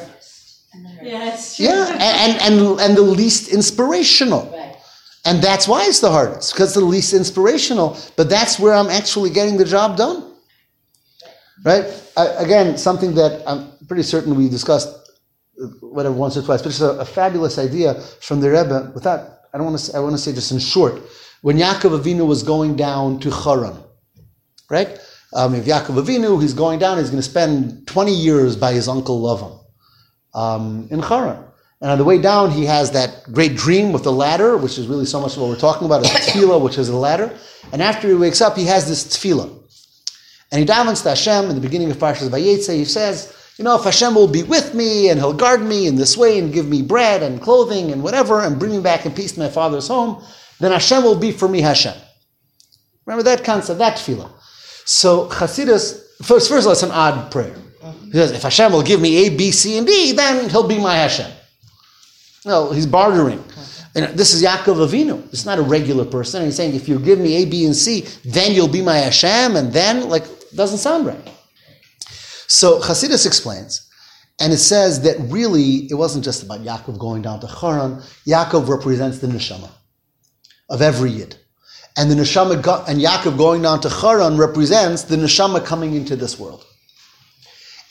Yeah, 1.02 1.40
yeah, 1.56 1.86
and, 1.92 2.42
and, 2.42 2.80
and, 2.80 2.96
the 2.96 3.02
least 3.02 3.48
inspirational. 3.48 4.50
Right. 4.52 4.76
And 5.24 5.42
that's 5.42 5.66
why 5.66 5.84
it's 5.86 6.00
the 6.00 6.10
hardest, 6.10 6.52
because 6.52 6.74
the 6.74 6.80
least 6.80 7.12
inspirational. 7.14 7.98
But 8.16 8.28
that's 8.28 8.58
where 8.58 8.74
I'm 8.74 8.88
actually 8.88 9.30
getting 9.30 9.56
the 9.56 9.64
job 9.64 9.96
done. 9.96 10.32
Right? 11.64 11.84
I, 12.16 12.26
again, 12.44 12.76
something 12.78 13.14
that 13.14 13.42
I'm 13.46 13.72
pretty 13.86 14.02
certain 14.02 14.34
we 14.36 14.48
discussed, 14.48 14.88
whatever, 15.80 16.14
once 16.14 16.36
or 16.36 16.42
twice, 16.42 16.62
but 16.62 16.70
it's 16.70 16.80
a, 16.80 16.90
a 16.98 17.04
fabulous 17.04 17.58
idea 17.58 17.94
from 18.20 18.40
the 18.40 18.50
Rebbe. 18.50 18.92
Without, 18.94 19.40
I 19.52 19.58
don't 19.58 19.66
want 19.66 19.78
to. 19.78 19.96
I 19.96 20.00
want 20.00 20.12
to 20.12 20.18
say 20.18 20.32
just 20.32 20.52
in 20.52 20.58
short, 20.58 21.02
when 21.42 21.56
Yaakov 21.56 22.00
Avinu 22.00 22.26
was 22.26 22.42
going 22.42 22.76
down 22.76 23.20
to 23.20 23.30
Haran, 23.30 23.76
right? 24.68 24.98
Um, 25.32 25.54
if 25.54 25.64
Yaakov 25.64 26.02
Avinu, 26.02 26.40
he's 26.40 26.54
going 26.54 26.78
down, 26.78 26.98
he's 26.98 27.10
going 27.10 27.22
to 27.22 27.28
spend 27.28 27.86
20 27.86 28.12
years 28.12 28.56
by 28.56 28.72
his 28.72 28.88
uncle 28.88 29.20
Lavan 29.22 30.38
um, 30.38 30.88
in 30.90 31.00
Haran. 31.00 31.44
And 31.80 31.90
on 31.90 31.98
the 31.98 32.04
way 32.04 32.20
down, 32.20 32.50
he 32.50 32.66
has 32.66 32.90
that 32.90 33.24
great 33.32 33.56
dream 33.56 33.92
with 33.92 34.02
the 34.02 34.12
ladder, 34.12 34.56
which 34.58 34.76
is 34.76 34.86
really 34.86 35.06
so 35.06 35.18
much 35.20 35.34
of 35.34 35.42
what 35.42 35.48
we're 35.48 35.56
talking 35.56 35.86
about, 35.86 36.02
is 36.02 36.10
tefillah, 36.10 36.60
which 36.60 36.76
is 36.76 36.90
a 36.90 36.96
ladder. 36.96 37.34
And 37.72 37.80
after 37.80 38.06
he 38.08 38.14
wakes 38.14 38.42
up, 38.42 38.56
he 38.56 38.66
has 38.66 38.86
this 38.86 39.04
tefillah. 39.04 39.56
And 40.52 40.58
he 40.60 40.66
davens 40.66 41.02
to 41.04 41.10
Hashem 41.10 41.48
in 41.48 41.54
the 41.54 41.60
beginning 41.60 41.90
of 41.90 41.96
Parshas 41.96 42.28
Vayetze. 42.28 42.74
He 42.74 42.84
says, 42.84 43.34
you 43.60 43.64
know, 43.64 43.76
if 43.76 43.84
Hashem 43.84 44.14
will 44.14 44.26
be 44.26 44.42
with 44.42 44.72
me 44.72 45.10
and 45.10 45.20
he'll 45.20 45.34
guard 45.34 45.60
me 45.60 45.86
in 45.86 45.94
this 45.94 46.16
way 46.16 46.38
and 46.38 46.50
give 46.50 46.66
me 46.66 46.80
bread 46.80 47.22
and 47.22 47.42
clothing 47.42 47.92
and 47.92 48.02
whatever 48.02 48.40
and 48.40 48.58
bring 48.58 48.72
me 48.72 48.80
back 48.80 49.04
in 49.04 49.12
peace 49.12 49.32
to 49.32 49.40
my 49.40 49.50
father's 49.50 49.86
home, 49.86 50.24
then 50.60 50.72
Hashem 50.72 51.02
will 51.02 51.14
be 51.14 51.30
for 51.30 51.46
me 51.46 51.60
Hashem. 51.60 51.92
Remember 53.04 53.22
that 53.24 53.44
concept, 53.44 53.78
that 53.78 53.98
tefillah. 53.98 54.30
So 54.86 55.28
Chasidus, 55.28 56.02
first, 56.22 56.48
first 56.48 56.60
of 56.60 56.68
all, 56.68 56.72
it's 56.72 56.82
an 56.82 56.90
odd 56.90 57.30
prayer. 57.30 57.54
He 58.06 58.12
says, 58.12 58.32
if 58.32 58.44
Hashem 58.44 58.72
will 58.72 58.82
give 58.82 58.98
me 58.98 59.26
A, 59.26 59.36
B, 59.36 59.50
C, 59.50 59.76
and 59.76 59.86
D, 59.86 60.12
then 60.12 60.48
he'll 60.48 60.66
be 60.66 60.78
my 60.78 60.96
Hashem. 60.96 61.30
No, 62.46 62.72
he's 62.72 62.86
bartering. 62.86 63.44
And 63.94 64.18
this 64.18 64.32
is 64.32 64.42
Yaakov 64.42 64.88
Avinu. 64.88 65.22
It's 65.34 65.44
not 65.44 65.58
a 65.58 65.62
regular 65.62 66.06
person. 66.06 66.40
And 66.40 66.46
he's 66.46 66.56
saying, 66.56 66.74
if 66.74 66.88
you 66.88 66.98
give 66.98 67.18
me 67.18 67.42
A, 67.42 67.44
B, 67.44 67.66
and 67.66 67.76
C, 67.76 68.06
then 68.24 68.54
you'll 68.54 68.68
be 68.68 68.80
my 68.80 68.96
Hashem, 68.96 69.56
and 69.56 69.70
then, 69.70 70.08
like, 70.08 70.24
doesn't 70.54 70.78
sound 70.78 71.04
right. 71.04 71.30
So 72.50 72.80
Hasidus 72.80 73.26
explains, 73.26 73.88
and 74.40 74.52
it 74.52 74.58
says 74.58 75.02
that 75.02 75.16
really 75.20 75.86
it 75.88 75.94
wasn't 75.94 76.24
just 76.24 76.42
about 76.42 76.60
Yaakov 76.60 76.98
going 76.98 77.22
down 77.22 77.38
to 77.40 77.46
Haran. 77.46 78.02
Yaakov 78.26 78.68
represents 78.68 79.18
the 79.18 79.28
neshama 79.28 79.70
of 80.68 80.82
every 80.82 81.10
yid. 81.10 81.36
And 81.96 82.10
the 82.10 82.16
neshama 82.16 82.60
go- 82.60 82.84
and 82.88 83.00
Yaakov 83.00 83.38
going 83.38 83.62
down 83.62 83.80
to 83.82 83.88
Haran 83.88 84.36
represents 84.36 85.04
the 85.04 85.14
neshama 85.14 85.64
coming 85.64 85.94
into 85.94 86.16
this 86.16 86.40
world. 86.40 86.64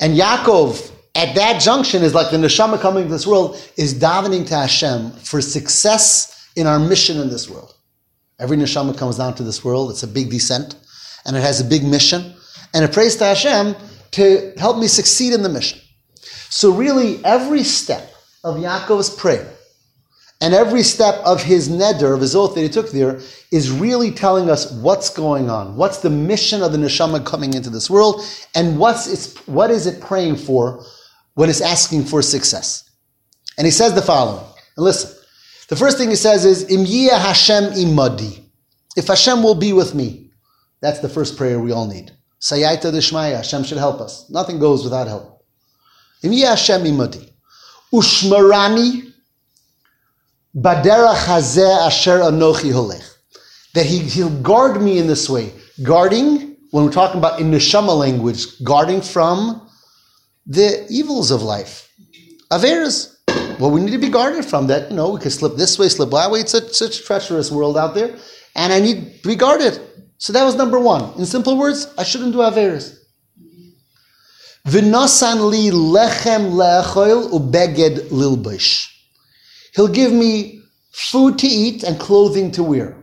And 0.01 0.17
Yaakov 0.17 0.91
at 1.15 1.35
that 1.35 1.61
junction 1.61 2.03
is 2.03 2.13
like 2.13 2.29
the 2.29 2.37
neshama 2.37 2.81
coming 2.81 3.05
to 3.05 3.09
this 3.09 3.25
world 3.25 3.61
is 3.77 3.93
davening 3.93 4.45
to 4.47 4.55
Hashem 4.55 5.11
for 5.11 5.39
success 5.39 6.49
in 6.57 6.67
our 6.67 6.79
mission 6.79 7.17
in 7.17 7.29
this 7.29 7.49
world. 7.49 7.75
Every 8.39 8.57
neshama 8.57 8.97
comes 8.97 9.17
down 9.17 9.35
to 9.35 9.43
this 9.43 9.63
world. 9.63 9.89
It's 9.91 10.03
a 10.03 10.07
big 10.07 10.29
descent, 10.29 10.75
and 11.25 11.37
it 11.37 11.41
has 11.41 11.61
a 11.61 11.65
big 11.65 11.85
mission, 11.85 12.33
and 12.73 12.83
it 12.83 12.91
prays 12.91 13.15
to 13.17 13.25
Hashem 13.25 13.75
to 14.11 14.53
help 14.57 14.77
me 14.77 14.87
succeed 14.87 15.33
in 15.33 15.43
the 15.43 15.49
mission. 15.49 15.79
So 16.49 16.71
really, 16.71 17.23
every 17.23 17.63
step 17.63 18.11
of 18.43 18.57
Yaakov's 18.57 19.09
prayer 19.09 19.53
and 20.41 20.53
every 20.53 20.83
step 20.83 21.15
of 21.25 21.43
his 21.43 21.69
neder, 21.69 22.13
of 22.13 22.21
his 22.21 22.35
oath 22.35 22.55
that 22.55 22.61
he 22.61 22.69
took 22.69 22.91
there, 22.91 23.19
is 23.51 23.69
really 23.69 24.11
telling 24.11 24.49
us 24.49 24.71
what's 24.71 25.09
going 25.09 25.49
on. 25.49 25.75
What's 25.75 25.99
the 25.99 26.09
mission 26.09 26.63
of 26.63 26.71
the 26.71 26.77
neshama 26.77 27.25
coming 27.25 27.53
into 27.53 27.69
this 27.69 27.89
world, 27.89 28.23
and 28.55 28.79
what's 28.79 29.07
its, 29.07 29.35
what 29.47 29.69
is 29.69 29.85
it 29.85 30.01
praying 30.01 30.37
for 30.37 30.83
when 31.33 31.49
it's 31.49 31.61
asking 31.61 32.05
for 32.05 32.21
success? 32.21 32.89
And 33.57 33.65
he 33.65 33.71
says 33.71 33.93
the 33.93 34.01
following. 34.01 34.45
And 34.77 34.85
listen, 34.85 35.13
the 35.67 35.75
first 35.75 35.97
thing 35.97 36.09
he 36.09 36.15
says 36.15 36.45
is, 36.45 36.69
Im 36.71 36.85
Hashem 36.85 37.73
imadi. 37.73 38.45
If 38.95 39.07
Hashem 39.07 39.43
will 39.43 39.55
be 39.55 39.73
with 39.73 39.93
me, 39.93 40.31
that's 40.81 40.99
the 40.99 41.09
first 41.09 41.37
prayer 41.37 41.59
we 41.59 41.71
all 41.71 41.85
need. 41.85 42.11
Siyata 42.39 42.91
d'shmaya, 42.91 43.37
Hashem 43.37 43.63
should 43.63 43.77
help 43.77 43.99
us. 43.99 44.29
Nothing 44.29 44.59
goes 44.59 44.83
without 44.83 45.07
help. 45.07 45.43
Im 46.23 46.31
yiyah 46.31 46.49
Hashem 46.49 46.83
imadi. 46.83 47.29
Ushmarani 47.93 49.13
asher 50.55 52.19
anochi. 52.19 53.03
That 53.73 53.85
he, 53.85 53.99
he'll 53.99 54.41
guard 54.41 54.81
me 54.81 54.97
in 54.97 55.07
this 55.07 55.29
way. 55.29 55.53
Guarding, 55.83 56.57
when 56.71 56.85
we're 56.85 56.91
talking 56.91 57.19
about 57.19 57.39
in 57.39 57.51
neshama 57.51 57.97
language, 57.97 58.45
guarding 58.63 59.01
from 59.01 59.69
the 60.45 60.85
evils 60.89 61.31
of 61.31 61.43
life. 61.43 61.89
Averas. 62.51 63.15
Well, 63.59 63.71
we 63.71 63.81
need 63.81 63.91
to 63.91 63.97
be 63.97 64.09
guarded 64.09 64.45
from 64.45 64.67
that. 64.67 64.89
You 64.89 64.95
know, 64.95 65.11
we 65.11 65.19
could 65.19 65.31
slip 65.31 65.55
this 65.55 65.77
way, 65.77 65.89
slip 65.89 66.09
that 66.11 66.31
way. 66.31 66.39
It's 66.39 66.51
such, 66.51 66.71
such 66.71 66.99
a 66.99 67.03
treacherous 67.03 67.51
world 67.51 67.77
out 67.77 67.93
there. 67.93 68.15
And 68.55 68.73
I 68.73 68.79
need 68.79 69.21
to 69.21 69.27
be 69.27 69.35
guarded. 69.35 69.79
So 70.19 70.33
that 70.33 70.43
was 70.43 70.55
number 70.55 70.77
one. 70.77 71.17
In 71.17 71.25
simple 71.25 71.57
words, 71.57 71.91
I 71.97 72.03
shouldn't 72.03 72.33
do 72.33 72.39
Averas. 72.39 72.99
V'nosan 74.67 75.49
li 75.49 75.71
lechem 75.71 76.51
le'achoil 76.51 77.31
ubeged 77.31 78.09
lilbish. 78.09 78.87
He'll 79.73 79.87
give 79.87 80.11
me 80.11 80.61
food 80.91 81.39
to 81.39 81.47
eat 81.47 81.83
and 81.83 81.97
clothing 81.99 82.51
to 82.51 82.63
wear. 82.63 82.97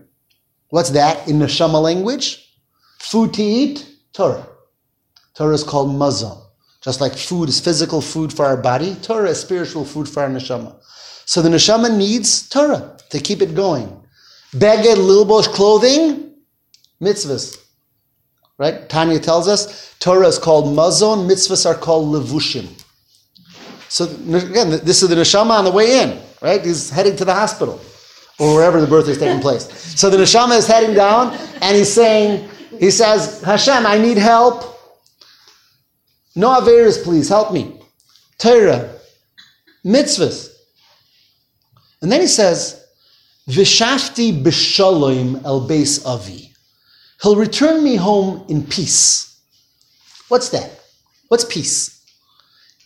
What's 0.69 0.91
that 0.91 1.27
in 1.27 1.39
neshama 1.39 1.81
language? 1.81 2.47
Food 2.99 3.33
to 3.35 3.43
eat, 3.43 3.89
Torah. 4.13 4.47
Torah 5.35 5.55
is 5.55 5.65
called 5.65 5.89
mazon. 5.89 6.37
Just 6.83 7.01
like 7.01 7.17
food 7.17 7.49
is 7.49 7.61
physical 7.61 8.03
food 8.03 8.33
for 8.33 8.45
our 8.45 8.57
body, 8.59 8.95
Torah 8.97 9.31
is 9.31 9.41
spiritual 9.41 9.87
food 9.87 10.07
for 10.09 10.23
our 10.23 10.29
neshama. 10.29 10.77
So 11.25 11.41
the 11.41 11.49
neshama 11.49 11.97
needs 11.97 12.47
Torah 12.49 12.99
to 13.09 13.19
keep 13.21 13.41
it 13.41 13.55
going. 13.55 13.89
Beged 14.53 14.99
lilbosh 14.99 15.49
clothing, 15.49 16.26
mitzvahs. 17.01 17.63
Right? 18.59 18.89
Tanya 18.89 19.19
tells 19.19 19.49
us 19.49 19.95
Torah 19.99 20.29
is 20.29 20.39
called 20.39 20.75
mazon, 20.75 21.29
mitzvahs 21.29 21.67
are 21.67 21.75
called 21.75 22.15
levushim. 22.15 22.69
So 23.89 24.05
again, 24.05 24.71
this 24.83 25.03
is 25.03 25.09
the 25.09 25.15
neshama 25.15 25.51
on 25.51 25.65
the 25.65 25.71
way 25.71 26.01
in, 26.01 26.21
right? 26.41 26.65
He's 26.65 26.91
heading 26.91 27.17
to 27.17 27.25
the 27.25 27.35
hospital 27.35 27.81
or 28.39 28.55
wherever 28.55 28.81
the 28.81 28.87
birth 28.87 29.09
is 29.09 29.19
taking 29.19 29.41
place. 29.41 29.65
So 29.99 30.11
the 30.11 30.17
neshama 30.17 30.59
is 30.59 30.67
heading 30.67 30.95
down, 30.95 31.37
and 31.63 31.77
he's 31.77 31.93
saying, 31.93 32.49
he 32.79 32.91
says, 32.91 33.41
Hashem, 33.43 33.87
I 33.87 33.99
need 33.99 34.19
help. 34.19 34.79
No 36.35 36.49
averas, 36.61 37.03
please 37.03 37.29
help 37.29 37.53
me. 37.53 37.81
Torah, 38.39 38.95
mitzvahs. 39.85 40.55
And 42.03 42.13
then 42.13 42.21
he 42.21 42.27
says, 42.27 42.85
Vishavti 43.49 44.43
b'shalom 44.43 45.45
el 45.45 45.67
beis 45.67 46.05
avi. 46.05 46.53
He'll 47.23 47.37
return 47.37 47.83
me 47.83 47.97
home 47.97 48.45
in 48.49 48.65
peace. 48.67 49.41
What's 50.29 50.51
that? 50.51 50.81
What's 51.29 51.45
peace? 51.45 52.05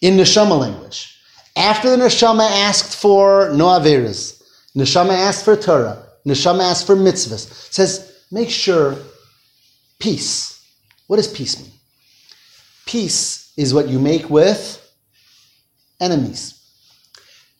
In 0.00 0.16
neshama 0.16 0.58
language. 0.58 1.16
After 1.56 1.90
the 1.90 1.96
neshama 1.96 2.48
asked 2.48 2.96
for 2.96 3.50
no 3.54 3.66
averas, 3.66 4.42
neshama 4.76 5.12
asked 5.12 5.44
for 5.44 5.56
Torah, 5.56 6.06
neshama 6.26 6.62
asked 6.70 6.86
for 6.86 6.96
mitzvahs, 6.96 7.72
says, 7.72 8.24
make 8.30 8.48
sure 8.48 8.96
peace. 9.98 10.64
What 11.06 11.16
does 11.16 11.28
peace 11.28 11.60
mean? 11.60 11.72
Peace 12.86 13.52
is 13.56 13.74
what 13.74 13.88
you 13.88 13.98
make 13.98 14.30
with 14.30 14.80
enemies. 16.00 16.56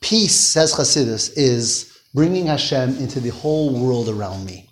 Peace, 0.01 0.35
says 0.35 0.73
Chassidus, 0.73 1.33
is 1.37 1.99
bringing 2.15 2.47
Hashem 2.47 2.97
into 2.99 3.21
the 3.21 3.29
whole 3.31 3.79
world 3.79 4.09
around 4.09 4.47
me. 4.47 4.70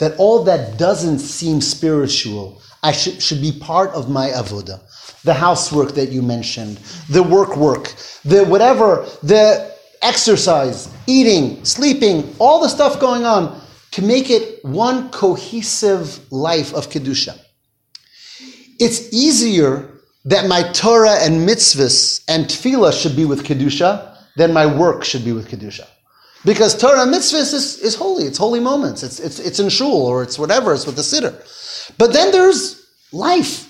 That 0.00 0.16
all 0.18 0.44
that 0.44 0.78
doesn't 0.78 1.20
seem 1.20 1.60
spiritual, 1.60 2.60
I 2.82 2.92
should, 2.92 3.22
should 3.22 3.40
be 3.40 3.52
part 3.52 3.90
of 3.90 4.10
my 4.10 4.28
avoda. 4.30 4.80
The 5.22 5.34
housework 5.34 5.92
that 5.92 6.08
you 6.08 6.22
mentioned, 6.22 6.78
the 7.08 7.22
work 7.22 7.56
work, 7.56 7.94
the 8.24 8.44
whatever, 8.44 9.06
the 9.22 9.74
exercise, 10.02 10.88
eating, 11.06 11.64
sleeping, 11.64 12.34
all 12.38 12.60
the 12.62 12.68
stuff 12.68 12.98
going 12.98 13.24
on, 13.24 13.60
to 13.92 14.02
make 14.02 14.30
it 14.30 14.64
one 14.64 15.10
cohesive 15.10 16.32
life 16.32 16.72
of 16.74 16.88
Kedusha. 16.88 17.38
It's 18.78 19.12
easier 19.12 20.00
that 20.24 20.46
my 20.46 20.62
Torah 20.72 21.16
and 21.20 21.48
mitzvahs 21.48 22.22
and 22.28 22.46
tefillah 22.46 22.92
should 22.98 23.16
be 23.16 23.24
with 23.24 23.44
Kedusha 23.44 24.16
than 24.36 24.52
my 24.52 24.64
work 24.64 25.04
should 25.04 25.24
be 25.24 25.32
with 25.32 25.48
Kedusha. 25.48 25.86
Because 26.44 26.76
Torah 26.76 27.06
mitzvahs 27.06 27.52
is, 27.52 27.78
is 27.78 27.94
holy. 27.94 28.24
It's 28.24 28.38
holy 28.38 28.60
moments. 28.60 29.02
It's, 29.02 29.20
it's, 29.20 29.38
it's 29.38 29.60
in 29.60 29.68
shul 29.68 30.06
or 30.06 30.22
it's 30.22 30.38
whatever. 30.38 30.72
It's 30.72 30.86
with 30.86 30.96
the 30.96 31.02
siddur. 31.02 31.34
But 31.98 32.12
then 32.12 32.32
there's 32.32 32.86
life. 33.12 33.66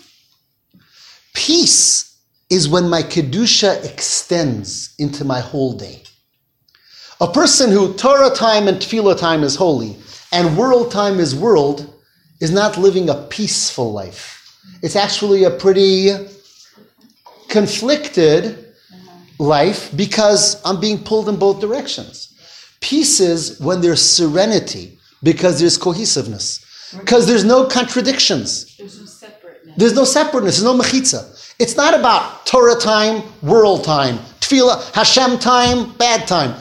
Peace 1.34 2.16
is 2.48 2.68
when 2.68 2.88
my 2.88 3.02
Kedusha 3.02 3.84
extends 3.84 4.94
into 4.98 5.24
my 5.24 5.40
whole 5.40 5.72
day. 5.72 6.02
A 7.20 7.30
person 7.30 7.70
who 7.70 7.94
Torah 7.94 8.34
time 8.34 8.66
and 8.66 8.78
tefillah 8.78 9.18
time 9.18 9.42
is 9.42 9.56
holy 9.56 9.96
and 10.32 10.56
world 10.56 10.90
time 10.90 11.18
is 11.18 11.34
world 11.34 11.92
is 12.40 12.50
not 12.50 12.78
living 12.78 13.10
a 13.10 13.14
peaceful 13.14 13.92
life. 13.92 14.36
It's 14.82 14.96
actually 14.96 15.44
a 15.44 15.50
pretty 15.50 16.12
conflicted 17.48 18.72
life 19.38 19.94
because 19.96 20.60
I'm 20.64 20.80
being 20.80 20.98
pulled 20.98 21.28
in 21.28 21.36
both 21.36 21.60
directions. 21.60 22.29
Peace 22.80 23.20
is 23.20 23.60
when 23.60 23.80
there's 23.80 24.02
serenity 24.02 24.98
because 25.22 25.60
there's 25.60 25.76
cohesiveness, 25.76 26.64
because 26.98 27.26
there's 27.26 27.44
no 27.44 27.66
contradictions. 27.66 28.76
There's 28.76 28.98
no 28.98 29.06
separateness. 29.06 29.76
There's 29.76 29.94
no 29.94 30.04
separateness, 30.04 30.60
there's 30.60 30.64
no 30.64 30.78
mechitza. 30.82 31.54
It's 31.58 31.76
not 31.76 31.98
about 31.98 32.46
Torah 32.46 32.80
time, 32.80 33.22
world 33.42 33.84
time, 33.84 34.16
tefillah, 34.40 34.92
Hashem 34.94 35.38
time, 35.38 35.92
bad 35.98 36.26
time. 36.26 36.58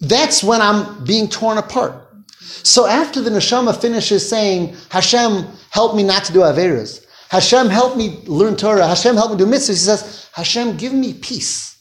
That's 0.00 0.42
when 0.42 0.60
I'm 0.60 1.04
being 1.04 1.28
torn 1.28 1.58
apart. 1.58 1.94
So 2.40 2.86
after 2.86 3.20
the 3.20 3.30
neshama 3.30 3.80
finishes 3.80 4.28
saying, 4.28 4.76
Hashem, 4.90 5.46
help 5.70 5.94
me 5.94 6.02
not 6.02 6.24
to 6.24 6.32
do 6.32 6.40
averas. 6.40 7.04
Hashem, 7.30 7.70
help 7.70 7.96
me 7.96 8.22
learn 8.26 8.56
Torah. 8.56 8.86
Hashem, 8.86 9.14
help 9.14 9.30
me 9.32 9.38
do 9.38 9.46
mitzvahs. 9.46 9.68
He 9.68 9.74
says, 9.76 10.28
Hashem, 10.32 10.76
give 10.76 10.92
me 10.92 11.14
peace 11.14 11.78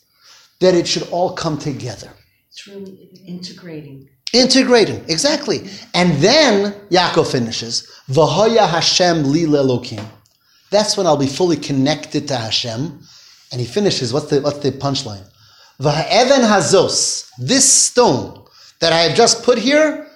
that 0.59 0.75
it 0.75 0.87
should 0.87 1.09
all 1.09 1.33
come 1.33 1.57
together. 1.57 2.09
Really 2.67 3.09
integrating. 3.25 4.09
Integrating, 4.33 5.03
exactly. 5.07 5.69
And 5.93 6.13
then 6.21 6.73
Yaakov 6.89 7.31
finishes, 7.31 7.89
V'hoya 8.09 8.67
Hashem 8.67 9.31
li 9.31 9.45
lelokim. 9.45 10.05
That's 10.69 10.95
when 10.95 11.05
I'll 11.05 11.17
be 11.17 11.27
fully 11.27 11.57
connected 11.57 12.27
to 12.29 12.37
Hashem. 12.37 13.01
And 13.51 13.59
he 13.59 13.67
finishes, 13.67 14.13
what's 14.13 14.27
the, 14.27 14.41
what's 14.41 14.59
the 14.59 14.71
punchline? 14.71 15.25
V'ha'even 15.81 16.47
hazos, 16.47 17.29
this 17.37 17.71
stone 17.71 18.45
that 18.79 18.93
I 18.93 18.99
have 18.99 19.15
just 19.15 19.43
put 19.43 19.57
here, 19.57 20.07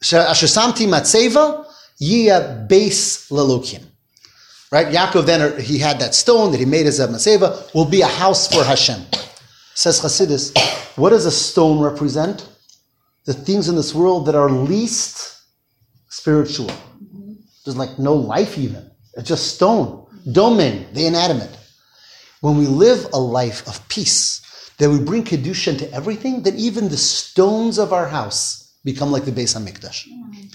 asher 0.00 0.46
samti 0.46 0.88
matzeva, 0.88 1.66
yia 2.00 2.66
base 2.68 3.28
lelokim. 3.28 3.84
Right? 4.72 4.86
Yaakov 4.86 5.26
then, 5.26 5.42
er, 5.42 5.60
he 5.60 5.78
had 5.78 6.00
that 6.00 6.14
stone 6.14 6.50
that 6.52 6.58
he 6.58 6.64
made 6.64 6.86
as 6.86 6.98
a 6.98 7.06
Maseva, 7.06 7.72
will 7.74 7.84
be 7.84 8.00
a 8.00 8.06
house 8.06 8.48
for 8.48 8.64
Hashem. 8.64 9.02
Says 9.74 10.00
Chassidus, 10.00 10.52
what 10.96 11.10
does 11.10 11.26
a 11.26 11.30
stone 11.30 11.80
represent? 11.80 12.48
The 13.24 13.32
things 13.34 13.68
in 13.68 13.76
this 13.76 13.94
world 13.94 14.26
that 14.26 14.34
are 14.34 14.50
least 14.50 15.38
spiritual. 16.08 16.70
There's 17.64 17.76
like 17.76 17.98
no 17.98 18.14
life 18.14 18.58
even. 18.58 18.90
It's 19.14 19.28
just 19.28 19.54
stone. 19.54 20.06
Domem, 20.26 20.92
the 20.94 21.06
inanimate. 21.06 21.56
When 22.40 22.58
we 22.58 22.66
live 22.66 23.06
a 23.12 23.18
life 23.20 23.66
of 23.68 23.86
peace, 23.88 24.40
that 24.78 24.90
we 24.90 24.98
bring 24.98 25.22
Kedusha 25.24 25.68
into 25.68 25.92
everything, 25.92 26.42
then 26.42 26.56
even 26.56 26.88
the 26.88 26.96
stones 26.96 27.78
of 27.78 27.92
our 27.92 28.08
house 28.08 28.74
become 28.84 29.12
like 29.12 29.24
the 29.24 29.30
Beis 29.30 29.56
HaMikdash. 29.56 30.06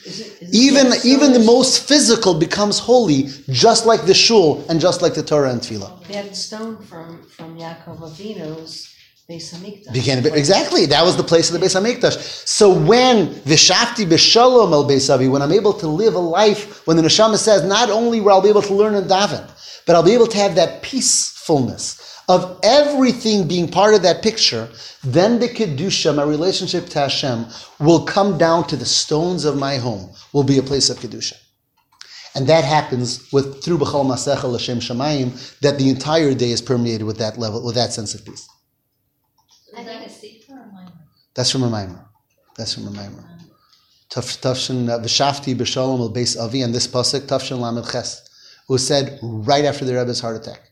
Is 0.06 0.20
it- 0.20 0.42
is 0.42 0.54
Even, 0.54 0.90
that 0.90 1.06
even 1.06 1.32
the 1.34 1.40
most 1.40 1.80
physical 1.84 2.34
becomes 2.34 2.80
holy, 2.80 3.30
just 3.50 3.86
like 3.86 4.06
the 4.06 4.14
shul 4.14 4.66
and 4.70 4.80
just 4.82 5.02
like 5.02 5.14
the 5.14 5.24
Torah 5.24 5.52
and 5.52 5.62
Tefillah. 5.62 6.06
That 6.08 6.36
stone 6.36 6.78
from, 6.78 7.24
from 7.24 7.58
Yaakov 7.58 8.00
Avinu's 8.00 8.90
Beis 9.30 9.54
Hamikdash. 9.54 9.92
Became 9.92 10.26
exactly 10.26 10.86
that 10.86 11.04
was 11.04 11.18
the 11.18 11.24
place 11.24 11.52
of 11.52 11.60
the 11.60 11.66
Beis 11.66 11.76
Hamikdash. 11.76 12.48
So 12.48 12.74
when 12.74 13.28
v'shavti 13.28 14.06
b'shalom 14.06 14.72
el 14.72 14.88
Beis 14.88 15.14
Avi, 15.14 15.28
when 15.28 15.42
I'm 15.42 15.52
able 15.52 15.74
to 15.74 15.88
live 15.88 16.14
a 16.14 16.20
life, 16.20 16.88
when 16.88 16.96
the 16.96 17.04
neshama 17.04 17.36
says, 17.36 17.66
not 17.66 17.90
only 17.90 18.22
will 18.22 18.40
I 18.40 18.42
be 18.42 18.48
able 18.48 18.62
to 18.62 18.74
learn 18.74 18.96
and 18.96 19.10
daven, 19.10 19.46
but 19.86 19.98
I'll 19.98 20.04
be 20.04 20.14
able 20.14 20.28
to 20.28 20.38
have 20.38 20.56
that 20.56 20.82
peacefulness 20.82 22.22
of 22.30 22.58
everything 22.64 23.50
being 23.50 23.70
part 23.70 23.94
of 23.96 24.02
that 24.04 24.24
picture, 24.24 24.70
then 25.04 25.40
the 25.40 25.50
kedusha, 25.50 26.16
my 26.16 26.24
relationship 26.24 26.88
to 26.90 27.00
Hashem, 27.00 27.48
will 27.80 28.06
come 28.06 28.38
down 28.38 28.66
to 28.68 28.78
the 28.78 28.86
stones 28.86 29.44
of 29.44 29.58
my 29.58 29.76
home. 29.76 30.10
Will 30.32 30.44
be 30.44 30.58
a 30.58 30.64
place 30.64 30.90
of 30.90 31.00
kedusha. 31.00 31.34
And 32.34 32.48
that 32.48 32.64
happens 32.64 33.30
with 33.34 33.62
through 33.62 33.80
B'chol 33.80 34.06
Masecha 34.06 34.44
L'Shem 34.44 34.80
Shamayim, 34.80 35.60
that 35.60 35.78
the 35.78 35.90
entire 35.90 36.34
day 36.34 36.52
is 36.52 36.62
permeated 36.62 37.04
with 37.06 37.18
that 37.18 37.38
level, 37.38 37.66
with 37.66 37.76
that 37.76 37.92
sense 37.92 38.14
of 38.14 38.24
peace. 38.24 38.48
Is 39.78 39.86
that 39.86 40.06
a 40.06 40.10
sefer 40.10 40.54
or 40.54 40.72
mine? 40.74 40.92
That's 41.38 41.52
from 41.52 41.62
a 41.62 41.70
mimer. 41.70 42.04
That's 42.58 42.74
from 42.74 42.88
a 42.88 42.92
mimer. 42.92 43.24
Tof 44.10 44.56
Shin 44.56 44.90
uh, 44.90 44.98
v'shavti 44.98 45.56
b'shalom 45.56 46.00
el 46.00 46.12
beis 46.12 46.36
avi, 46.36 46.64
and 46.64 46.74
this 46.74 46.88
pasuk 46.88 47.28
Tof 47.28 47.44
Shin 47.44 47.62
lamed 47.62 47.88
ches 47.92 48.28
was 48.68 48.86
said 48.86 49.20
right 49.22 49.64
after 49.64 49.86
the 49.86 49.94
Rebbe's 49.94 50.20
heart 50.20 50.36
attack. 50.38 50.72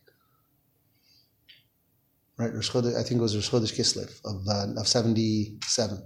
Right, 2.37 2.51
Rosh 2.51 2.75
I 2.75 3.03
think 3.03 3.11
it 3.11 3.21
was 3.21 3.35
Rosh 3.35 3.51
Chodesh 3.51 3.75
Kislev 3.77 4.19
of 4.25 4.47
uh, 4.47 4.81
of 4.81 4.87
seventy 4.87 5.59
seven. 5.67 6.01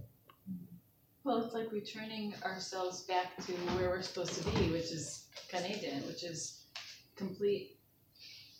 Well, 1.24 1.46
it's 1.46 1.54
like 1.54 1.72
returning 1.72 2.34
ourselves 2.44 3.04
back 3.04 3.38
to 3.46 3.54
where 3.78 3.90
we're 3.90 4.02
supposed 4.02 4.34
to 4.34 4.44
be, 4.52 4.72
which 4.72 4.92
is 4.92 5.28
Gan 5.50 5.64
which 6.06 6.26
is 6.26 6.66
complete 7.16 7.79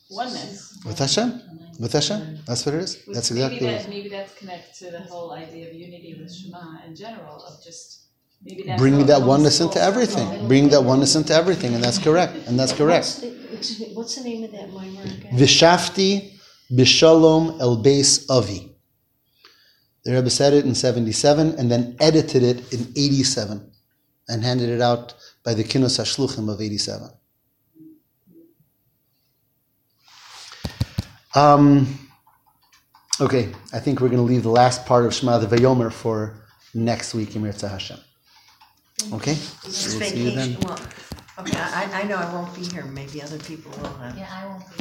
oneness. 0.10 0.80
With 0.86 1.00
Hashem, 1.00 1.42
with 1.80 1.94
Hashem, 1.94 2.40
that's 2.46 2.66
what 2.66 2.76
it 2.76 2.82
is. 2.82 3.04
Which 3.06 3.16
That's 3.16 3.32
maybe 3.32 3.44
exactly 3.44 3.68
what 3.68 3.82
it 3.86 3.90
maybe 3.90 4.10
that's 4.10 4.34
connected 4.36 4.74
to 4.86 4.92
the 4.92 5.02
whole 5.02 5.32
idea 5.32 5.70
of 5.70 5.74
unity 5.76 6.18
with 6.20 6.34
Shema 6.34 6.86
in 6.86 6.96
general, 6.96 7.44
of 7.44 7.64
just, 7.64 8.08
maybe 8.44 8.64
that's. 8.64 8.72
how 8.72 8.78
Bringing 8.78 9.06
that 9.06 9.22
oneness 9.22 9.60
into 9.60 9.82
everything. 9.82 10.48
Bringing 10.48 10.70
that 10.72 10.82
oneness 10.82 11.16
into 11.16 11.34
everything, 11.34 11.76
and 11.76 11.84
that's 11.84 12.00
correct. 12.00 12.36
And 12.48 12.60
that's 12.60 12.74
correct. 12.74 13.20
What's 13.52 13.78
the, 13.78 13.86
what's 13.94 14.16
the 14.16 14.24
name 14.24 14.44
of 14.44 14.52
that 14.52 14.70
mimer 14.72 15.02
again? 15.02 15.34
Vishavti 15.38 16.34
b'shalom 16.72 17.60
el 17.60 17.84
beis 17.84 18.30
avi. 18.30 18.70
The 20.06 20.14
Rebbe 20.14 20.30
said 20.30 20.54
it 20.54 20.66
in 20.66 20.74
77 20.74 21.56
and 21.60 21.70
then 21.70 21.96
edited 22.00 22.42
it 22.42 22.74
in 22.74 22.88
87 22.96 23.70
and 24.30 24.44
handed 24.44 24.70
it 24.70 24.82
out 24.82 25.14
by 25.44 25.54
the 25.54 25.64
Kinus 25.64 26.00
HaShluchim 26.00 26.52
of 26.52 26.62
87. 26.62 27.10
Um, 31.36 31.88
okay, 33.22 33.50
I 33.72 33.80
think 33.80 34.02
we're 34.02 34.08
going 34.10 34.18
to 34.18 34.24
leave 34.34 34.44
the 34.44 34.50
last 34.50 34.86
part 34.86 35.06
of 35.06 35.14
Shema 35.14 35.38
the 35.38 35.48
Vayomer 35.48 35.92
for 35.92 36.34
next 36.74 37.14
week 37.14 37.36
im 37.36 37.44
yirtzeh 37.44 37.70
Hashem. 37.70 38.00
Okay? 39.14 39.34
This 39.34 39.96
We'll 39.96 40.10
see 40.10 40.24
you 40.24 40.32
then. 40.32 40.58
well, 40.62 40.80
okay, 41.40 41.58
I, 41.58 42.02
I 42.02 42.04
know 42.04 42.16
I 42.16 42.34
won't 42.34 42.54
be 42.56 42.64
here, 42.64 42.84
maybe 42.86 43.22
other 43.22 43.38
people 43.40 43.72
will 43.82 43.94
have. 43.98 44.18
Yeah, 44.18 44.28
I 44.32 44.46
won't 44.48 44.70
be. 44.70 44.76